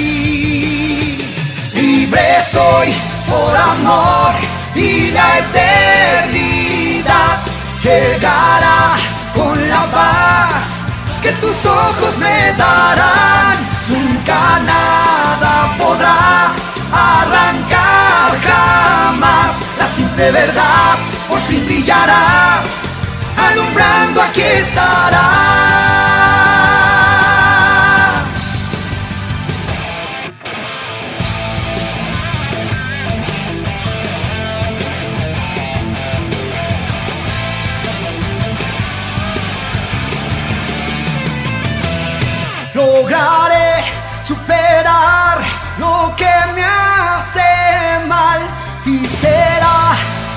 [1.82, 2.22] Libre
[2.52, 2.94] soy
[3.28, 4.34] por amor
[4.76, 7.41] y la eternidad
[7.84, 8.98] llegará
[9.34, 10.81] con la paz
[11.22, 13.57] que tus ojos me darán.
[13.89, 16.52] Nunca nada podrá
[16.91, 19.52] arrancar jamás.
[19.77, 22.61] La simple verdad por fin brillará,
[23.38, 25.90] alumbrando aquí estará.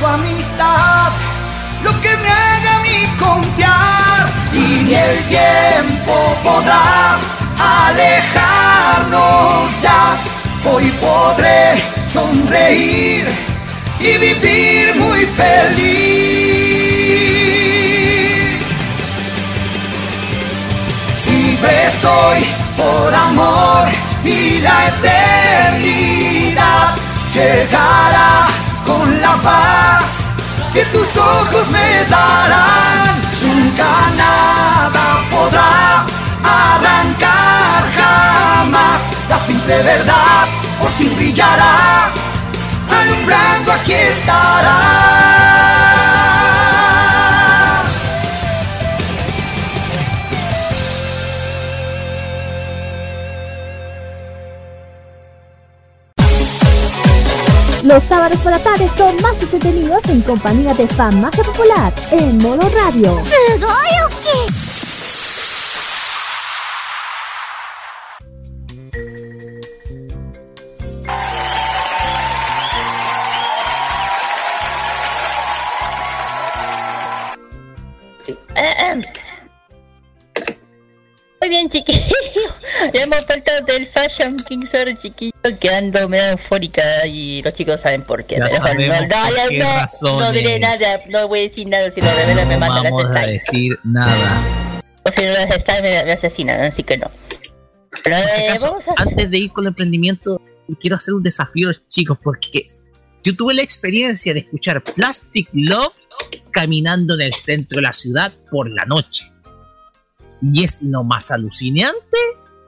[0.06, 1.10] Amistad
[1.82, 4.32] lo que me haga mí confiar.
[4.52, 7.18] Y ni el tiempo podrá
[7.86, 10.16] alejarnos ya.
[10.64, 13.26] Hoy podré sonreír
[14.00, 15.84] y vivir muy feliz.
[21.24, 22.44] Siempre soy
[22.76, 23.88] por amor
[24.24, 26.94] y la eternidad
[27.34, 28.48] llegará
[28.86, 30.04] con la paz
[30.72, 33.22] que tus ojos me darán.
[33.42, 36.06] Nunca nada podrá
[36.42, 40.48] arrancar jamás la simple verdad
[40.80, 42.10] por fin brillará,
[42.90, 45.83] alumbrando aquí estará.
[57.84, 62.38] Los sábados por la tarde son más entretenidos en compañía de fan más popular en
[62.38, 63.14] modo radio.
[81.44, 82.02] Muy bien, chiquillos.
[82.94, 85.34] Ya hemos vuelto del Fashion King Sorry, chiquillos.
[85.60, 88.36] Quedando medio eufórica y los chicos saben por qué.
[88.36, 91.90] Ya Pero no, no, qué no, no diré nada, no voy a decir nada.
[91.90, 94.80] Si lo revelo me No matan vamos a decir nada.
[95.02, 97.10] O si no las está me, me asesinan, así que no.
[98.02, 98.94] Pero eh, acaso, vamos a...
[98.96, 100.40] Antes de ir con el emprendimiento,
[100.80, 102.70] quiero hacer un desafío chicos porque
[103.22, 105.92] yo tuve la experiencia de escuchar Plastic Love
[106.52, 109.33] caminando en el centro de la ciudad por la noche.
[110.42, 112.18] Y es lo más alucinante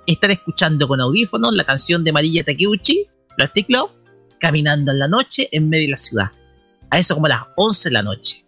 [0.06, 3.06] estar escuchando con audífonos la canción de Marilla Takeuchi,
[3.36, 3.90] Plastic Love,
[4.38, 6.30] caminando en la noche en medio de la ciudad.
[6.90, 8.44] A eso como a las 11 de la noche.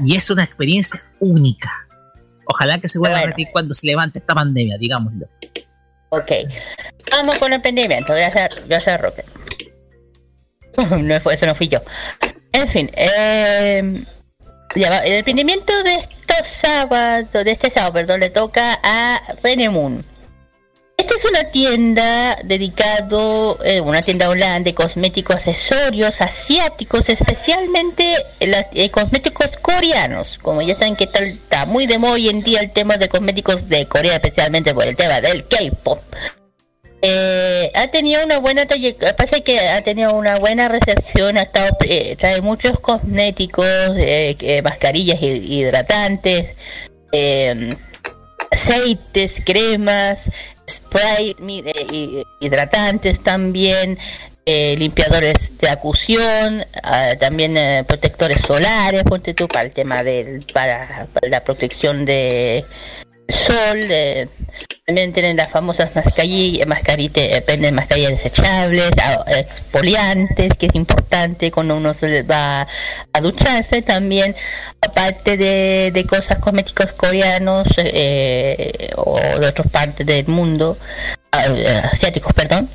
[0.00, 1.70] Y es una experiencia única.
[2.46, 5.28] Ojalá que se vuelva a repetir cuando se levante esta pandemia, digámoslo.
[6.10, 6.32] Ok.
[7.10, 8.14] Vamos con el emprendimiento.
[8.14, 9.24] Gracias, gracias Roque.
[10.76, 11.78] No fue, eso no fui yo.
[12.52, 14.04] En fin, eh,
[14.74, 16.13] ya va, el emprendimiento de
[16.44, 20.04] estos sábados, de este sábado, perdón, le toca a René Moon.
[20.96, 28.68] Esta es una tienda dedicado, eh, una tienda online de cosméticos accesorios asiáticos, especialmente la-
[28.74, 30.38] eh, cosméticos coreanos.
[30.40, 33.08] Como ya saben que está, está muy de moda hoy en día el tema de
[33.08, 36.00] cosméticos de Corea, especialmente por el tema del K-pop.
[37.06, 38.64] Eh, ha tenido una buena
[39.14, 43.66] pasa que ha tenido una buena recepción, ha estado, eh, trae muchos cosméticos,
[43.98, 46.56] eh, eh, mascarillas hid- hidratantes,
[47.12, 47.76] eh,
[48.50, 50.20] aceites, cremas,
[50.66, 51.36] spray,
[51.66, 53.98] eh, hidratantes también,
[54.46, 61.06] eh, limpiadores de acusión, ah, también protectores solares, ponte tú para el tema del para,
[61.12, 62.64] para la protección de
[63.28, 63.78] sol.
[63.90, 64.28] eh,
[64.86, 71.76] también tienen las famosas mascarillas, mascarite, eh, mascarillas desechables, ah, exfoliantes, que es importante cuando
[71.76, 72.68] uno se va
[73.14, 74.36] a ducharse también,
[74.82, 80.76] aparte de, cosas cosméticos coreanos eh, o de otras partes del mundo,
[81.32, 82.68] ah, eh, asiáticos, perdón.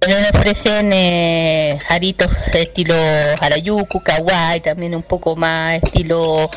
[0.00, 2.94] También ofrecen eh, aritos estilo
[3.38, 6.50] Harajuku, Kawaii, también un poco más estilo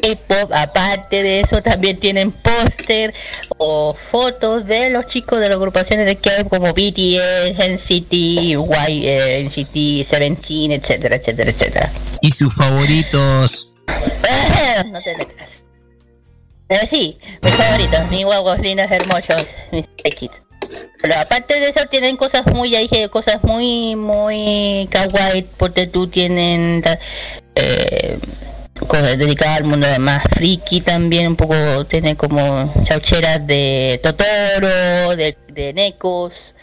[0.00, 0.50] K-pop.
[0.54, 3.12] Aparte de eso, también tienen póster
[3.58, 9.44] o fotos de los chicos de las agrupaciones de K-pop como BTS, NCT, Y, eh,
[9.44, 11.92] NCT 17, etcétera, etcétera, etcétera.
[12.22, 13.74] Y sus favoritos.
[14.90, 15.64] no te metas.
[16.70, 20.45] Eh, sí, mis favoritos, mis guaguos lindos, hermosos, mis pequitos.
[21.00, 26.08] Pero aparte de eso tienen cosas muy, ya dije, cosas muy, muy kawaii, porque tú
[26.08, 26.82] tienen
[27.54, 28.18] eh,
[28.86, 35.36] cosas dedicadas al mundo más friki también, un poco tienen como chaucheras de Totoro, de,
[35.52, 36.54] de Nekos,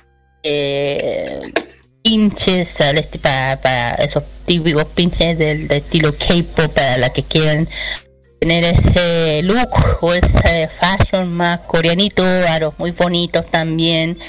[0.44, 1.54] eh,
[2.04, 7.68] pinches al para, para esos típicos pinches del, del estilo K-pop para la que quieran
[8.44, 9.70] tener ese look
[10.02, 14.20] o ese fashion más coreanito, aros muy bonitos también.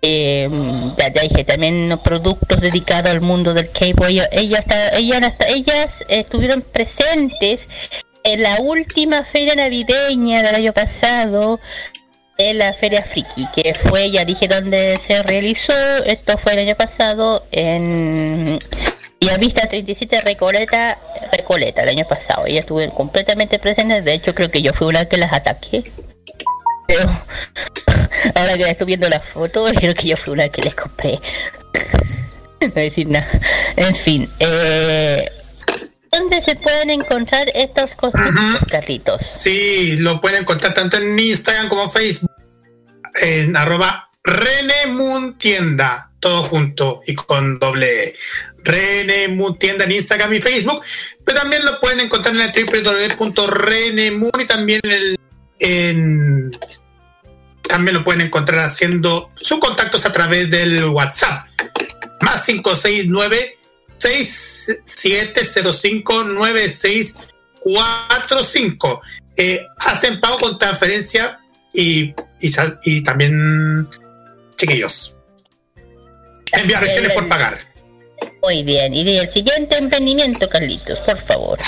[0.00, 0.48] Eh,
[0.96, 4.06] ya, dije, también productos dedicados al mundo del K-pop.
[4.08, 4.64] Ellas, ellas,
[4.96, 7.62] ellas, ellas estuvieron presentes
[8.22, 11.58] en la última feria navideña del año pasado
[12.38, 15.72] de la Feria Friki, que fue, ya dije dónde se realizó,
[16.06, 18.60] esto fue el año pasado en
[19.42, 20.98] Vista 37 Recoleta,
[21.32, 22.46] Recoleta el año pasado.
[22.46, 25.90] Ellas estuvieron completamente presentes, de hecho creo que yo fui una que las ataqué.
[26.86, 27.02] Pero
[28.34, 31.12] ahora que estoy viendo las fotos, creo que yo fui una que les compré.
[32.60, 33.28] no voy a decir nada.
[33.76, 35.28] En fin, eh,
[36.10, 39.22] ¿dónde se pueden encontrar estos cosméticos, Carlitos?
[39.38, 42.30] Sí, lo pueden encontrar tanto en Instagram como Facebook.
[43.20, 48.14] En arroba Renemun Tienda, todo junto y con doble E.
[48.64, 50.82] Renemun Tienda en Instagram y Facebook.
[51.24, 52.52] Pero también lo pueden encontrar en el
[53.18, 55.18] www.renemun y también el.
[57.68, 61.44] También lo pueden encontrar haciendo sus contactos a través del WhatsApp.
[62.20, 63.56] Más 569
[63.98, 69.02] 6705 9645.
[69.36, 71.40] Eh, hacen pago con transferencia
[71.74, 72.14] y,
[72.84, 73.88] y también
[74.56, 75.11] chiquillos.
[76.52, 77.58] Enviar regiones por pagar.
[78.42, 81.58] Muy bien, y el siguiente emprendimiento, Carlitos, por favor.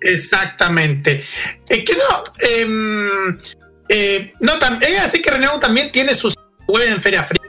[0.00, 1.22] Exactamente.
[1.68, 3.38] Es que no, em,
[3.88, 6.32] eh, no eh, así que Renego también tiene su
[6.66, 7.46] web en Feria Friki.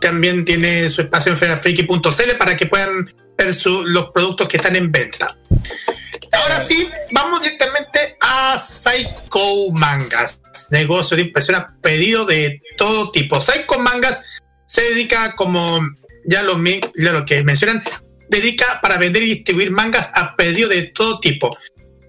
[0.00, 3.08] También tiene su espacio en feriafriki.cl para que puedan
[3.38, 5.36] ver su- los productos que están en venta.
[6.32, 10.40] Ahora sí, vamos directamente a Psycho Mangas,
[10.70, 13.40] negocio de impresión a pedido de todo tipo.
[13.40, 14.41] Psycho Mangas
[14.72, 15.86] se dedica, como
[16.24, 17.82] ya lo, ya lo que mencionan,
[18.30, 21.54] dedica para vender y distribuir mangas a pedido de todo tipo.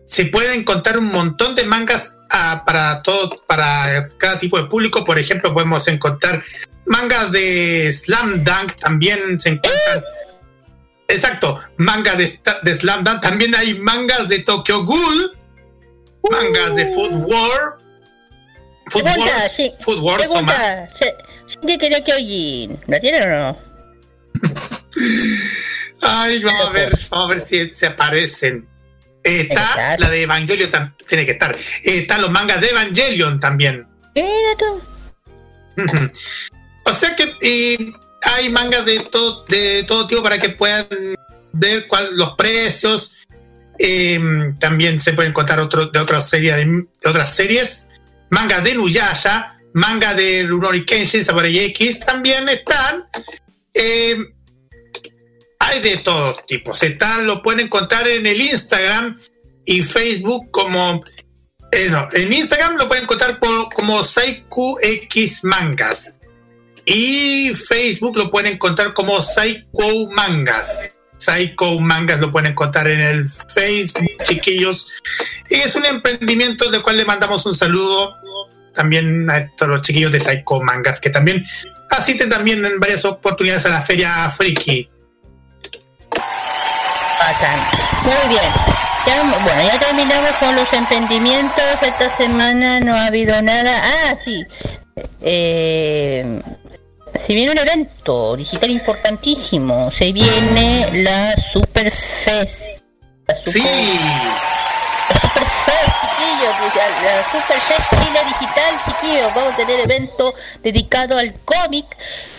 [0.06, 5.04] Se pueden encontrar un montón de mangas ah, para todo, para cada tipo de público.
[5.04, 6.42] Por ejemplo, podemos encontrar
[6.86, 10.06] mangas de Slam Dunk, también se encuentran.
[11.10, 15.38] Exacto, mangas de, Slam Dunk, también hay mangas de Tokyo Ghoul,
[16.32, 17.78] mangas de Food War,
[18.90, 19.62] Food Wars.
[19.80, 20.28] Food Wars.
[20.30, 20.90] Pregunta,
[21.64, 22.70] ¿se- ¿qué quería que oír?
[22.88, 23.58] ¿La tienen o no?
[26.02, 28.68] Ay, vamos a ver, vamos a ver si se aparecen.
[29.24, 30.70] Está la de Evangelion,
[31.08, 31.56] tiene que estar.
[31.84, 33.88] Están los mangas de Evangelion también.
[36.86, 37.94] O sea que eh,
[38.36, 40.86] hay mangas de todo, de todo tipo para que puedan
[41.54, 43.26] ver cuál, los precios.
[43.80, 44.20] Eh,
[44.60, 47.88] también se pueden encontrar otro, de otras series de, de otras series.
[48.30, 53.06] Manga de Nuyasha, manga de Rurouni Kenshin, Samurai X también están.
[53.74, 54.18] Eh,
[55.60, 56.82] hay de todos tipos.
[56.84, 59.18] Están, lo pueden encontrar en el Instagram
[59.66, 61.04] y Facebook como.
[61.72, 66.14] eh, en Instagram lo pueden encontrar como Saiku X Mangas.
[66.86, 70.80] Y Facebook lo pueden encontrar como Psycho Mangas.
[71.18, 75.02] Psycho Mangas lo pueden encontrar en el Facebook, chiquillos.
[75.50, 78.18] Y es un emprendimiento del cual le mandamos un saludo
[78.74, 81.44] también a estos los chiquillos de Psycho Mangas, que también
[81.90, 84.90] asisten también en varias oportunidades a la feria friki.
[87.20, 87.60] Bacán.
[88.04, 88.52] Muy bien.
[89.06, 91.64] Ya, bueno, ya terminamos con los emprendimientos.
[91.82, 93.72] Esta semana no ha habido nada.
[93.84, 94.44] Ah, sí.
[95.22, 96.42] Eh,
[97.26, 99.92] se viene un evento digital importantísimo.
[99.92, 102.62] Se viene la Super Fest.
[103.28, 104.02] La Super, Fest,
[106.24, 106.76] chiquillos.
[106.76, 107.58] La, la Super
[107.90, 109.34] Chile Digital, chiquillos.
[109.36, 111.86] Vamos a tener evento dedicado al cómic.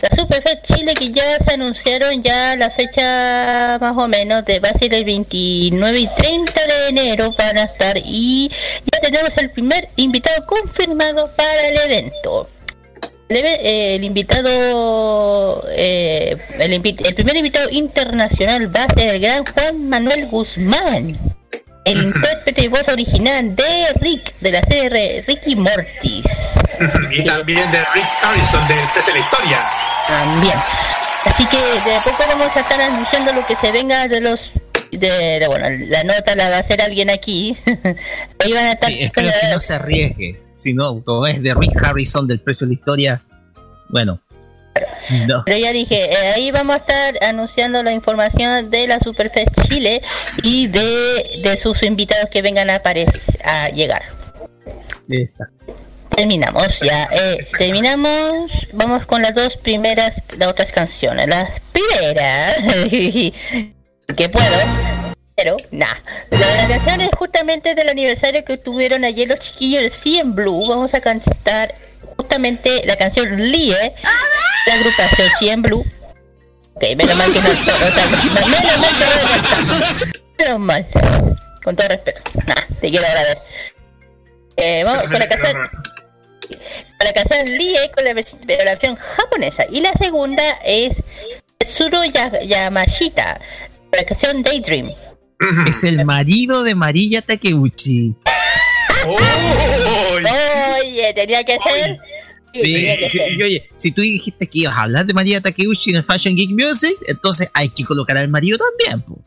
[0.03, 4.71] La Super Chile que ya se anunciaron ya la fecha más o menos de va
[4.71, 8.51] a ser el 29 y 30 de enero van a estar y
[8.93, 12.49] ya tenemos el primer invitado confirmado para el evento.
[13.27, 19.89] El, eh, invitado, eh, el, el primer invitado internacional va a ser el gran Juan
[19.89, 21.19] Manuel Guzmán,
[21.85, 23.65] el intérprete y voz original de
[24.01, 26.25] Rick, de la serie Ricky Mortis.
[27.13, 29.59] Y también de Rick Harrison del Precio de la Historia.
[30.09, 30.55] También.
[31.25, 31.57] Así que
[31.89, 34.51] de a poco vamos a estar anunciando lo que se venga de los...
[34.91, 35.09] De,
[35.41, 37.57] de- bueno, la nota la va a hacer alguien aquí.
[38.41, 38.89] Ahí van a estar...
[38.91, 40.41] Sí, espero que no se arriesgue.
[40.57, 43.23] Si no, como es de Rick Harrison del precio de la historia,
[43.89, 44.21] bueno.
[45.29, 45.43] No.
[45.45, 50.01] Pero ya dije, eh, ahí vamos a estar anunciando la información de la Superfest Chile
[50.43, 52.81] y de, de sus invitados que vengan a,
[53.45, 54.03] a llegar.
[55.11, 55.75] Exacto.
[56.17, 57.09] Terminamos ya.
[57.13, 58.51] eh, terminamos.
[58.73, 61.29] Vamos con las dos primeras, las otras canciones.
[61.29, 62.57] Las primeras,
[64.17, 64.57] que puedo,
[65.35, 66.01] pero nada.
[66.31, 70.67] La, la canción es justamente del aniversario que tuvieron ayer los chiquillos de CN Blue.
[70.69, 71.75] Vamos a cantar
[72.17, 73.75] justamente la canción Lie,
[74.67, 75.85] la agrupación CN Blue.
[76.75, 80.15] Ok, menos mal que no, no- no- menos mal que no.
[80.39, 80.87] Menos mal.
[81.63, 82.21] Con todo respeto.
[82.47, 83.39] Nah, te quiero agradecer.
[84.57, 85.71] Eh, vamos con la canción
[86.99, 90.97] para canción Lie con la, vers- pero la versión japonesa y la segunda es
[91.59, 93.41] Tsuro Ya- Yamashita
[93.91, 94.87] con la canción Daydream
[95.67, 98.15] Es el marido de Marilla Takeuchi.
[100.81, 101.99] oye tenía que ser
[102.63, 106.37] Sí, oye, si tú dijiste que ibas a hablar de María Takeuchi en el Fashion
[106.37, 109.03] Geek Music, entonces hay que colocar al marido también.
[109.03, 109.21] po.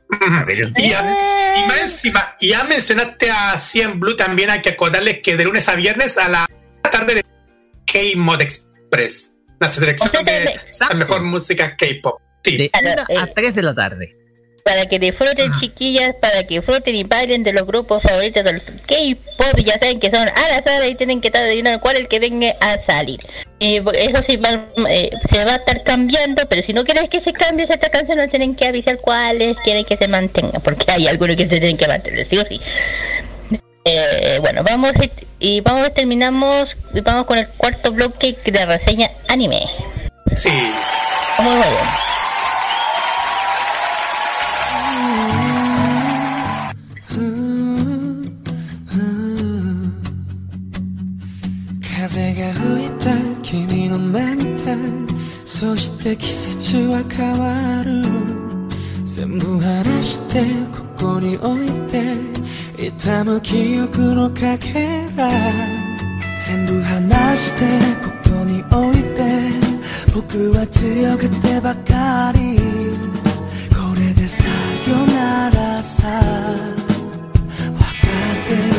[0.78, 5.20] Y, a- y más encima, y ya mencionaste a Cien Blue, también hay que acordarles
[5.22, 6.46] que de lunes a viernes a la
[6.92, 7.24] tarde de
[7.86, 10.60] K-Mod Express, la selección de
[10.90, 12.22] la mejor música K-pop.
[12.44, 12.58] Sí.
[12.58, 12.72] De
[13.10, 14.16] 1 a 3 de la tarde.
[14.68, 19.60] Para que disfruten chiquillas para que disfruten y bailen de los grupos favoritos del K-pop.
[19.64, 22.20] Ya saben que son al azar y tienen que estar adivinando cuál es el que
[22.20, 23.20] venga a salir.
[23.60, 27.32] Eso sí va- eh, se va a estar cambiando pero si no quieres que se
[27.32, 31.36] cambie esta canción no tienen que avisar cuáles quieren que se mantenga porque hay algunos
[31.38, 32.60] que se tienen que mantener sí o sí.
[33.86, 34.92] Eh, bueno vamos
[35.40, 39.62] y vamos terminamos y vamos con el cuarto bloque de reseña anime.
[40.36, 40.50] Sí.
[41.40, 42.17] Muy bien
[52.08, 54.76] 風が吹いた君の涙
[55.46, 58.02] そして季節は変わる
[59.06, 60.44] 全部話して
[60.98, 62.16] ここに置いて
[62.78, 65.30] 痛む記憶のかけら
[66.42, 67.66] 全部話して
[68.04, 69.18] ここに置いて
[70.14, 72.58] 僕は強くてばかり
[74.28, 77.88] ならさ分か
[78.34, 78.76] ってる。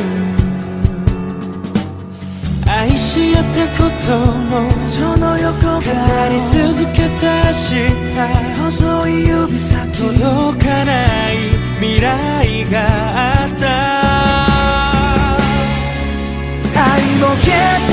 [2.69, 4.05] 愛し合ったこと
[4.51, 7.89] のその横が語り続けた明日。
[8.61, 11.33] 細い指先届かない
[11.79, 12.77] 未来が
[13.41, 13.65] あった。
[16.79, 17.88] 愛も消え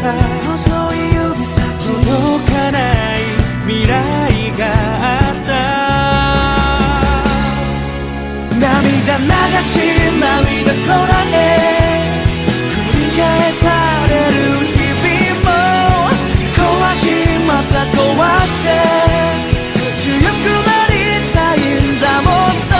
[0.00, 0.08] 細
[0.94, 2.00] い指先届
[2.50, 2.78] かな
[3.18, 3.20] い
[3.66, 3.92] 未来
[4.56, 5.50] があった
[8.58, 9.28] 涙流
[9.60, 9.76] し
[10.18, 11.36] 涙こらえ
[12.64, 13.20] 繰り返
[13.52, 13.68] さ
[14.08, 14.32] れる
[14.72, 15.52] 日々も
[16.56, 16.58] 壊
[16.96, 17.04] し
[17.46, 18.00] また壊
[18.46, 18.72] して
[20.00, 20.96] 強くなり
[21.30, 22.74] たいんだもっと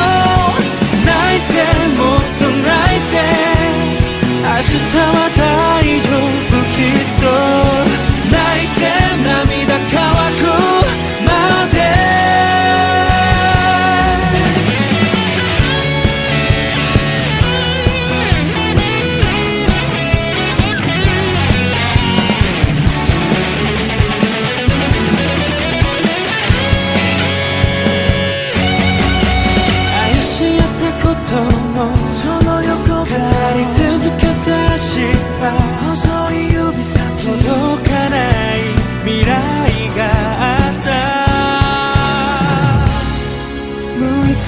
[1.04, 1.52] 泣いて
[1.98, 3.60] もっと泣いて。
[4.42, 5.89] 明日は大
[7.20, 7.59] stood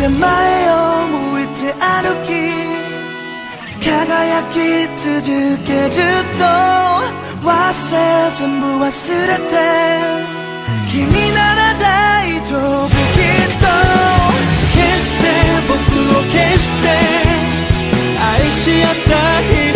[0.03, 2.35] 手前を向いて歩き
[3.87, 4.59] 輝き
[4.99, 5.15] 続
[5.65, 6.03] けずっ
[6.39, 6.45] と
[7.47, 7.51] 忘
[7.93, 7.97] れ
[8.35, 8.91] 全部忘
[9.29, 9.55] れて
[10.91, 12.51] 君なら大丈
[12.83, 13.71] 夫きっと。
[14.73, 15.25] 決して
[15.69, 15.73] 僕
[16.19, 16.87] を決して
[18.19, 19.11] 愛し合った
[19.43, 19.72] 日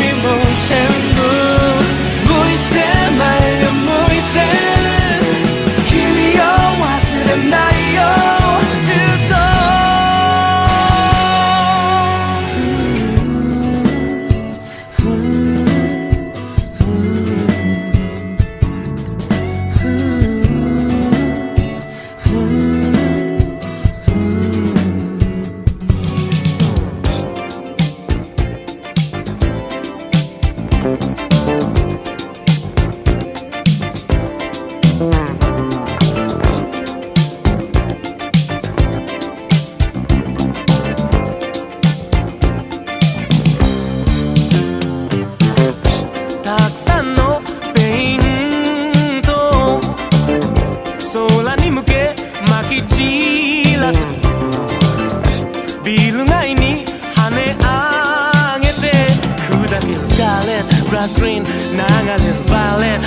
[62.46, 63.02] violent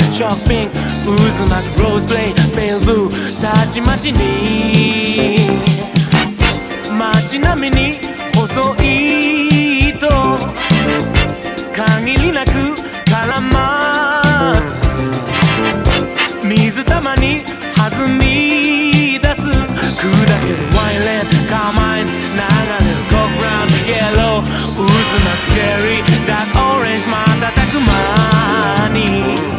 [0.66, 0.72] ン
[1.06, 3.10] グ渦巻くローズグレイメール
[3.42, 5.60] たちまちに
[6.98, 8.00] 街並みに
[8.36, 10.08] 細いと
[11.74, 12.52] 限りなく
[13.10, 14.54] 絡ま
[16.44, 17.44] る水たまに
[17.76, 24.44] 弾み出す砕けるワイレンカーマイン流れるコックランイエロー
[24.76, 27.49] 渦巻くチェリーダーオレンジまた
[29.00, 29.59] You.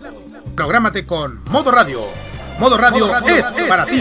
[0.55, 2.01] Prográmate con Modo Radio.
[2.59, 3.99] Modo Radio, es, para, ti.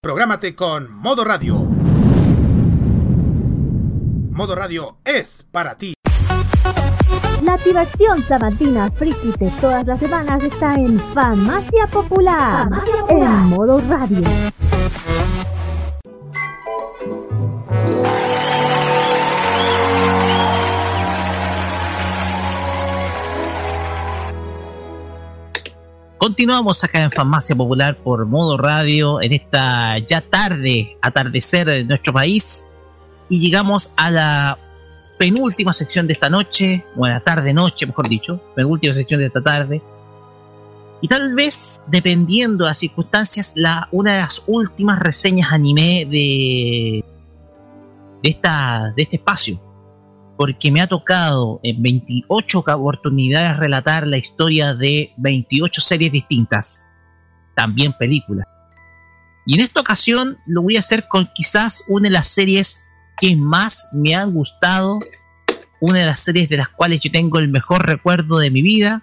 [0.00, 1.56] Prográmate con Modo Radio.
[4.30, 5.94] Modo Radio es para ti.
[7.42, 12.68] La activación sabatina friki de todas las semanas está en Farmacia Popular,
[13.10, 14.22] en Modo Radio.
[26.28, 32.12] Continuamos acá en Farmacia Popular por modo radio en esta ya tarde, atardecer de nuestro
[32.12, 32.66] país.
[33.30, 34.58] Y llegamos a la
[35.18, 39.80] penúltima sección de esta noche, bueno, tarde-noche, mejor dicho, penúltima sección de esta tarde.
[41.00, 47.02] Y tal vez, dependiendo de las circunstancias, la, una de las últimas reseñas anime de,
[48.22, 49.67] de, esta, de este espacio
[50.38, 56.86] porque me ha tocado en 28 oportunidades relatar la historia de 28 series distintas,
[57.56, 58.46] también películas.
[59.44, 62.84] Y en esta ocasión lo voy a hacer con quizás una de las series
[63.20, 65.00] que más me han gustado,
[65.80, 69.02] una de las series de las cuales yo tengo el mejor recuerdo de mi vida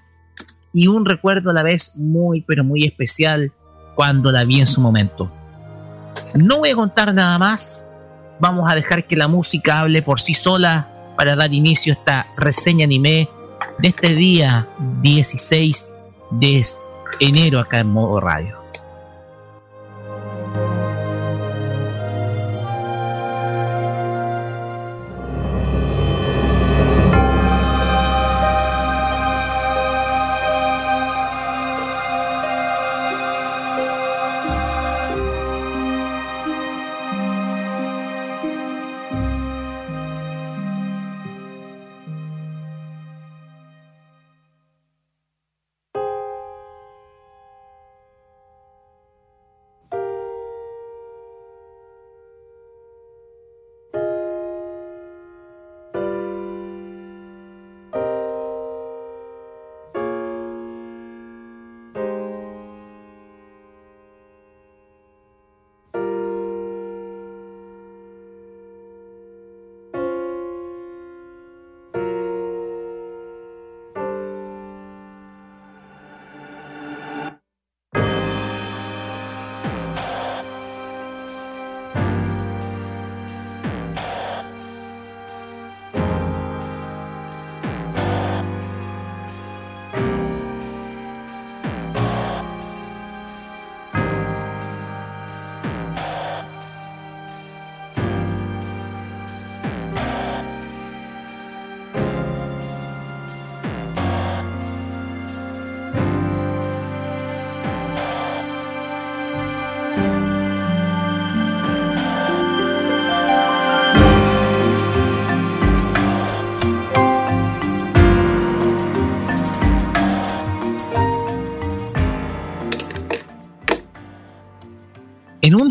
[0.72, 3.52] y un recuerdo a la vez muy pero muy especial
[3.94, 5.30] cuando la vi en su momento.
[6.34, 7.86] No voy a contar nada más,
[8.40, 12.28] vamos a dejar que la música hable por sí sola para dar inicio a esta
[12.38, 13.28] reseña anime
[13.80, 14.68] de este día
[15.02, 15.88] 16
[16.32, 16.66] de
[17.20, 18.55] enero acá en modo radio.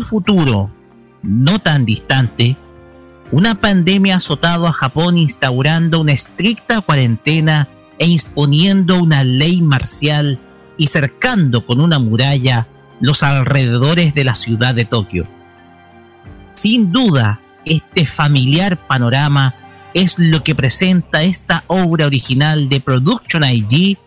[0.03, 0.71] Futuro
[1.23, 2.55] no tan distante,
[3.31, 7.67] una pandemia ha azotado a Japón instaurando una estricta cuarentena
[7.97, 10.39] e imponiendo una ley marcial
[10.77, 12.67] y cercando con una muralla
[12.99, 15.27] los alrededores de la ciudad de Tokio.
[16.53, 19.55] Sin duda, este familiar panorama
[19.93, 23.97] es lo que presenta esta obra original de Production IG,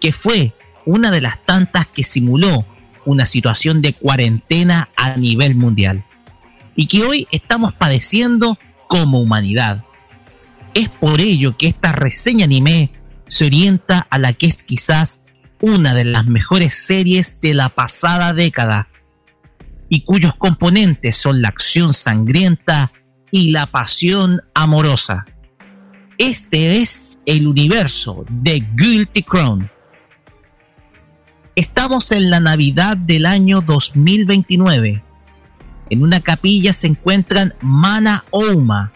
[0.00, 0.52] que fue
[0.84, 2.64] una de las tantas que simuló
[3.04, 6.04] una situación de cuarentena a nivel mundial
[6.76, 8.58] y que hoy estamos padeciendo
[8.88, 9.84] como humanidad.
[10.74, 12.90] Es por ello que esta reseña anime
[13.28, 15.22] se orienta a la que es quizás
[15.60, 18.88] una de las mejores series de la pasada década
[19.88, 22.92] y cuyos componentes son la acción sangrienta
[23.30, 25.26] y la pasión amorosa.
[26.18, 29.70] Este es el universo de Guilty Crown.
[31.56, 35.02] Estamos en la Navidad del año 2029.
[35.90, 38.92] En una capilla se encuentran Mana Ouma,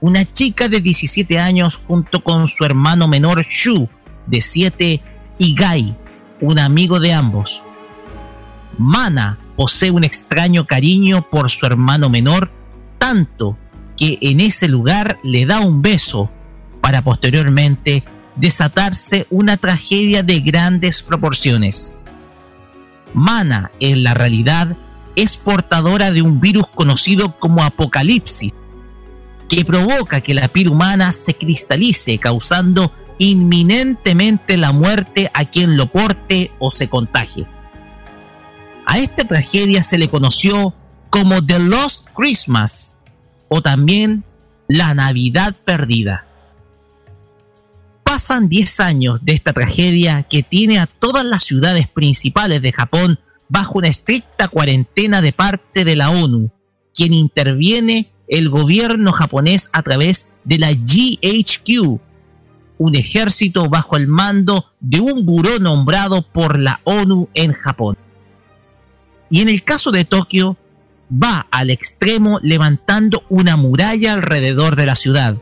[0.00, 3.88] una chica de 17 años junto con su hermano menor Shu,
[4.26, 5.02] de 7,
[5.38, 5.96] y Gai,
[6.40, 7.62] un amigo de ambos.
[8.76, 12.50] Mana posee un extraño cariño por su hermano menor,
[12.98, 13.56] tanto
[13.96, 16.30] que en ese lugar le da un beso
[16.82, 18.04] para posteriormente
[18.36, 21.96] desatarse una tragedia de grandes proporciones.
[23.14, 24.76] Mana, en la realidad,
[25.16, 28.52] es portadora de un virus conocido como Apocalipsis,
[29.48, 35.86] que provoca que la piel humana se cristalice, causando inminentemente la muerte a quien lo
[35.86, 37.46] porte o se contagie.
[38.84, 40.74] A esta tragedia se le conoció
[41.10, 42.96] como The Lost Christmas
[43.48, 44.24] o también
[44.68, 46.25] la Navidad Perdida.
[48.16, 53.20] Pasan 10 años de esta tragedia que tiene a todas las ciudades principales de Japón
[53.50, 56.50] bajo una estricta cuarentena de parte de la ONU,
[56.94, 62.00] quien interviene el gobierno japonés a través de la GHQ,
[62.78, 67.98] un ejército bajo el mando de un buró nombrado por la ONU en Japón.
[69.28, 70.56] Y en el caso de Tokio,
[71.12, 75.36] va al extremo levantando una muralla alrededor de la ciudad.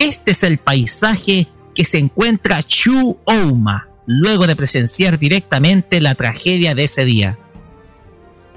[0.00, 6.74] Este es el paisaje que se encuentra Chu Ouma, luego de presenciar directamente la tragedia
[6.74, 7.38] de ese día.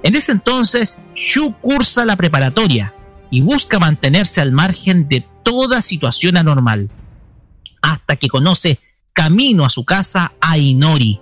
[0.04, 2.94] En ese entonces, Shu cursa la preparatoria
[3.30, 6.90] y busca mantenerse al margen de toda situación anormal,
[7.82, 8.80] hasta que conoce
[9.12, 11.20] camino a su casa a Inori,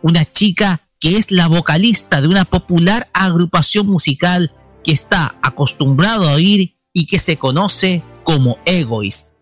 [0.00, 4.52] una chica que es la vocalista de una popular agrupación musical
[4.84, 9.35] que está acostumbrado a oír y que se conoce como Egoist.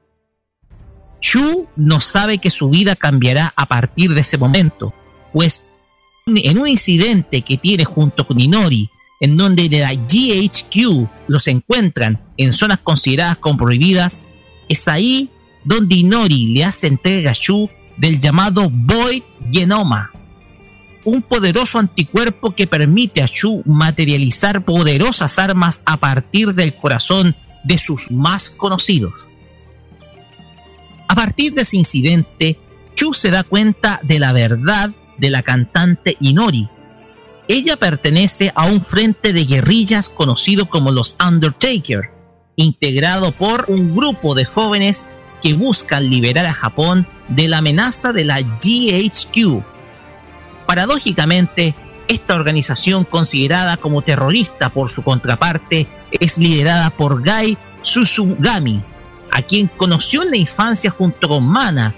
[1.24, 4.92] Shu no sabe que su vida cambiará a partir de ese momento,
[5.32, 5.68] pues
[6.26, 8.90] en un incidente que tiene junto con Inori,
[9.20, 14.32] en donde de la GHQ los encuentran en zonas consideradas como prohibidas,
[14.68, 15.30] es ahí
[15.64, 20.10] donde Inori le hace entrega a Shu del llamado Void Genoma,
[21.04, 27.34] un poderoso anticuerpo que permite a Shu materializar poderosas armas a partir del corazón
[27.64, 29.26] de sus más conocidos.
[31.08, 32.58] A partir de ese incidente,
[32.94, 36.68] Chu se da cuenta de la verdad de la cantante Inori.
[37.46, 42.10] Ella pertenece a un frente de guerrillas conocido como los Undertaker,
[42.56, 45.08] integrado por un grupo de jóvenes
[45.42, 49.62] que buscan liberar a Japón de la amenaza de la GHQ.
[50.66, 51.74] Paradójicamente,
[52.08, 58.82] esta organización considerada como terrorista por su contraparte es liderada por Gai Susugami,
[59.34, 61.92] a quien conoció en la infancia junto con Mana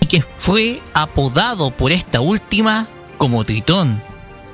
[0.00, 2.88] y que fue apodado por esta última
[3.18, 4.02] como Tritón,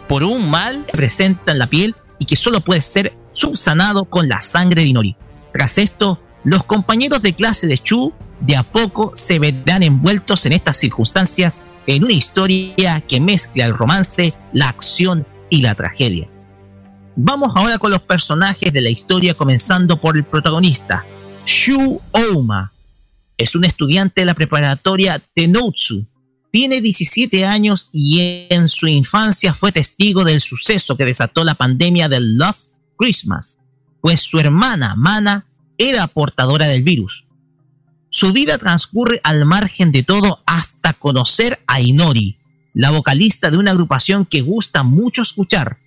[0.08, 4.28] por un mal que presenta en la piel y que solo puede ser subsanado con
[4.28, 5.16] la sangre de Inori.
[5.54, 10.52] Tras esto, los compañeros de clase de Chu de a poco se verán envueltos en
[10.52, 16.28] estas circunstancias en una historia que mezcla el romance, la acción y la tragedia.
[17.16, 21.06] Vamos ahora con los personajes de la historia comenzando por el protagonista,
[21.46, 22.72] Shu Ouma.
[23.36, 26.06] Es un estudiante de la preparatoria Tenotsu.
[26.52, 32.08] Tiene 17 años y en su infancia fue testigo del suceso que desató la pandemia
[32.08, 33.58] del Lost Christmas,
[34.00, 35.46] pues su hermana Mana
[35.78, 37.24] era portadora del virus.
[38.10, 42.36] Su vida transcurre al margen de todo hasta conocer a Inori,
[42.74, 45.78] la vocalista de una agrupación que gusta mucho escuchar.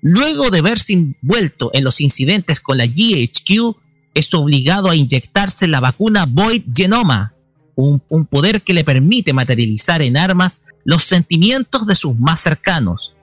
[0.00, 3.83] Luego de verse envuelto en los incidentes con la GHQ,
[4.14, 7.34] es obligado a inyectarse la vacuna Void Genoma,
[7.74, 7.98] un,
[8.30, 13.14] poder que le permite materializar en armas los sentimientos de sus más cercanos.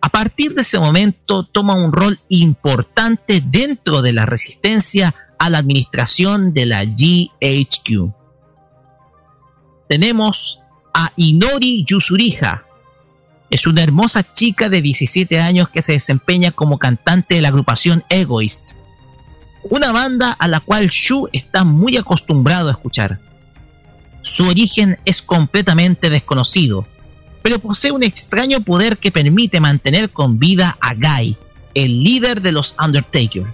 [0.00, 5.58] A partir de ese momento toma un rol importante dentro de la resistencia a la
[5.58, 8.12] administración de la GHQ.
[9.88, 10.60] Tenemos
[10.94, 12.64] a Inori Yusuriha.
[13.50, 18.02] Es una hermosa chica de 17 años que se desempeña como cantante de la agrupación
[18.08, 18.81] Egoist
[19.64, 23.20] una banda a la cual Shu está muy acostumbrado a escuchar.
[24.22, 26.86] Su origen es completamente desconocido,
[27.42, 31.36] pero posee un extraño poder que permite mantener con vida a Guy,
[31.74, 33.46] el líder de los Undertaker.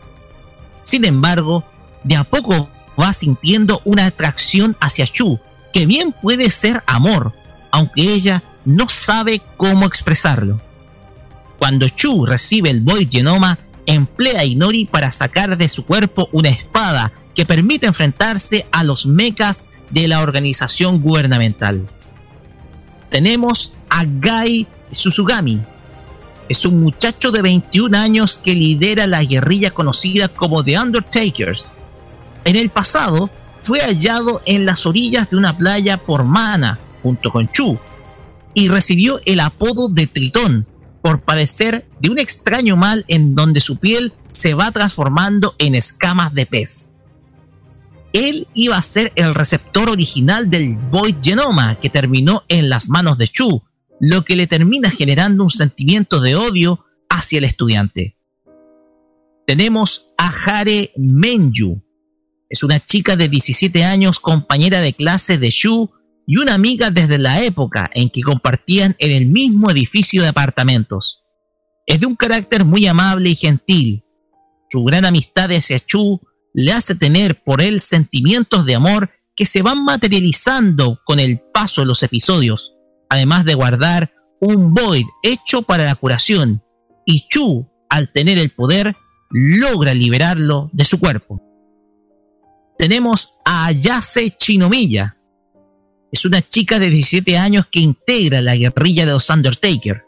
[0.83, 1.65] Sin embargo,
[2.05, 2.69] de a poco
[3.01, 5.39] va sintiendo una atracción hacia Chu,
[5.73, 7.33] que bien puede ser amor,
[7.71, 10.61] aunque ella no sabe cómo expresarlo.
[11.59, 13.59] Cuando Chu recibe el Void Genoma,
[13.89, 19.07] emplea a Inori para sacar de su cuerpo una espada que permite enfrentarse a los
[19.07, 21.87] mechas de la organización gubernamental.
[23.11, 25.61] Tenemos a Gai Susugami.
[26.51, 31.73] Es un muchacho de 21 años que lidera la guerrilla conocida como The Undertakers.
[32.45, 33.31] En el pasado
[33.63, 37.79] fue hallado en las orillas de una playa por Mana junto con Chu
[38.53, 40.67] y recibió el apodo de Tritón
[41.03, 46.35] por padecer de un extraño mal en donde su piel se va transformando en escamas
[46.35, 46.91] de pez.
[48.13, 53.19] Él iba a ser el receptor original del Void Genoma que terminó en las manos
[53.19, 53.63] de Chu,
[54.01, 58.17] lo que le termina generando un sentimiento de odio hacia el estudiante.
[59.47, 61.83] Tenemos a Hare Menju.
[62.49, 65.91] Es una chica de 17 años, compañera de clase de Shu
[66.31, 71.25] y una amiga desde la época en que compartían en el mismo edificio de apartamentos.
[71.87, 74.05] Es de un carácter muy amable y gentil.
[74.71, 76.21] Su gran amistad hacia Chu
[76.53, 81.81] le hace tener por él sentimientos de amor que se van materializando con el paso
[81.81, 82.75] de los episodios,
[83.09, 86.63] además de guardar un void hecho para la curación,
[87.07, 88.95] y Chu, al tener el poder,
[89.31, 91.41] logra liberarlo de su cuerpo.
[92.77, 95.18] Tenemos a Ayase Chinomiya.
[96.11, 100.05] Es una chica de 17 años que integra la guerrilla de los Undertaker.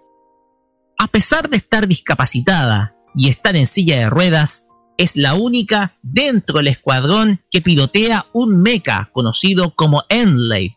[0.99, 6.59] A pesar de estar discapacitada y estar en silla de ruedas, es la única dentro
[6.59, 10.77] del escuadrón que pilotea un mecha conocido como Enlave.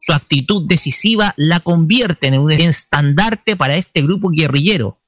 [0.00, 4.98] Su actitud decisiva la convierte en un estandarte para este grupo guerrillero.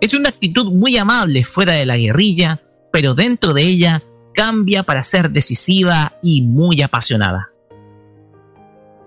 [0.00, 2.60] Es una actitud muy amable fuera de la guerrilla,
[2.92, 4.02] pero dentro de ella
[4.34, 7.49] cambia para ser decisiva y muy apasionada.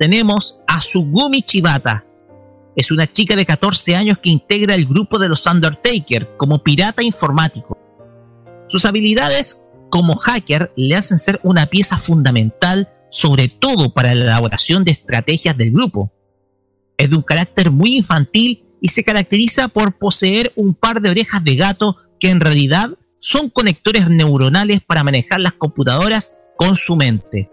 [0.04, 2.04] Tenemos a Sugumi Chibata.
[2.76, 7.02] Es una chica de 14 años que integra el grupo de los Undertaker como pirata
[7.02, 7.78] informático.
[8.68, 14.84] Sus habilidades como hacker le hacen ser una pieza fundamental, sobre todo para la elaboración
[14.84, 16.12] de estrategias del grupo.
[16.98, 21.46] Es de un carácter muy infantil y se caracteriza por poseer un par de orejas
[21.46, 22.90] de gato que en realidad
[23.22, 27.53] son conectores neuronales para manejar las computadoras con su mente.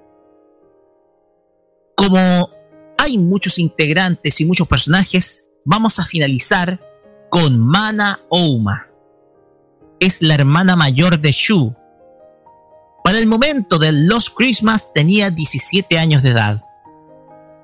[2.01, 2.49] Como
[2.97, 6.81] hay muchos integrantes y muchos personajes, vamos a finalizar
[7.29, 8.87] con Mana Ouma
[10.01, 11.77] es la hermana mayor de Shu.
[13.05, 16.65] Para el momento del Lost Christmas tenía 17 años de edad.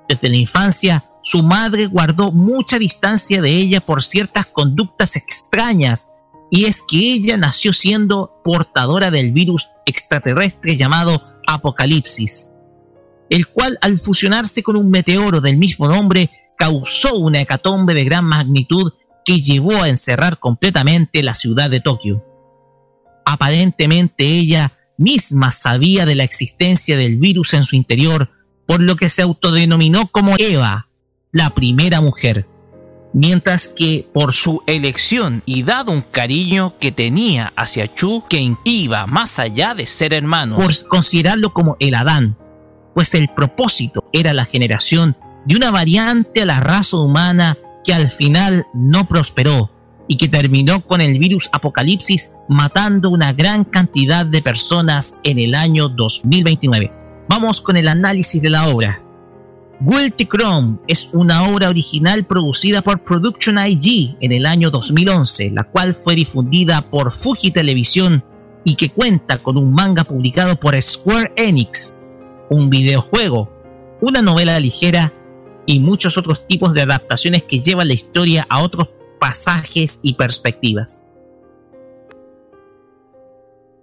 [0.06, 6.10] Desde la infancia, su madre guardó mucha distancia de ella por ciertas conductas extrañas,
[6.50, 12.50] y es que ella nació siendo portadora del virus extraterrestre llamado Apocalipsis,
[13.30, 18.24] el cual al fusionarse con un meteoro del mismo nombre causó una hecatombe de gran
[18.24, 18.92] magnitud
[19.24, 22.24] que llevó a encerrar completamente la ciudad de Tokio.
[23.24, 28.30] Aparentemente ella misma sabía de la existencia del virus en su interior,
[28.66, 30.88] por lo que se autodenominó como Eva,
[31.32, 32.46] la primera mujer,
[33.12, 39.06] mientras que por su elección y dado un cariño que tenía hacia Chu que iba
[39.06, 42.36] más allá de ser hermano, por considerarlo como el Adán,
[42.96, 45.14] pues el propósito era la generación
[45.44, 49.70] de una variante a la raza humana que al final no prosperó
[50.08, 55.54] y que terminó con el virus apocalipsis matando una gran cantidad de personas en el
[55.54, 56.90] año 2029.
[57.28, 59.02] Vamos con el análisis de la obra.
[59.78, 65.64] Guilty Chrome es una obra original producida por Production IG en el año 2011, la
[65.64, 68.24] cual fue difundida por Fuji Televisión
[68.64, 71.94] y que cuenta con un manga publicado por Square Enix,
[72.50, 73.50] un videojuego,
[74.00, 75.12] una novela ligera
[75.66, 81.00] y muchos otros tipos de adaptaciones que llevan la historia a otros pasajes y perspectivas.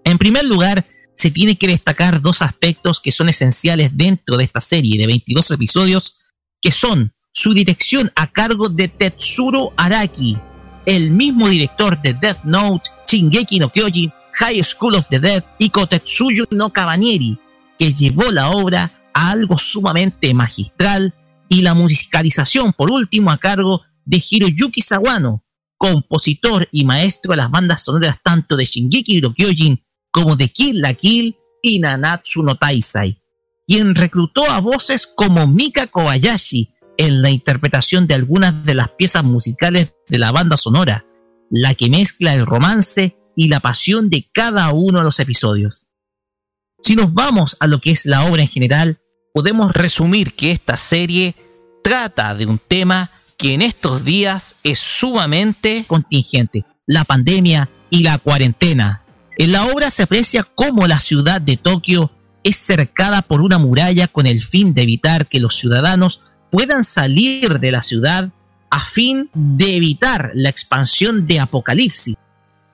[0.05, 0.85] En primer lugar,
[1.15, 5.51] se tiene que destacar dos aspectos que son esenciales dentro de esta serie de 22
[5.51, 6.17] episodios,
[6.61, 10.37] que son su dirección a cargo de Tetsuro Araki,
[10.85, 15.69] el mismo director de Death Note, Shingeki no Kyojin, High School of the Dead y
[15.69, 17.37] Kotetsuyu no Kabanieri,
[17.77, 21.13] que llevó la obra a algo sumamente magistral
[21.49, 25.43] y la musicalización por último a cargo de Hiroyuki Sawano,
[25.77, 30.81] compositor y maestro de las bandas sonoras tanto de Shingeki no Kyojin como de Kill
[30.81, 33.21] la Kill y Nanatsu no Taisai,
[33.67, 39.23] quien reclutó a voces como Mika Kobayashi en la interpretación de algunas de las piezas
[39.23, 41.05] musicales de la banda sonora,
[41.49, 45.82] la que mezcla el romance y la pasión de cada uno de los episodios.
[46.83, 48.97] Si nos vamos a lo que es la obra en general,
[49.33, 51.33] podemos resumir que esta serie
[51.81, 58.17] trata de un tema que en estos días es sumamente contingente, la pandemia y la
[58.17, 59.01] cuarentena.
[59.37, 62.11] En la obra se aprecia cómo la ciudad de Tokio
[62.43, 66.19] es cercada por una muralla con el fin de evitar que los ciudadanos
[66.51, 68.29] puedan salir de la ciudad
[68.69, 72.15] a fin de evitar la expansión de Apocalipsis,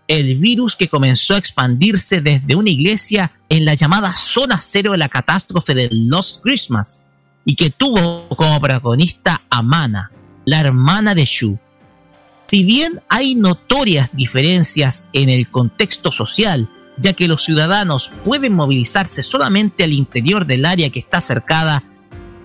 [0.09, 4.97] el virus que comenzó a expandirse desde una iglesia en la llamada zona cero de
[4.97, 7.03] la catástrofe de Lost Christmas
[7.45, 10.11] y que tuvo como protagonista a Mana,
[10.45, 11.59] la hermana de Shu.
[12.47, 16.67] Si bien hay notorias diferencias en el contexto social,
[16.97, 21.83] ya que los ciudadanos pueden movilizarse solamente al interior del área que está cercada,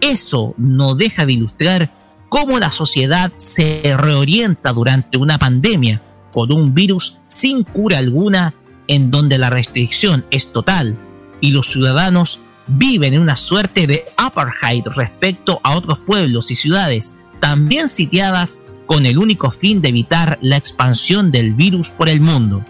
[0.03, 1.91] eso no deja de ilustrar
[2.29, 8.55] cómo la sociedad se reorienta durante una pandemia por un virus sin cura alguna
[8.87, 10.97] en donde la restricción es total
[11.41, 17.13] y los ciudadanos viven en una suerte de apartheid respecto a otros pueblos y ciudades
[17.41, 22.65] también sitiadas con el único fin de evitar la expansión del virus por el mundo.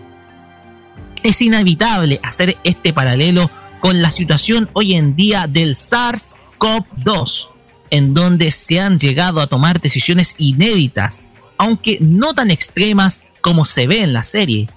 [1.22, 3.50] Es inevitable hacer este paralelo
[3.80, 7.48] con la situación hoy en día del SARS-CoV-2,
[7.90, 11.26] en donde se han llegado a tomar decisiones inéditas,
[11.58, 14.70] aunque no tan extremas como se ve en la serie,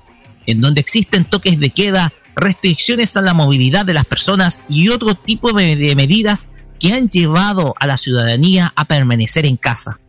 [0.46, 5.16] en donde existen toques de queda, restricciones a la movilidad de las personas y otro
[5.16, 10.02] tipo de, medidas que han llevado a la ciudadanía a permanecer en casa.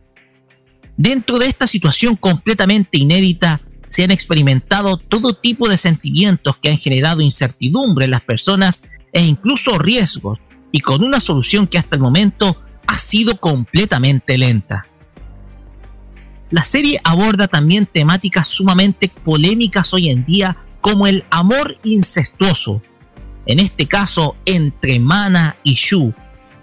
[0.97, 6.79] Dentro de esta situación completamente inédita, se han experimentado todo tipo de sentimientos que han
[6.79, 8.83] generado incertidumbre en las personas
[9.13, 10.37] e incluso riesgos,
[10.73, 14.88] y con una solución que hasta el momento ha sido completamente lenta.
[16.51, 22.81] La serie aborda también temáticas sumamente polémicas hoy en día como el amor incestuoso,
[23.45, 26.13] en este caso entre Mana y Shu,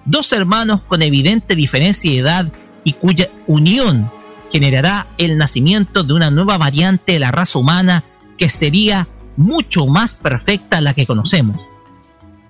[0.05, 2.53] dos hermanos con evidente diferencia de edad
[2.83, 4.11] y cuya unión
[4.51, 8.05] generará el nacimiento de una nueva variante de la raza humana
[8.39, 9.07] que sería
[9.37, 11.61] mucho más perfecta a la que conocemos.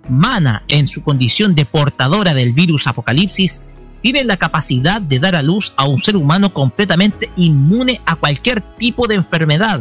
[0.08, 3.62] Mana, en su condición de portadora del virus Apocalipsis,
[4.02, 8.60] tiene la capacidad de dar a luz a un ser humano completamente inmune a cualquier
[8.60, 9.80] tipo de enfermedad.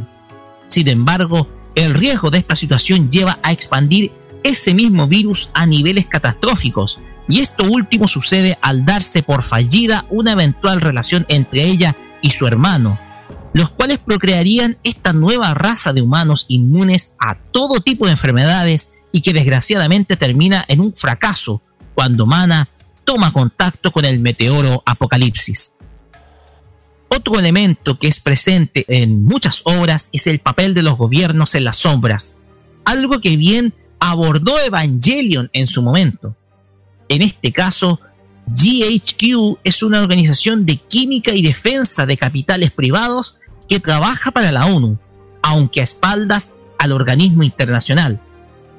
[0.67, 4.11] Sin embargo, el riesgo de esta situación lleva a expandir
[4.43, 10.33] ese mismo virus a niveles catastróficos, y esto último sucede al darse por fallida una
[10.33, 12.99] eventual relación entre ella y su hermano,
[13.53, 19.21] los cuales procrearían esta nueva raza de humanos inmunes a todo tipo de enfermedades y
[19.21, 21.61] que desgraciadamente termina en un fracaso
[21.95, 22.67] cuando Mana
[23.05, 25.71] toma contacto con el meteoro Apocalipsis.
[27.07, 31.63] Otro elemento que es presente en muchas obras es el papel de los gobiernos en
[31.63, 32.37] las sombras,
[32.83, 36.35] algo que bien abordó Evangelion en su momento.
[37.07, 37.99] En este caso,
[38.47, 44.65] GHQ es una organización de química y defensa de capitales privados que trabaja para la
[44.65, 44.99] ONU,
[45.41, 48.19] aunque a espaldas al organismo internacional.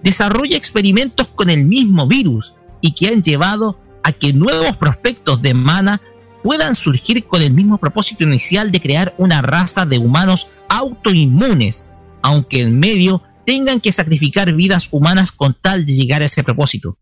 [0.02, 5.52] Desarrolla experimentos con el mismo virus y que han llevado a que nuevos prospectos de
[5.52, 6.00] mana
[6.44, 11.86] puedan surgir con el mismo propósito inicial de crear una raza de humanos autoinmunes,
[12.22, 16.96] aunque en medio tengan que sacrificar vidas humanas con tal de llegar a ese propósito.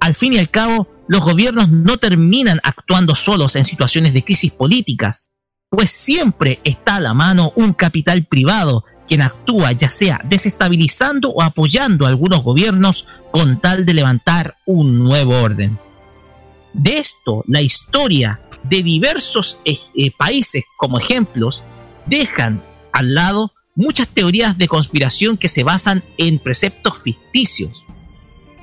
[0.00, 4.50] Al fin y al cabo, los gobiernos no terminan actuando solos en situaciones de crisis
[4.50, 5.30] políticas,
[5.70, 11.40] pues siempre está a la mano un capital privado quien actúa ya sea desestabilizando o
[11.40, 15.78] apoyando a algunos gobiernos con tal de levantar un nuevo orden.
[16.76, 21.62] De esto, la historia de diversos eh, eh, países como ejemplos
[22.04, 27.82] dejan al lado muchas teorías de conspiración que se basan en preceptos ficticios.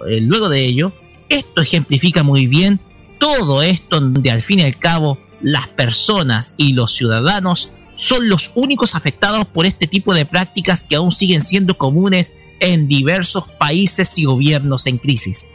[0.07, 0.93] Eh, luego de ello,
[1.27, 2.79] esto ejemplifica muy bien
[3.19, 8.51] todo esto donde al fin y al cabo las personas y los ciudadanos son los
[8.53, 14.17] únicos afectados por este tipo de prácticas que aún siguen siendo comunes en diversos países
[14.19, 15.45] y gobiernos en crisis.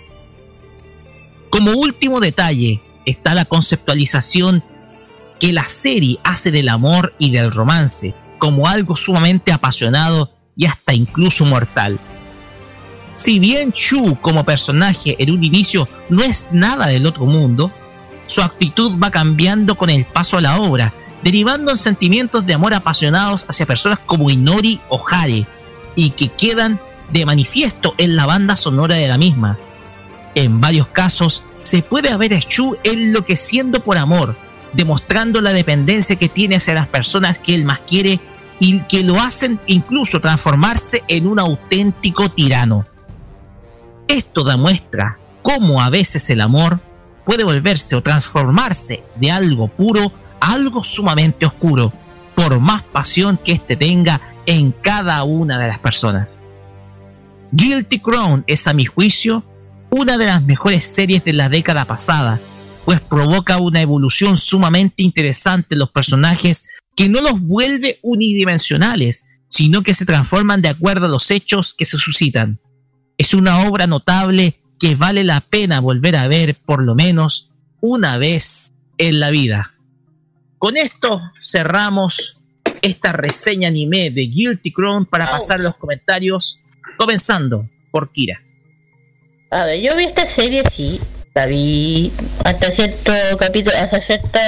[1.59, 4.63] Como último detalle está la conceptualización
[5.41, 10.95] que la serie hace del amor y del romance como algo sumamente apasionado y hasta
[10.95, 11.99] incluso mortal.
[13.17, 17.73] Si bien Chu como personaje en un inicio no es nada del otro mundo,
[18.29, 22.73] su actitud va cambiando con el paso a la obra, derivando en sentimientos de amor
[22.73, 25.45] apasionados hacia personas como Inori o Hare,
[25.97, 26.79] y que quedan
[27.11, 29.59] de manifiesto en la banda sonora de la misma.
[30.35, 34.37] En varios casos, se puede ver a Shu enloqueciendo por amor,
[34.73, 38.21] demostrando la dependencia que tiene hacia las personas que él más quiere
[38.61, 42.87] y que lo hacen incluso transformarse en un auténtico tirano.
[44.07, 46.81] Esto demuestra cómo a veces el amor
[47.25, 51.93] puede volverse o transformarse de algo puro a algo sumamente oscuro,
[52.35, 56.41] por más pasión que éste tenga en cada una de las personas.
[57.53, 59.45] Guilty Crown es a mi juicio
[59.91, 62.41] una de las mejores series de la década pasada,
[62.85, 69.83] pues provoca una evolución sumamente interesante en los personajes que no los vuelve unidimensionales, sino
[69.83, 72.61] que se transforman de acuerdo a los hechos que se suscitan.
[73.17, 77.51] Es una obra notable que vale la pena volver a ver por lo menos
[77.81, 79.75] una vez en la vida.
[80.59, 82.39] Con esto cerramos
[82.83, 86.61] esta reseña anime de Guilty Crown para pasar a los comentarios,
[86.97, 88.41] comenzando por Kira.
[89.51, 91.01] A ver, yo vi esta serie, sí,
[91.35, 92.13] la vi
[92.45, 94.39] hasta cierto capítulo, hasta cierto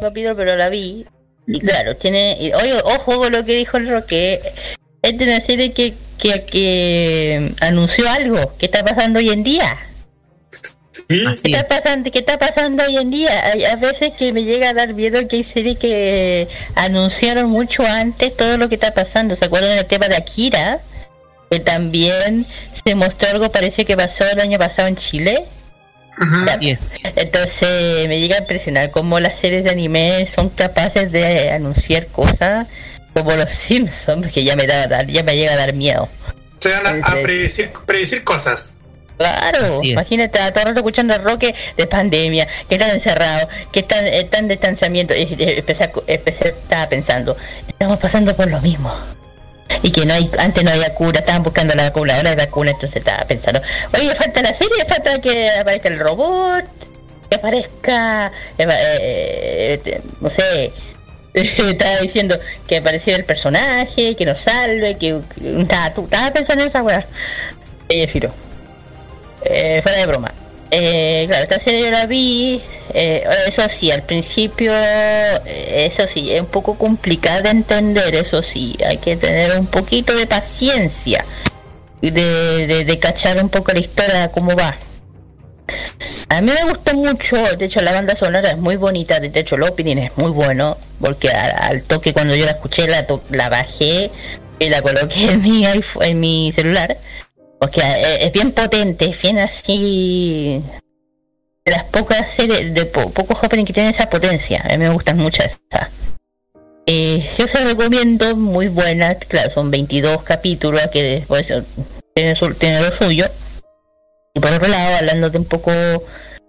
[0.00, 1.06] capítulo, pero la vi.
[1.46, 4.40] Y claro, tiene, y, oye, ojo con lo que dijo el Roque,
[5.02, 9.76] es de una serie que, que, que anunció algo que está pasando hoy en día.
[11.08, 13.30] ¿Qué está, pasando, ¿Qué está pasando hoy en día?
[13.52, 16.46] Hay a veces que me llega a dar miedo que hay series que
[16.76, 19.34] anunciaron mucho antes todo lo que está pasando.
[19.34, 20.80] ¿Se acuerdan del tema de Akira?
[21.50, 22.46] Que también
[22.84, 25.44] se mostró algo parece que pasó el año pasado en Chile.
[26.48, 26.94] Así es.
[27.16, 32.68] Entonces me llega a impresionar cómo las series de anime son capaces de anunciar cosas
[33.14, 36.08] como los Simpsons, que ya me da ya me llega a dar miedo.
[36.58, 38.76] Se van a, a predecir, predecir cosas.
[39.16, 43.80] Claro, imagínate a todo el rato escuchando el roque de pandemia, que están encerrados, que
[43.80, 45.14] están, están en distanciamiento.
[45.14, 47.36] Y, y empecé, a empecé, estaba pensando,
[47.68, 48.90] estamos pasando por lo mismo.
[49.82, 52.96] Y que no hay, antes no había cura, estaban buscando la vacuna, ahora vacuna, entonces
[52.96, 53.60] estaba pensando,
[53.94, 56.64] oye, falta la serie, falta que aparezca el robot,
[57.28, 60.72] que aparezca, eh, eh, eh, no sé,
[61.34, 65.20] estaba diciendo que apareciera el personaje, que nos salve, que,
[65.60, 67.06] estaba, tú- estaba pensando en esa weá.
[67.88, 68.32] Eh, filo.
[69.44, 70.32] Eh, fuera de broma.
[70.70, 72.60] Eh, claro, esta serie la vi.
[72.94, 78.14] eh, eso sí, al principio, eh, eso sí, es un poco complicada de entender.
[78.14, 81.24] Eso sí, hay que tener un poquito de paciencia
[82.00, 84.74] de, de, de cachar un poco la historia, cómo va.
[86.28, 89.56] A mí me gustó mucho, de hecho la banda sonora es muy bonita, de hecho
[89.56, 94.10] el opening es muy bueno, porque al, toque cuando yo la escuché la, la bajé
[94.58, 96.96] y la coloqué en mi, en mi celular,
[97.60, 100.62] porque eh, es bien potente, es bien así
[101.64, 104.88] de las pocas series, de po- pocos openings que tienen esa potencia, a mí me
[104.88, 105.90] gustan mucho esas.
[106.86, 111.52] Eh, os la recomiendo, muy buena, claro, son 22 capítulos que después
[112.14, 113.26] tiene, su- tiene lo suyo.
[114.34, 115.70] Y por otro lado, hablando de un poco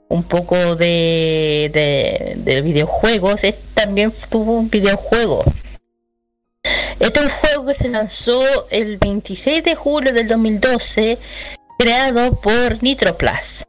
[0.07, 5.43] un poco de, de, de videojuegos, es, también tuvo un videojuego.
[7.01, 11.17] Este es un juego que se lanzó el 26 de julio del 2012,
[11.79, 13.65] creado por Nitroplus,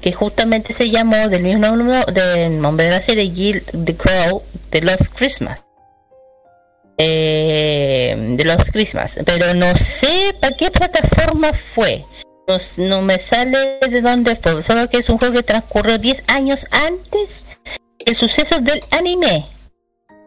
[0.00, 5.08] que justamente se llamó del mismo nombre, de la serie Guild the Crow The Lost
[5.14, 5.60] Christmas.
[6.96, 12.06] Eh, de Lost Christmas, pero no sé para qué plataforma fue.
[12.48, 16.24] No, no me sale de dónde fue, solo que es un juego que transcurrió 10
[16.28, 17.44] años antes
[18.06, 19.44] el suceso del anime.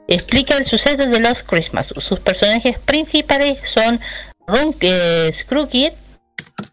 [0.07, 1.93] Explica el suceso de Lost Christmas.
[1.98, 3.99] Sus personajes principales son
[4.45, 5.93] Ron eh, Scrooge,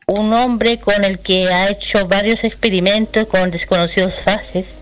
[0.06, 4.74] un hombre con el que ha hecho varios experimentos con desconocidos fases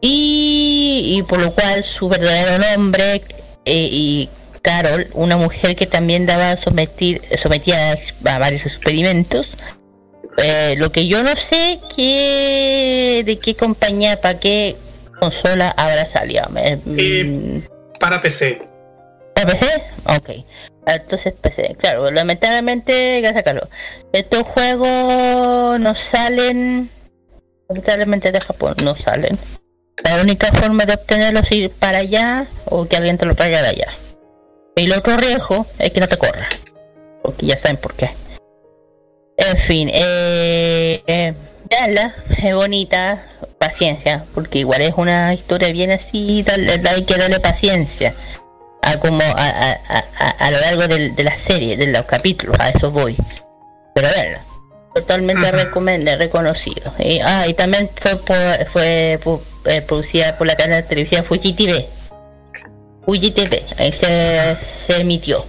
[0.00, 3.22] y, y por lo cual su verdadero nombre
[3.64, 4.28] eh, y
[4.62, 9.50] Carol, una mujer que también daba sometir, sometida a varios experimentos.
[10.38, 14.74] Eh, lo que yo no sé que de qué compañía, para qué
[15.20, 16.44] consola habrá salido.
[16.86, 17.58] Mm,
[18.04, 18.60] Para PC.
[19.34, 19.64] ¿Para PC?
[20.04, 20.30] Ok.
[20.86, 23.66] Entonces PC, claro, lamentablemente, gracias Carlos.
[24.12, 26.90] Estos juegos no salen,
[27.66, 29.38] lamentablemente de Japón, no salen.
[30.04, 33.62] La única forma de obtenerlos es ir para allá o que alguien te lo traiga
[33.62, 33.88] de allá.
[34.76, 36.46] Y el otro riesgo es que no te corra.
[37.22, 38.10] Porque ya saben por qué.
[39.38, 41.32] En fin, eh, eh,
[41.78, 43.26] es bonita,
[43.58, 48.14] paciencia, porque igual es una historia bien así, hay que darle paciencia
[48.82, 52.04] a como a, a- a- a- a lo largo del- de, la serie, de los
[52.04, 53.16] capítulos, a eso voy.
[53.94, 54.40] Pero verla,
[54.94, 56.92] totalmente recomend- reconocido.
[56.98, 61.52] Y, ah, y también fue, por- fue pu- eh, producida por la cadena televisiva Fuji
[61.54, 61.88] TV.
[63.06, 65.44] Fuji TV, ahí se, se emitió.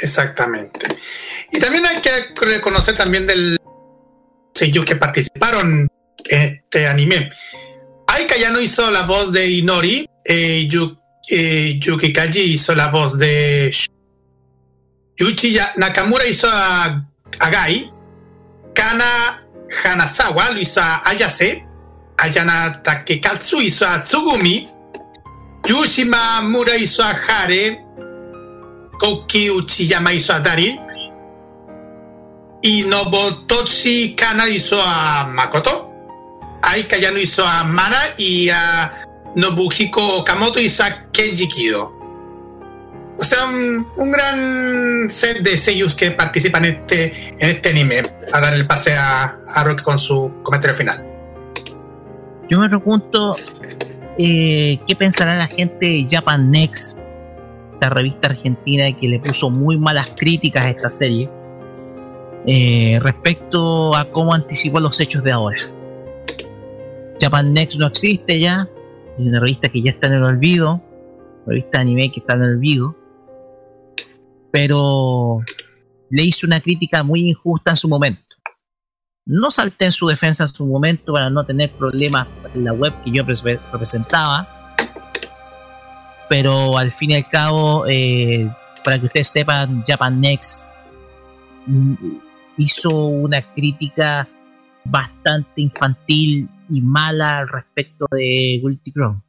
[0.00, 0.86] Exactamente.
[1.52, 2.10] Y también hay que
[2.46, 3.57] reconocer también del
[4.58, 5.88] sellos que participaron
[6.28, 7.30] en este anime.
[8.06, 10.96] Aika ya no hizo la voz de Inori, eh, Yu-
[11.30, 13.88] eh, Yuki Kaji hizo la voz de Sh-
[15.18, 17.04] Yuichi Ya- Nakamura hizo a,
[17.40, 17.90] a Gai,
[18.74, 19.04] Kana
[19.84, 21.64] Hanazawa lo hizo a Ayase,
[22.16, 24.68] Ayana Takekatsu hizo a Tsugumi,
[25.66, 27.80] Yushima Mura hizo a Hare,
[28.98, 30.78] Koki Uchiyama hizo a Daryl,
[32.68, 35.90] y Nobutoshi Kana hizo a Makoto,
[36.60, 38.92] Aika hizo a Mana y a
[39.34, 41.96] Nobuhiko Okamoto hizo a Kenji Kido.
[43.18, 48.02] O sea, un, un gran set de sellos que participan en este, en este anime.
[48.32, 51.06] A dar el pase a, a Rock con su comentario final.
[52.50, 53.36] Yo me pregunto
[54.18, 56.98] eh, qué pensará la gente de Japan Next,
[57.72, 61.30] esta revista argentina que le puso muy malas críticas a esta serie,
[62.46, 65.58] eh, respecto a cómo anticipó los hechos de ahora.
[67.20, 68.68] Japan Next no existe ya,
[69.18, 70.80] es una revista que ya está en el olvido,
[71.46, 72.96] revista de anime que está en el olvido,
[74.52, 75.40] pero
[76.10, 78.22] le hizo una crítica muy injusta en su momento.
[79.26, 82.94] No salté en su defensa en su momento para no tener problemas en la web
[83.02, 84.74] que yo pre- representaba,
[86.30, 88.48] pero al fin y al cabo, eh,
[88.84, 90.64] para que ustedes sepan, Japan Next
[91.66, 91.94] mm,
[92.58, 94.28] hizo una crítica
[94.84, 99.22] bastante infantil y mala al respecto de Guilty Crown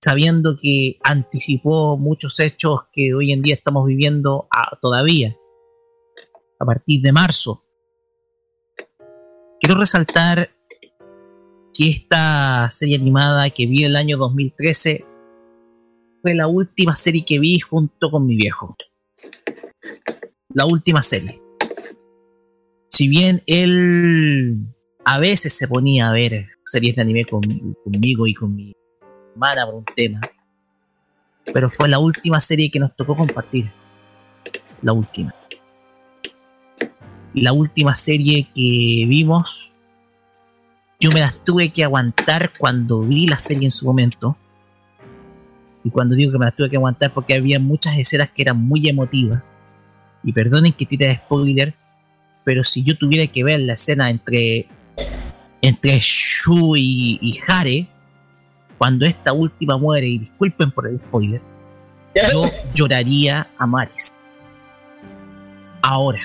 [0.00, 5.36] sabiendo que anticipó muchos hechos que hoy en día estamos viviendo a- todavía,
[6.60, 7.64] a partir de marzo.
[9.60, 10.50] Quiero resaltar
[11.74, 15.04] que esta serie animada que vi el año 2013
[16.22, 18.76] fue la última serie que vi junto con mi viejo.
[20.54, 21.42] La última serie.
[22.98, 24.56] Si bien él
[25.04, 28.74] a veces se ponía a ver series de anime con- conmigo y con mi
[29.34, 30.20] hermana por un tema.
[31.44, 33.70] Pero fue la última serie que nos tocó compartir.
[34.82, 35.32] La última.
[37.34, 39.70] La última serie que vimos,
[40.98, 44.36] yo me las tuve que aguantar cuando vi la serie en su momento.
[45.84, 48.60] Y cuando digo que me las tuve que aguantar porque había muchas escenas que eran
[48.60, 49.40] muy emotivas.
[50.24, 51.76] Y perdonen que tire de spoiler,
[52.48, 54.66] pero si yo tuviera que ver la escena entre
[55.60, 57.86] entre Shu y, y Hare,
[58.78, 61.42] cuando esta última muere, y disculpen por el spoiler,
[62.32, 64.14] yo lloraría a mares.
[65.82, 66.20] Ahora,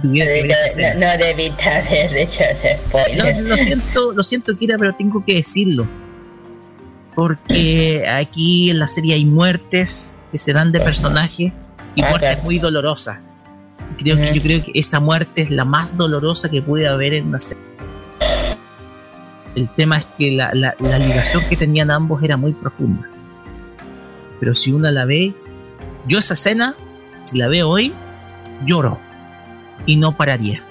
[0.00, 0.94] tuviera que ver esa escena.
[0.94, 1.40] No, no haber
[2.16, 3.40] hecho ese No, spoiler.
[3.40, 5.88] lo siento, lo siento, Kira, pero tengo que decirlo.
[7.16, 11.52] Porque aquí en la serie hay muertes que se dan de personajes
[11.96, 13.25] y muertes muy dolorosas.
[13.98, 17.14] Y Creo que yo creo que esa muerte es la más dolorosa que puede haber
[17.14, 17.64] en una serie.
[19.54, 23.08] El tema es que la, la, la ligación que tenían ambos era muy profunda.
[24.38, 25.34] Pero si una la ve,
[26.06, 26.74] yo esa escena,
[27.24, 27.92] si la veo hoy,
[28.66, 28.98] lloro.
[29.86, 30.62] Y no pararía.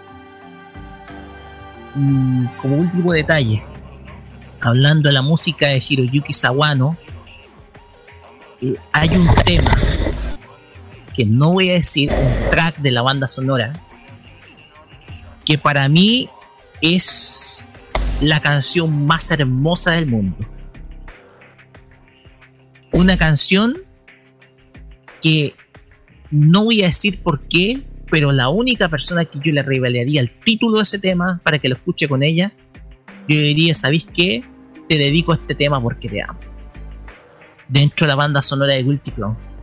[1.95, 3.63] Mm, como último detalle,
[4.59, 6.97] hablando de la música de Hiroyuki Sawano,
[8.61, 9.71] eh, hay un tema
[11.15, 13.73] que no voy a decir, un track de la banda sonora,
[15.45, 16.29] que para mí
[16.81, 17.63] es
[18.21, 20.37] la canción más hermosa del mundo.
[22.91, 23.77] Una canción
[25.21, 25.55] que
[26.31, 30.31] no voy a decir por qué, pero la única persona que yo le revelaría el
[30.43, 32.53] título de ese tema para que lo escuche con ella,
[33.27, 34.43] yo diría, ¿sabéis qué?
[34.87, 36.39] Te dedico a este tema porque te amo.
[37.67, 39.54] Dentro de la banda sonora de Guilty Clown.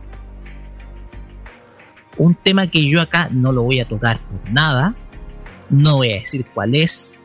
[2.17, 4.95] Un tema que yo acá no lo voy a tocar por nada.
[5.69, 7.19] No voy a decir cuál es.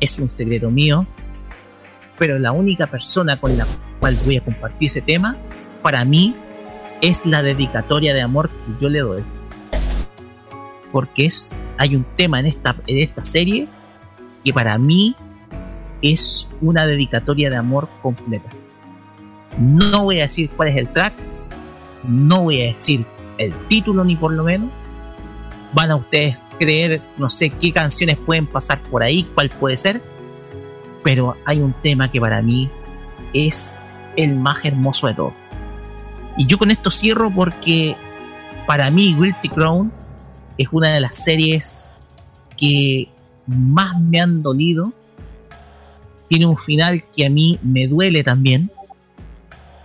[0.00, 1.06] Es un secreto mío.
[2.18, 3.66] Pero la única persona con la
[4.00, 5.36] cual voy a compartir ese tema,
[5.82, 6.34] para mí,
[7.00, 9.22] es la dedicatoria de amor que yo le doy.
[10.90, 13.68] Porque es, hay un tema en esta, en esta serie
[14.44, 15.14] que para mí
[16.02, 18.48] es una dedicatoria de amor completa.
[19.58, 21.12] No voy a decir cuál es el track,
[22.04, 23.04] no voy a decir
[23.38, 24.70] el título ni por lo menos.
[25.72, 30.02] Van a ustedes creer, no sé qué canciones pueden pasar por ahí, cuál puede ser,
[31.02, 32.68] pero hay un tema que para mí
[33.32, 33.78] es
[34.16, 35.32] el más hermoso de todo.
[36.36, 37.96] Y yo con esto cierro porque
[38.66, 39.92] para mí Guilty Crown
[40.56, 41.88] es una de las series
[42.56, 43.08] que
[43.46, 44.92] más me han dolido.
[46.28, 48.70] Tiene un final que a mí me duele también.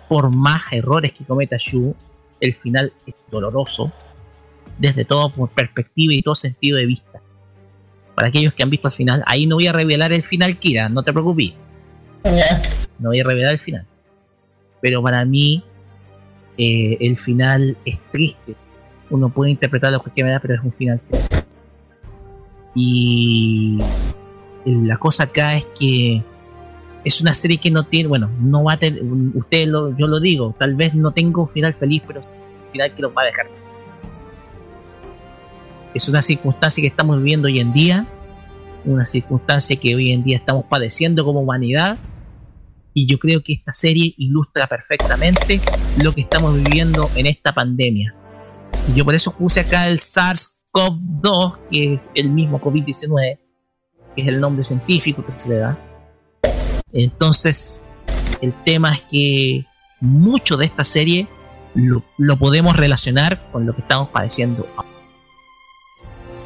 [0.09, 1.95] Por más errores que cometa Shu,
[2.43, 3.91] el final es doloroso.
[4.77, 7.21] Desde por perspectiva y todo sentido de vista.
[8.15, 10.89] Para aquellos que han visto el final, ahí no voy a revelar el final, Kira,
[10.89, 11.53] no te preocupes.
[12.99, 13.85] No voy a revelar el final.
[14.81, 15.63] Pero para mí,
[16.57, 18.55] eh, el final es triste.
[19.09, 21.37] Uno puede interpretarlo de cualquier manera, pero es un final triste.
[22.75, 23.79] Y
[24.65, 26.23] la cosa acá es que
[27.03, 29.01] es una serie que no tiene, bueno, no va a tener,
[29.33, 32.95] usted lo, yo lo digo, tal vez no tenga un final feliz, pero un final
[32.95, 33.47] que lo va a dejar.
[35.93, 38.07] Es una circunstancia que estamos viviendo hoy en día,
[38.85, 41.97] una circunstancia que hoy en día estamos padeciendo como humanidad,
[42.93, 45.59] y yo creo que esta serie ilustra perfectamente
[46.03, 48.13] lo que estamos viviendo en esta pandemia.
[48.95, 53.39] Yo por eso puse acá el SARS-CoV-2, que es el mismo COVID-19,
[54.15, 55.77] que es el nombre científico que se le da.
[56.93, 57.83] Entonces,
[58.41, 59.65] el tema es que
[59.99, 61.27] mucho de esta serie
[61.73, 64.67] lo, lo podemos relacionar con lo que estamos padeciendo.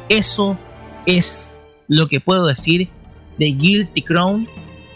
[0.08, 0.56] Eso
[1.06, 2.88] es lo que puedo decir
[3.38, 4.48] de Guilty Crown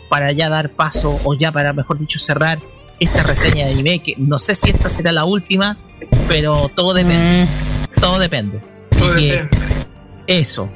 [0.09, 2.59] para ya dar paso, o ya para, mejor dicho, cerrar
[3.01, 5.79] esta reseña de anime, que no sé si esta será la última,
[6.29, 7.47] pero todo depende.
[7.99, 8.61] Todo depende.
[8.91, 9.57] Así Todo que depende.
[10.27, 10.69] Eso.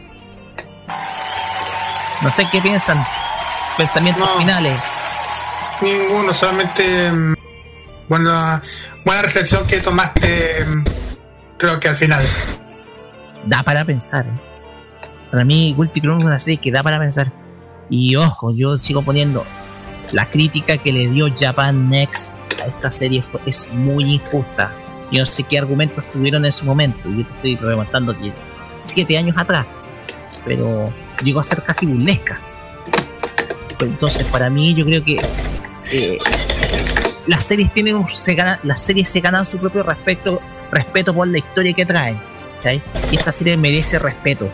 [2.23, 3.05] No sé qué piensan.
[3.77, 4.79] Pensamientos finales.
[5.83, 7.35] Ninguno, solamente mm,
[8.09, 8.63] buena,
[9.05, 10.85] buena reflexión que tomaste, mm,
[11.59, 12.23] creo que al final.
[13.45, 14.25] Da para pensar.
[14.25, 14.31] ¿eh?
[15.31, 17.31] Para mí, Crown es una serie que da para pensar.
[17.91, 19.45] Y ojo, yo sigo poniendo
[20.13, 22.33] la crítica que le dio Japan Next
[22.63, 24.73] a esta serie fue- es muy injusta.
[25.13, 27.09] Yo no sé qué argumentos tuvieron en su momento.
[27.11, 28.15] Yo te estoy remontando
[28.87, 29.67] siete años atrás.
[30.45, 32.41] Pero llegó a ser casi burlesca.
[33.81, 35.21] Entonces, para mí, yo creo que
[35.93, 36.19] eh,
[37.27, 40.41] las series tienen se ganan, las series se ganan su propio respeto,
[40.71, 42.19] respeto por la historia que traen.
[43.11, 44.49] Y esta serie merece respeto.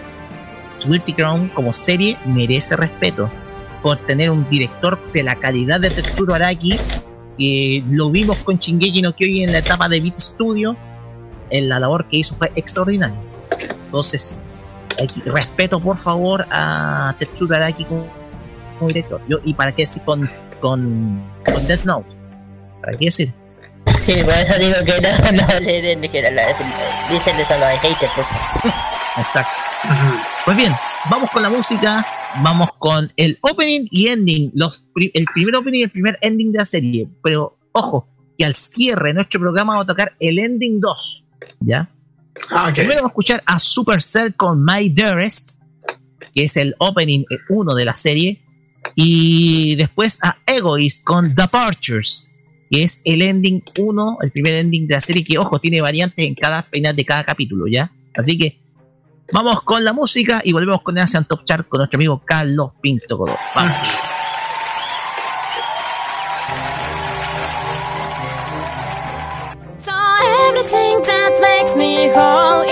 [0.85, 3.31] Guilty Crown como serie merece respeto
[3.83, 6.79] por tener un director de la calidad de Tetsuro Araki
[7.39, 10.77] que lo vimos con Shingeki no Kyojin en la etapa de Beat Studio
[11.51, 13.17] en la labor que hizo fue extraordinaria
[13.87, 14.43] entonces
[15.25, 18.07] respeto por favor a Tetsuro Araki como,
[18.79, 22.09] como director Yo, y para qué decir con con, con Death Note
[22.81, 23.33] para qué decir
[24.05, 26.47] Sí, por eso digo que no, no le den que la,
[27.09, 28.11] dicen de solo hay haters.
[28.15, 28.27] Pues.
[29.17, 29.53] Exacto.
[30.45, 30.73] Pues bien,
[31.09, 32.05] vamos con la música,
[32.43, 36.59] vamos con el opening y ending, los el primer opening y el primer ending de
[36.59, 37.09] la serie.
[37.23, 41.25] Pero ojo, que al cierre de nuestro programa vamos a tocar el ending 2,
[41.61, 41.89] ¿ya?
[42.75, 45.61] Primero vamos a escuchar a Supercell con My Dearest,
[46.35, 48.42] que es el opening 1 de la serie,
[48.95, 52.31] y después a Egoist con Departures,
[52.71, 56.27] que es el ending 1, el primer ending de la serie, que ojo, tiene variantes
[56.27, 57.91] en cada final de cada capítulo, ¿ya?
[58.15, 58.63] Así que
[59.33, 62.73] Vamos con la música y volvemos con el Asian Top Chart con nuestro amigo Carlos
[62.83, 63.17] Pinto.
[63.17, 63.73] Vamos.
[70.49, 72.63] Everything that makes me whole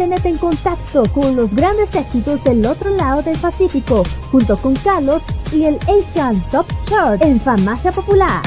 [0.00, 5.22] mantenete en contacto con los grandes éxitos del otro lado del Pacífico, junto con Carlos
[5.52, 8.40] y el Asian Top Chart en Farmacia Popular.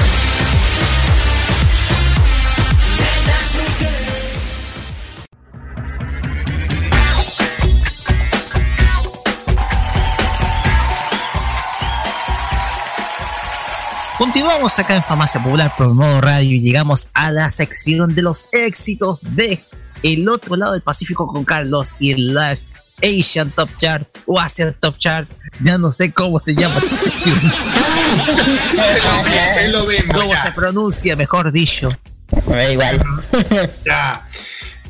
[14.18, 18.46] Continuamos acá en Farmacia Popular por Modo Radio y llegamos a la sección de los
[18.50, 19.62] éxitos de
[20.04, 24.98] el otro lado del Pacífico con Carlos y las Asian Top Chart o Asian Top
[24.98, 25.28] Chart.
[25.60, 27.40] Ya no sé cómo se llama esta sección.
[29.72, 31.88] lo mismo, ¿Cómo se pronuncia, mejor dicho?
[32.46, 33.02] Da igual.
[33.86, 34.28] ya.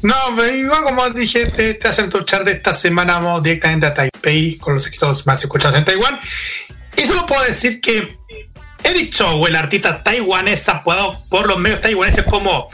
[0.03, 3.87] No, pero igual como dije, este, este Asian Top Chart de esta semana vamos directamente
[3.87, 6.19] a Taipei con los éxitos más escuchados en Taiwán.
[6.97, 8.19] Y solo puedo decir que
[8.83, 12.69] Eric Chou, el artista taiwanés apoyado por los medios taiwaneses como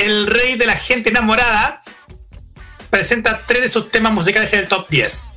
[0.00, 1.82] el rey de la gente enamorada,
[2.88, 5.30] presenta tres de sus temas musicales en el top 10.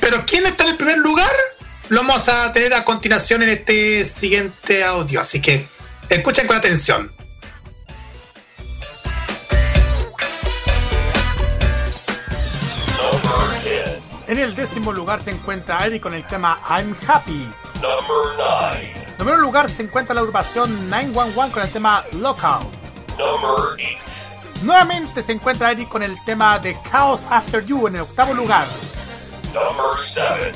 [0.00, 1.30] Pero ¿quién está en el primer lugar?
[1.88, 5.68] Lo vamos a tener a continuación en este siguiente audio, así que
[6.08, 7.12] escuchen con atención.
[14.26, 17.48] En el décimo lugar se encuentra Eric con el tema I'm Happy.
[18.72, 22.85] En el primer lugar se encuentra la agrupación 911 con el tema Lockout.
[23.18, 24.16] Number 8.
[24.62, 28.66] Nuevamente se encuentra Eric con el tema de Chaos After You en el octavo lugar.
[29.54, 30.52] Number 7.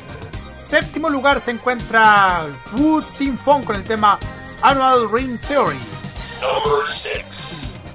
[0.69, 4.19] Séptimo lugar se encuentra Wood Symphon con el tema
[4.63, 5.79] Annual Ring Theory.
[6.41, 7.25] Number 6.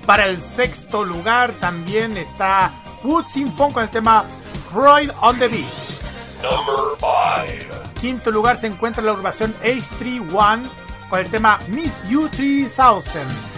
[0.05, 2.71] Para el sexto lugar también está
[3.03, 4.25] Wood Symphon con el tema
[4.71, 5.99] Freud on the Beach.
[6.43, 7.75] Number 5.
[7.99, 10.61] Quinto lugar se encuentra la agrupación H31
[11.09, 12.67] con el tema Miss You 3000.
[12.69, 13.54] Number 4.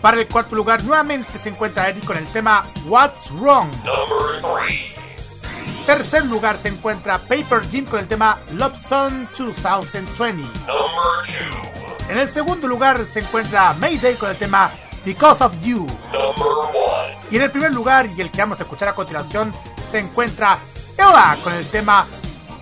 [0.00, 3.70] Para el cuarto lugar nuevamente se encuentra Eric con el tema What's Wrong.
[3.84, 5.86] Number 3.
[5.86, 10.42] Tercer lugar se encuentra Paper Jim con el tema Love Song 2020.
[10.66, 12.10] Number 2.
[12.10, 14.70] En el segundo lugar se encuentra Mayday con el tema
[15.04, 15.86] Because of You.
[16.12, 16.82] Number 1.
[17.30, 19.52] Y en el primer lugar, y el que vamos a escuchar a continuación,
[19.90, 20.58] se encuentra
[20.98, 22.06] Ella con el tema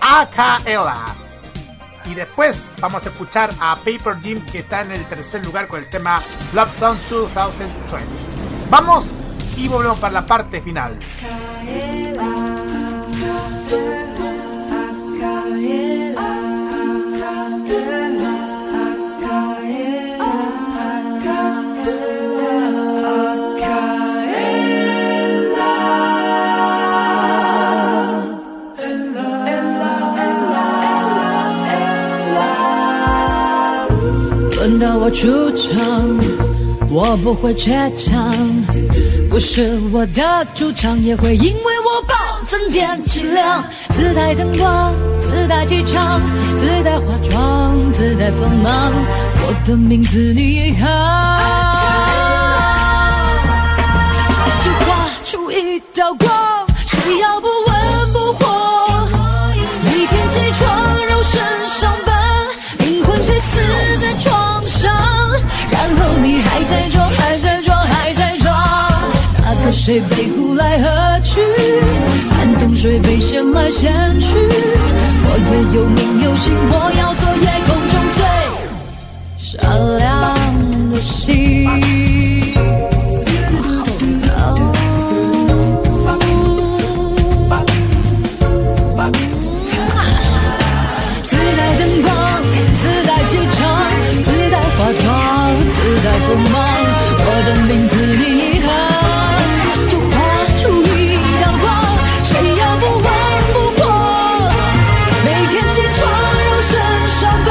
[0.00, 1.06] Aka Ella.
[2.10, 5.78] Y después vamos a escuchar a Paper Jim que está en el tercer lugar con
[5.78, 6.20] el tema
[6.52, 8.04] Love Song 2020.
[8.68, 9.14] Vamos
[9.56, 10.98] y volvemos para la parte final.
[34.70, 35.26] 轮到我出
[35.56, 35.82] 场，
[36.90, 38.32] 我不会怯场，
[39.28, 42.14] 不是我的主场，也会因为我暴
[42.46, 43.64] 增点气量。
[43.88, 46.20] 自带灯光，自带气场，
[46.56, 48.92] 自带化妆，自带锋芒，
[49.42, 50.86] 我的名字你一行，
[54.64, 56.30] 就画出一道光，
[56.76, 58.59] 谁要不温不火？
[65.80, 68.54] 然后你还在装，还在装，还在装。
[69.42, 70.86] 那个谁被呼来喝
[71.24, 71.40] 去，
[72.30, 74.26] 感动谁被掀来掀去。
[74.36, 78.20] 我也有名有姓，我要做夜空中最
[79.38, 79.48] 闪
[79.98, 80.04] 亮
[80.92, 81.18] 的星。
[91.26, 92.08] 自带灯光，
[92.82, 93.58] 自带气场，
[94.24, 95.08] 自带化妆，
[96.00, 96.52] 自带锋芒。
[97.22, 98.68] 我的名字你一行，
[99.90, 100.12] 就画
[100.58, 100.62] 出
[100.96, 100.98] 一
[101.42, 101.64] 道光。
[102.24, 103.04] 谁要不温
[103.52, 103.80] 不火？
[105.24, 106.00] 每天起床
[106.40, 106.72] 肉身
[107.20, 107.48] 上班，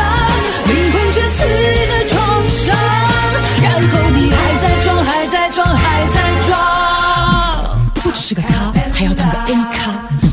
[0.66, 1.40] 灵魂却死
[1.90, 2.18] 在床
[2.50, 2.66] 上。
[3.62, 6.50] 然后你还在装，还在装，还在装。
[7.96, 9.78] 不只是个咖，还要当个 A 咖。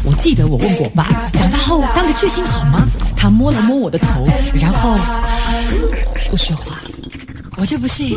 [0.05, 2.81] 我记得我问过爸，长大后当个巨星好吗？
[3.15, 4.97] 他摸了摸我的头，然后
[6.31, 6.77] 不说话。
[7.59, 8.15] 我就不信，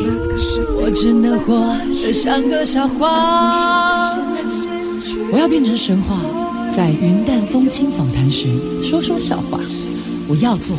[0.82, 1.56] 我只能活
[2.04, 4.14] 得像个笑话。
[5.32, 6.20] 我要变成神话，
[6.76, 8.50] 在云淡风轻访谈时
[8.84, 9.58] 说说笑话。
[10.28, 10.76] 我要做，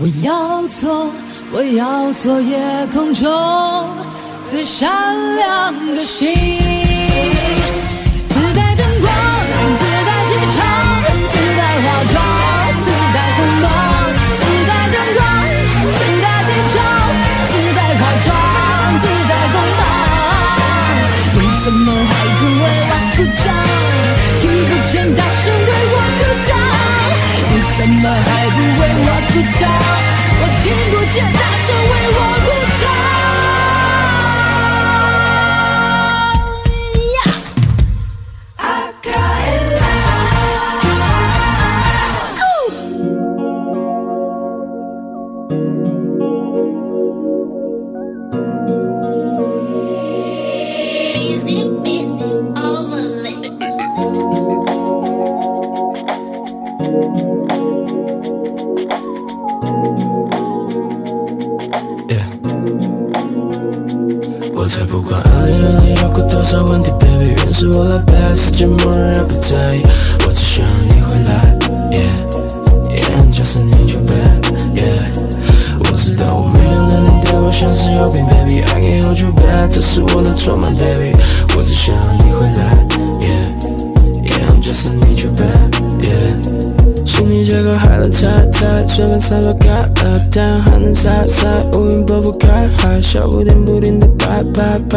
[0.00, 1.10] 我要做，
[1.52, 3.86] 我要做夜空中
[4.50, 6.34] 最闪亮的星。
[29.42, 31.49] 我听不见。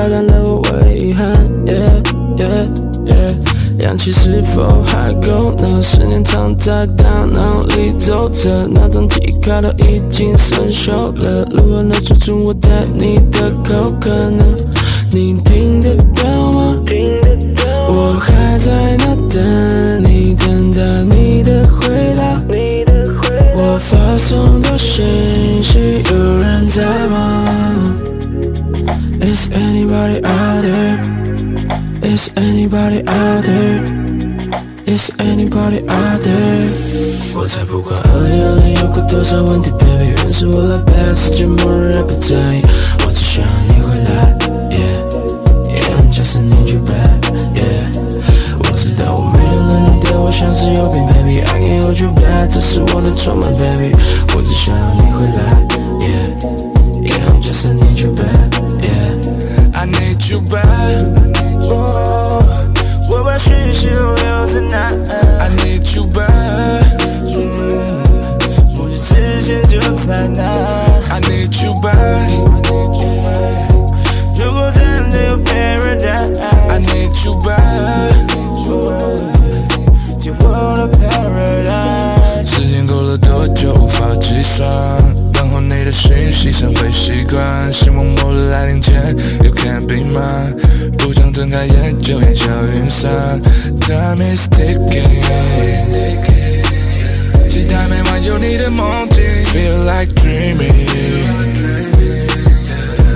[0.03, 1.33] 拍，拍断了我唯一遗憾
[1.65, 2.01] ，yeah
[2.37, 2.67] yeah
[3.05, 3.83] yeah。
[3.85, 5.81] 氧气是否还够呢？
[5.81, 14.43] 思念藏在大脑里走着，那张记忆卡都已经生锈了，如何能说出我对你的口渴呢？
[15.11, 16.83] 你听得到吗？
[17.95, 22.41] 我还在那等你，等待你的回答。
[23.55, 25.03] 我发送的信
[25.63, 26.01] 息，
[33.02, 33.82] out there?
[34.86, 36.70] Is anybody out there?
[37.34, 42.62] 我才不管二零二零有过多少问题，baby，原是我来背，世界末日还不在意，
[43.04, 44.38] 我只想你回来，
[44.70, 44.96] yeah
[45.68, 47.18] yeah I'm just need you back,
[47.54, 47.90] yeah。
[48.58, 53.92] 我知道我没有了你对我像是有病，baby I can't hold you back，这是我的错吗，baby？
[54.36, 55.66] 我只想你回来，
[55.98, 56.28] yeah
[57.02, 62.11] yeah I'm just need you back, yeah。I need you back。
[63.33, 64.77] 我把讯息都留在那。
[65.39, 66.85] I need you back，
[68.75, 70.43] 目的之前就在那。
[71.09, 72.29] I need you back，
[74.37, 78.13] 如果真的有 paradise，I need you back，
[80.19, 80.43] 进我
[80.77, 82.45] 的 paradise。
[82.45, 84.67] 时间过了多久无法计算，
[85.33, 88.93] 等候你的讯息成为习惯，希望末日来临前
[89.43, 90.55] you can be mine，
[91.33, 92.45] 睁开眼就烟消
[92.75, 93.41] 云散
[93.81, 95.09] ，Time is ticking，
[97.49, 100.71] 期待每晚有你的梦境，Feel like dreaming，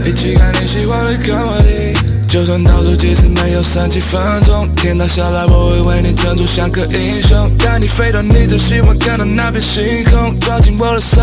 [0.03, 1.95] 一起看你喜欢的 comedy。
[2.27, 7.55] 就算倒数计时没有剩几分钟，天塌下来我会为你撑住像个英雄。
[7.59, 11.21] 带你飞到你最喜欢看的那片星空，抓紧我的手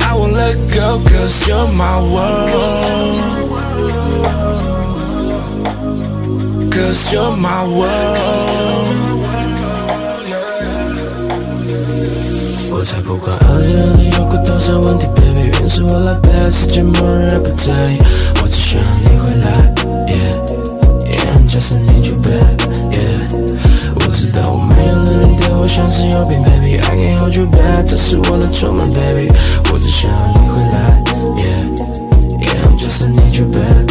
[0.00, 3.43] ，I won't let go cause you're my world
[6.74, 8.18] Cause you're my world。
[12.72, 17.98] 我才不管二零二零有过多少问题，baby，原是我来背，世界末日还不在意，
[18.42, 19.72] 我只想要你回来
[20.08, 20.34] ，yeah
[21.06, 22.58] yeah I'm just need you back
[22.90, 23.30] yeah。
[23.94, 29.30] 我知道我没有了你对我像是有病，baby I can't hold you back，这是我的错吗，baby？
[29.72, 31.00] 我只想要你回来
[31.38, 31.62] ，yeah
[32.40, 33.83] yeah I'm just need you back。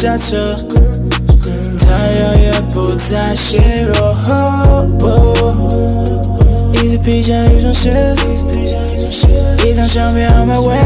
[0.00, 0.56] 驾车。
[1.78, 4.16] 太阳也不再显弱，
[6.72, 7.92] 一直披下一双鞋，
[9.62, 10.78] 一张相片 on my way，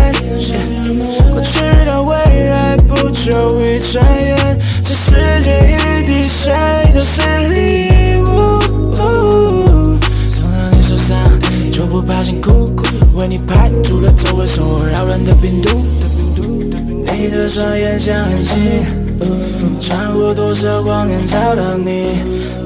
[1.32, 2.12] 过去到未
[2.48, 6.52] 来不久一转眼，这世界一滴水
[6.92, 8.58] 都是礼物。
[10.28, 11.16] 送到你手上
[11.70, 12.68] 就不怕辛苦，
[13.14, 15.70] 为你排除了周围所有扰乱的病毒。
[17.16, 19.03] 你的双眼像恒星。
[19.86, 22.16] 穿过多少光年找到你？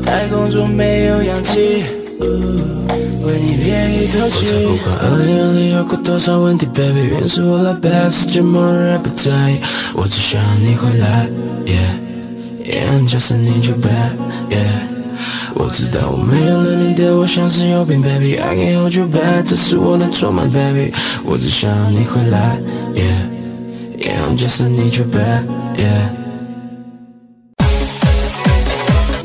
[0.04, 1.82] 太空中没有氧气，
[2.20, 4.36] 为你憋一口气。
[4.36, 9.58] 我才不管二零二零有过多少问题，baby，原是我来背，世界末日不在意，
[9.94, 11.28] 我只想你回来
[11.66, 11.98] ，yeah
[12.62, 14.12] yeah I'm just need you back
[14.48, 14.86] yeah。
[15.56, 20.92] 我知道我没有了你对我像是有病，baby I can't hold you back，这是我的错吗，baby？
[21.24, 22.60] 我只想你回来
[22.94, 23.26] ，yeah
[23.98, 25.42] yeah I'm just need you back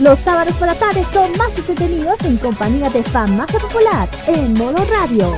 [0.04, 4.76] Los sábados por la tarde son más entretenidos en compañía de Famacia Popular en modo
[4.92, 5.32] radio.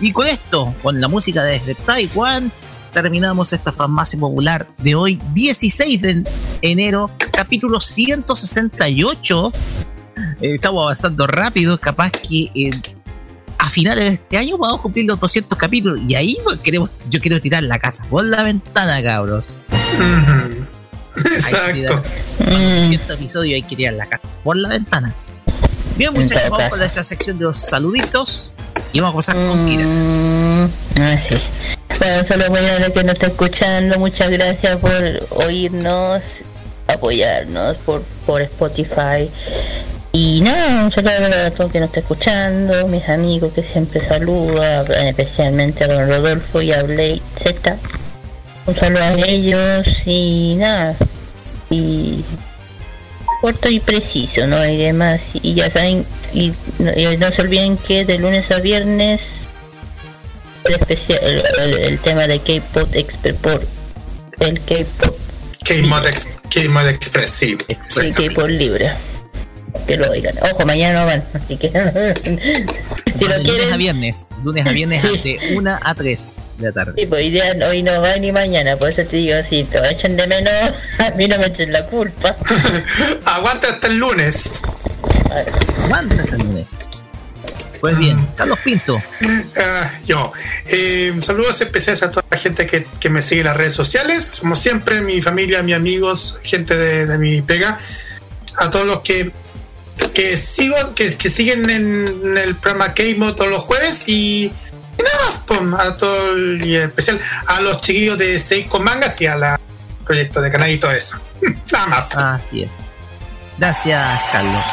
[0.00, 2.50] Y con esto, con la música desde Taiwán,
[2.94, 6.24] terminamos esta farmacia popular de hoy, 16 de
[6.62, 9.52] enero capítulo 168.
[10.40, 12.70] Eh, estamos avanzando rápido, capaz que eh,
[13.58, 16.88] a finales de este año vamos a cumplir los 200 capítulos y ahí pues, queremos,
[17.10, 19.44] yo quiero tirar la casa por la ventana, cabros.
[21.16, 22.02] Exacto.
[22.38, 25.12] 200 episodios hay que tirar la casa por la ventana.
[25.98, 28.52] Bien, muchachos, vamos con nuestra sección de los saluditos
[28.94, 29.84] y vamos a pasar con Kira.
[29.84, 30.68] Mm,
[31.00, 31.36] ah, sí.
[31.98, 33.98] Bueno, solo voy a ver que nos está escuchando.
[33.98, 34.92] Muchas gracias por
[35.30, 36.42] oírnos,
[36.86, 39.30] apoyarnos por, por Spotify.
[40.12, 41.12] Y nada, un saludo
[41.46, 46.62] a todos que nos está escuchando, mis amigos que siempre saludan, especialmente a don Rodolfo
[46.62, 47.76] y a Blade Z.
[48.66, 50.96] Un saludo a ellos y nada.
[51.70, 52.24] Y
[53.42, 54.64] corto y preciso, ¿no?
[54.64, 55.20] Y demás.
[55.34, 59.20] Y ya saben, y y no se olviden que de lunes a viernes
[60.64, 61.20] el, especial,
[61.78, 63.66] el tema de K-Pop Expert por
[64.40, 65.16] el K-Pop
[65.64, 66.06] K-Mod
[66.50, 67.56] Ex- K-Mod Express, sí.
[67.88, 68.90] sí, K-Pop libre.
[69.86, 70.34] Que lo oigan.
[70.40, 71.68] Ojo, mañana no van, así que
[73.18, 75.36] si lo de lunes a quieren, viernes, lunes a viernes Sí.
[75.38, 76.92] de 1 a 3 de la tarde.
[76.96, 79.78] sí, pues hoy, día- hoy no va ni mañana, por eso te digo, si te
[79.90, 80.52] echan de menos,
[80.98, 82.34] a mí no me echen la culpa.
[83.26, 84.50] Aguanta hasta el lunes.
[85.84, 86.68] Aguanta hasta el lunes.
[87.80, 89.00] Pues bien, Carlos Pinto.
[89.58, 90.32] Ah, yo.
[90.66, 94.38] Eh, saludos especiales a toda la gente que, que me sigue en las redes sociales.
[94.40, 97.76] Como siempre, mi familia, mis amigos, gente de, de mi pega.
[98.56, 99.32] A todos los que
[100.12, 104.52] que sigo, que, que siguen en, en el programa K-Mod todos los jueves y, y
[105.02, 109.36] nada más, a todo el- y especial a los chiquillos de Seiko Mangas y a
[109.36, 109.60] la
[110.04, 111.18] proyecto de canal y todo eso.
[111.72, 112.14] Nada más.
[112.16, 112.70] Así es.
[113.58, 114.64] Gracias, Carlos.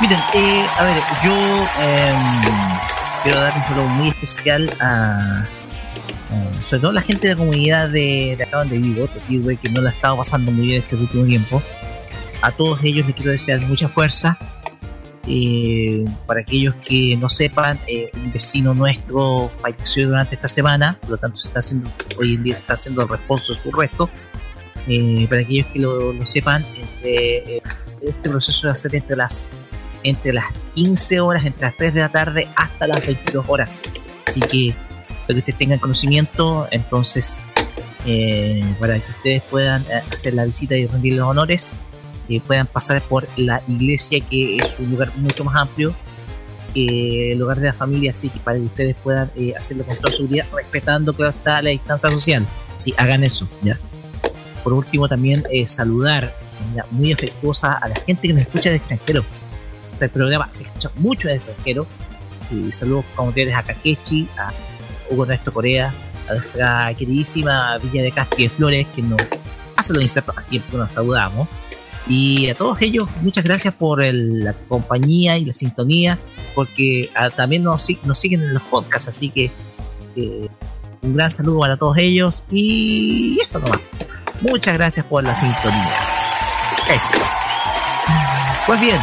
[0.00, 1.34] Miren, eh, a ver, yo
[1.78, 2.42] em,
[3.22, 5.46] quiero dar un saludo muy especial a,
[6.32, 9.68] eh, sobre todo la gente de la comunidad de, de acá donde vivo, Tokigüe, que
[9.70, 11.62] no la ha estado pasando muy bien este último tiempo.
[12.40, 14.38] A todos ellos les quiero desear mucha fuerza.
[15.26, 21.10] Eh, para aquellos que no sepan, eh, un vecino nuestro falleció durante esta semana, por
[21.10, 23.70] lo tanto se está haciendo, hoy en día se está haciendo el responso de su
[23.70, 24.08] resto.
[24.88, 26.64] Eh, para aquellos que lo, lo sepan,
[27.04, 27.60] eh,
[28.00, 29.50] este proceso va a ser entre las,
[30.02, 33.82] entre las 15 horas, entre las 3 de la tarde hasta las 22 horas.
[34.26, 34.74] Así que
[35.22, 37.44] para que ustedes tengan conocimiento, entonces,
[38.06, 41.72] eh, para que ustedes puedan eh, hacer la visita y rendir los honores,
[42.30, 45.92] eh, puedan pasar por la iglesia, que es un lugar mucho más amplio
[46.72, 49.96] que el hogar de la familia, así que para que ustedes puedan eh, hacerlo con
[49.96, 52.46] toda seguridad, respetando que está la distancia social.
[52.76, 53.80] Sí, hagan eso, ¿ya?
[54.62, 56.32] Por último, también eh, saludar
[56.72, 59.24] de muy afectuosa a la gente que nos escucha del extranjero.
[60.06, 61.86] Este programa se escucha mucho del extranjero.
[62.50, 64.50] Y saludos familiares a Kakechi, a
[65.10, 65.92] Hugo Ernesto Corea,
[66.28, 69.20] a nuestra queridísima Villa de Casti de Flores, que nos
[69.76, 71.48] hace los insertos, así que nos saludamos.
[72.08, 76.18] Y a todos ellos, muchas gracias por el- la compañía y la sintonía,
[76.54, 79.50] porque ah, también nos, nos siguen en los podcasts, así que
[80.16, 80.48] eh,
[81.02, 83.90] un gran saludo para todos ellos y eso nomás.
[84.40, 85.94] Muchas gracias por la sintonía.
[86.88, 87.22] Eso.
[88.66, 88.98] Pues bien,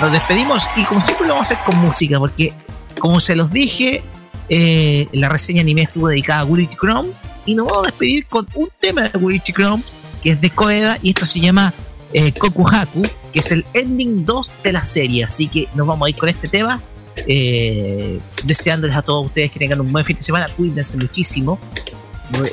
[0.00, 2.52] nos despedimos y como siempre lo vamos a hacer con música, porque
[2.98, 4.02] como se los dije,
[4.48, 7.10] eh, la reseña anime estuvo dedicada a Gurichi Chrome
[7.46, 9.82] y nos vamos a despedir con un tema de Gurichi Chrome
[10.22, 11.72] que es de Koeda y esto se llama
[12.12, 13.02] eh, Kokuhaku,
[13.32, 15.24] que es el ending 2 de la serie.
[15.24, 16.80] Así que nos vamos a ir con este tema.
[17.26, 21.58] eh, deseándoles a todos ustedes que tengan un buen fin de semana, cuídense muchísimo.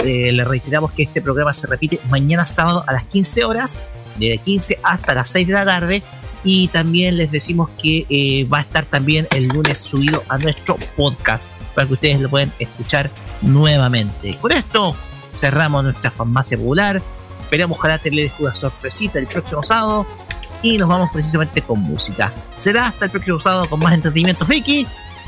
[0.04, 3.84] Eh, les reiteramos que este programa se repite mañana sábado a las 15 horas,
[4.18, 6.04] de 15 hasta las 6 de la tarde.
[6.46, 10.78] Y también les decimos que eh, va a estar también el lunes subido a nuestro
[10.96, 13.10] podcast para que ustedes lo puedan escuchar
[13.42, 14.36] nuevamente.
[14.36, 14.96] Con esto
[15.40, 17.02] cerramos nuestra farmacia popular.
[17.42, 20.06] Esperamos ojalá tenerles una sorpresita el próximo sábado.
[20.62, 22.32] Y nos vamos precisamente con música.
[22.56, 24.86] Será hasta el próximo sábado con más entretenimiento friki.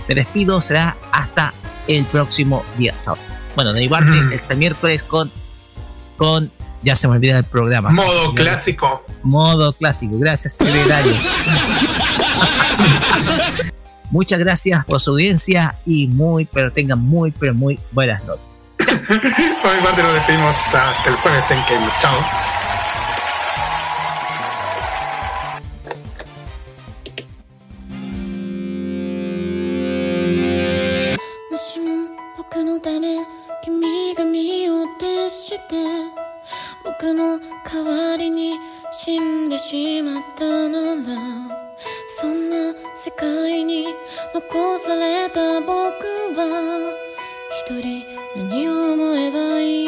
[0.07, 1.53] Me despido, será hasta
[1.87, 3.23] el próximo día sábado.
[3.55, 5.31] Bueno, de mi parte, este miércoles con.
[6.15, 7.89] con ya se me olvida el programa.
[7.89, 9.05] Modo clásico.
[9.23, 10.17] Modo clásico.
[10.19, 11.13] Gracias, secretario.
[14.11, 18.45] Muchas gracias por su audiencia y muy, pero tengan muy, pero muy buenas noches.
[19.83, 22.56] Parte nos despedimos hasta el jueves en que chao.
[36.99, 38.55] 僕の代わりに
[38.91, 41.03] 死んでしまったなら
[42.19, 43.85] そんな世界に
[44.33, 46.91] 残された僕は
[47.67, 48.03] 一人
[48.35, 49.86] 何を思えばいい？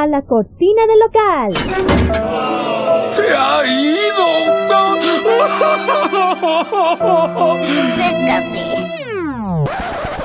[0.00, 1.52] a la cortina del local.
[3.06, 4.24] ¡Se ha ido!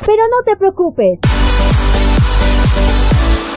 [0.05, 1.19] Pero no te preocupes.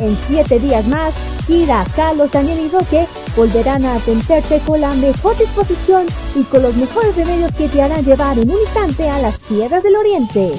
[0.01, 1.15] En siete días más,
[1.47, 3.07] Kira, Carlos, Daniel y Roque
[3.37, 8.05] volverán a atenderte con la mejor disposición y con los mejores remedios que te harán
[8.05, 10.59] llevar en un instante a las tierras del oriente.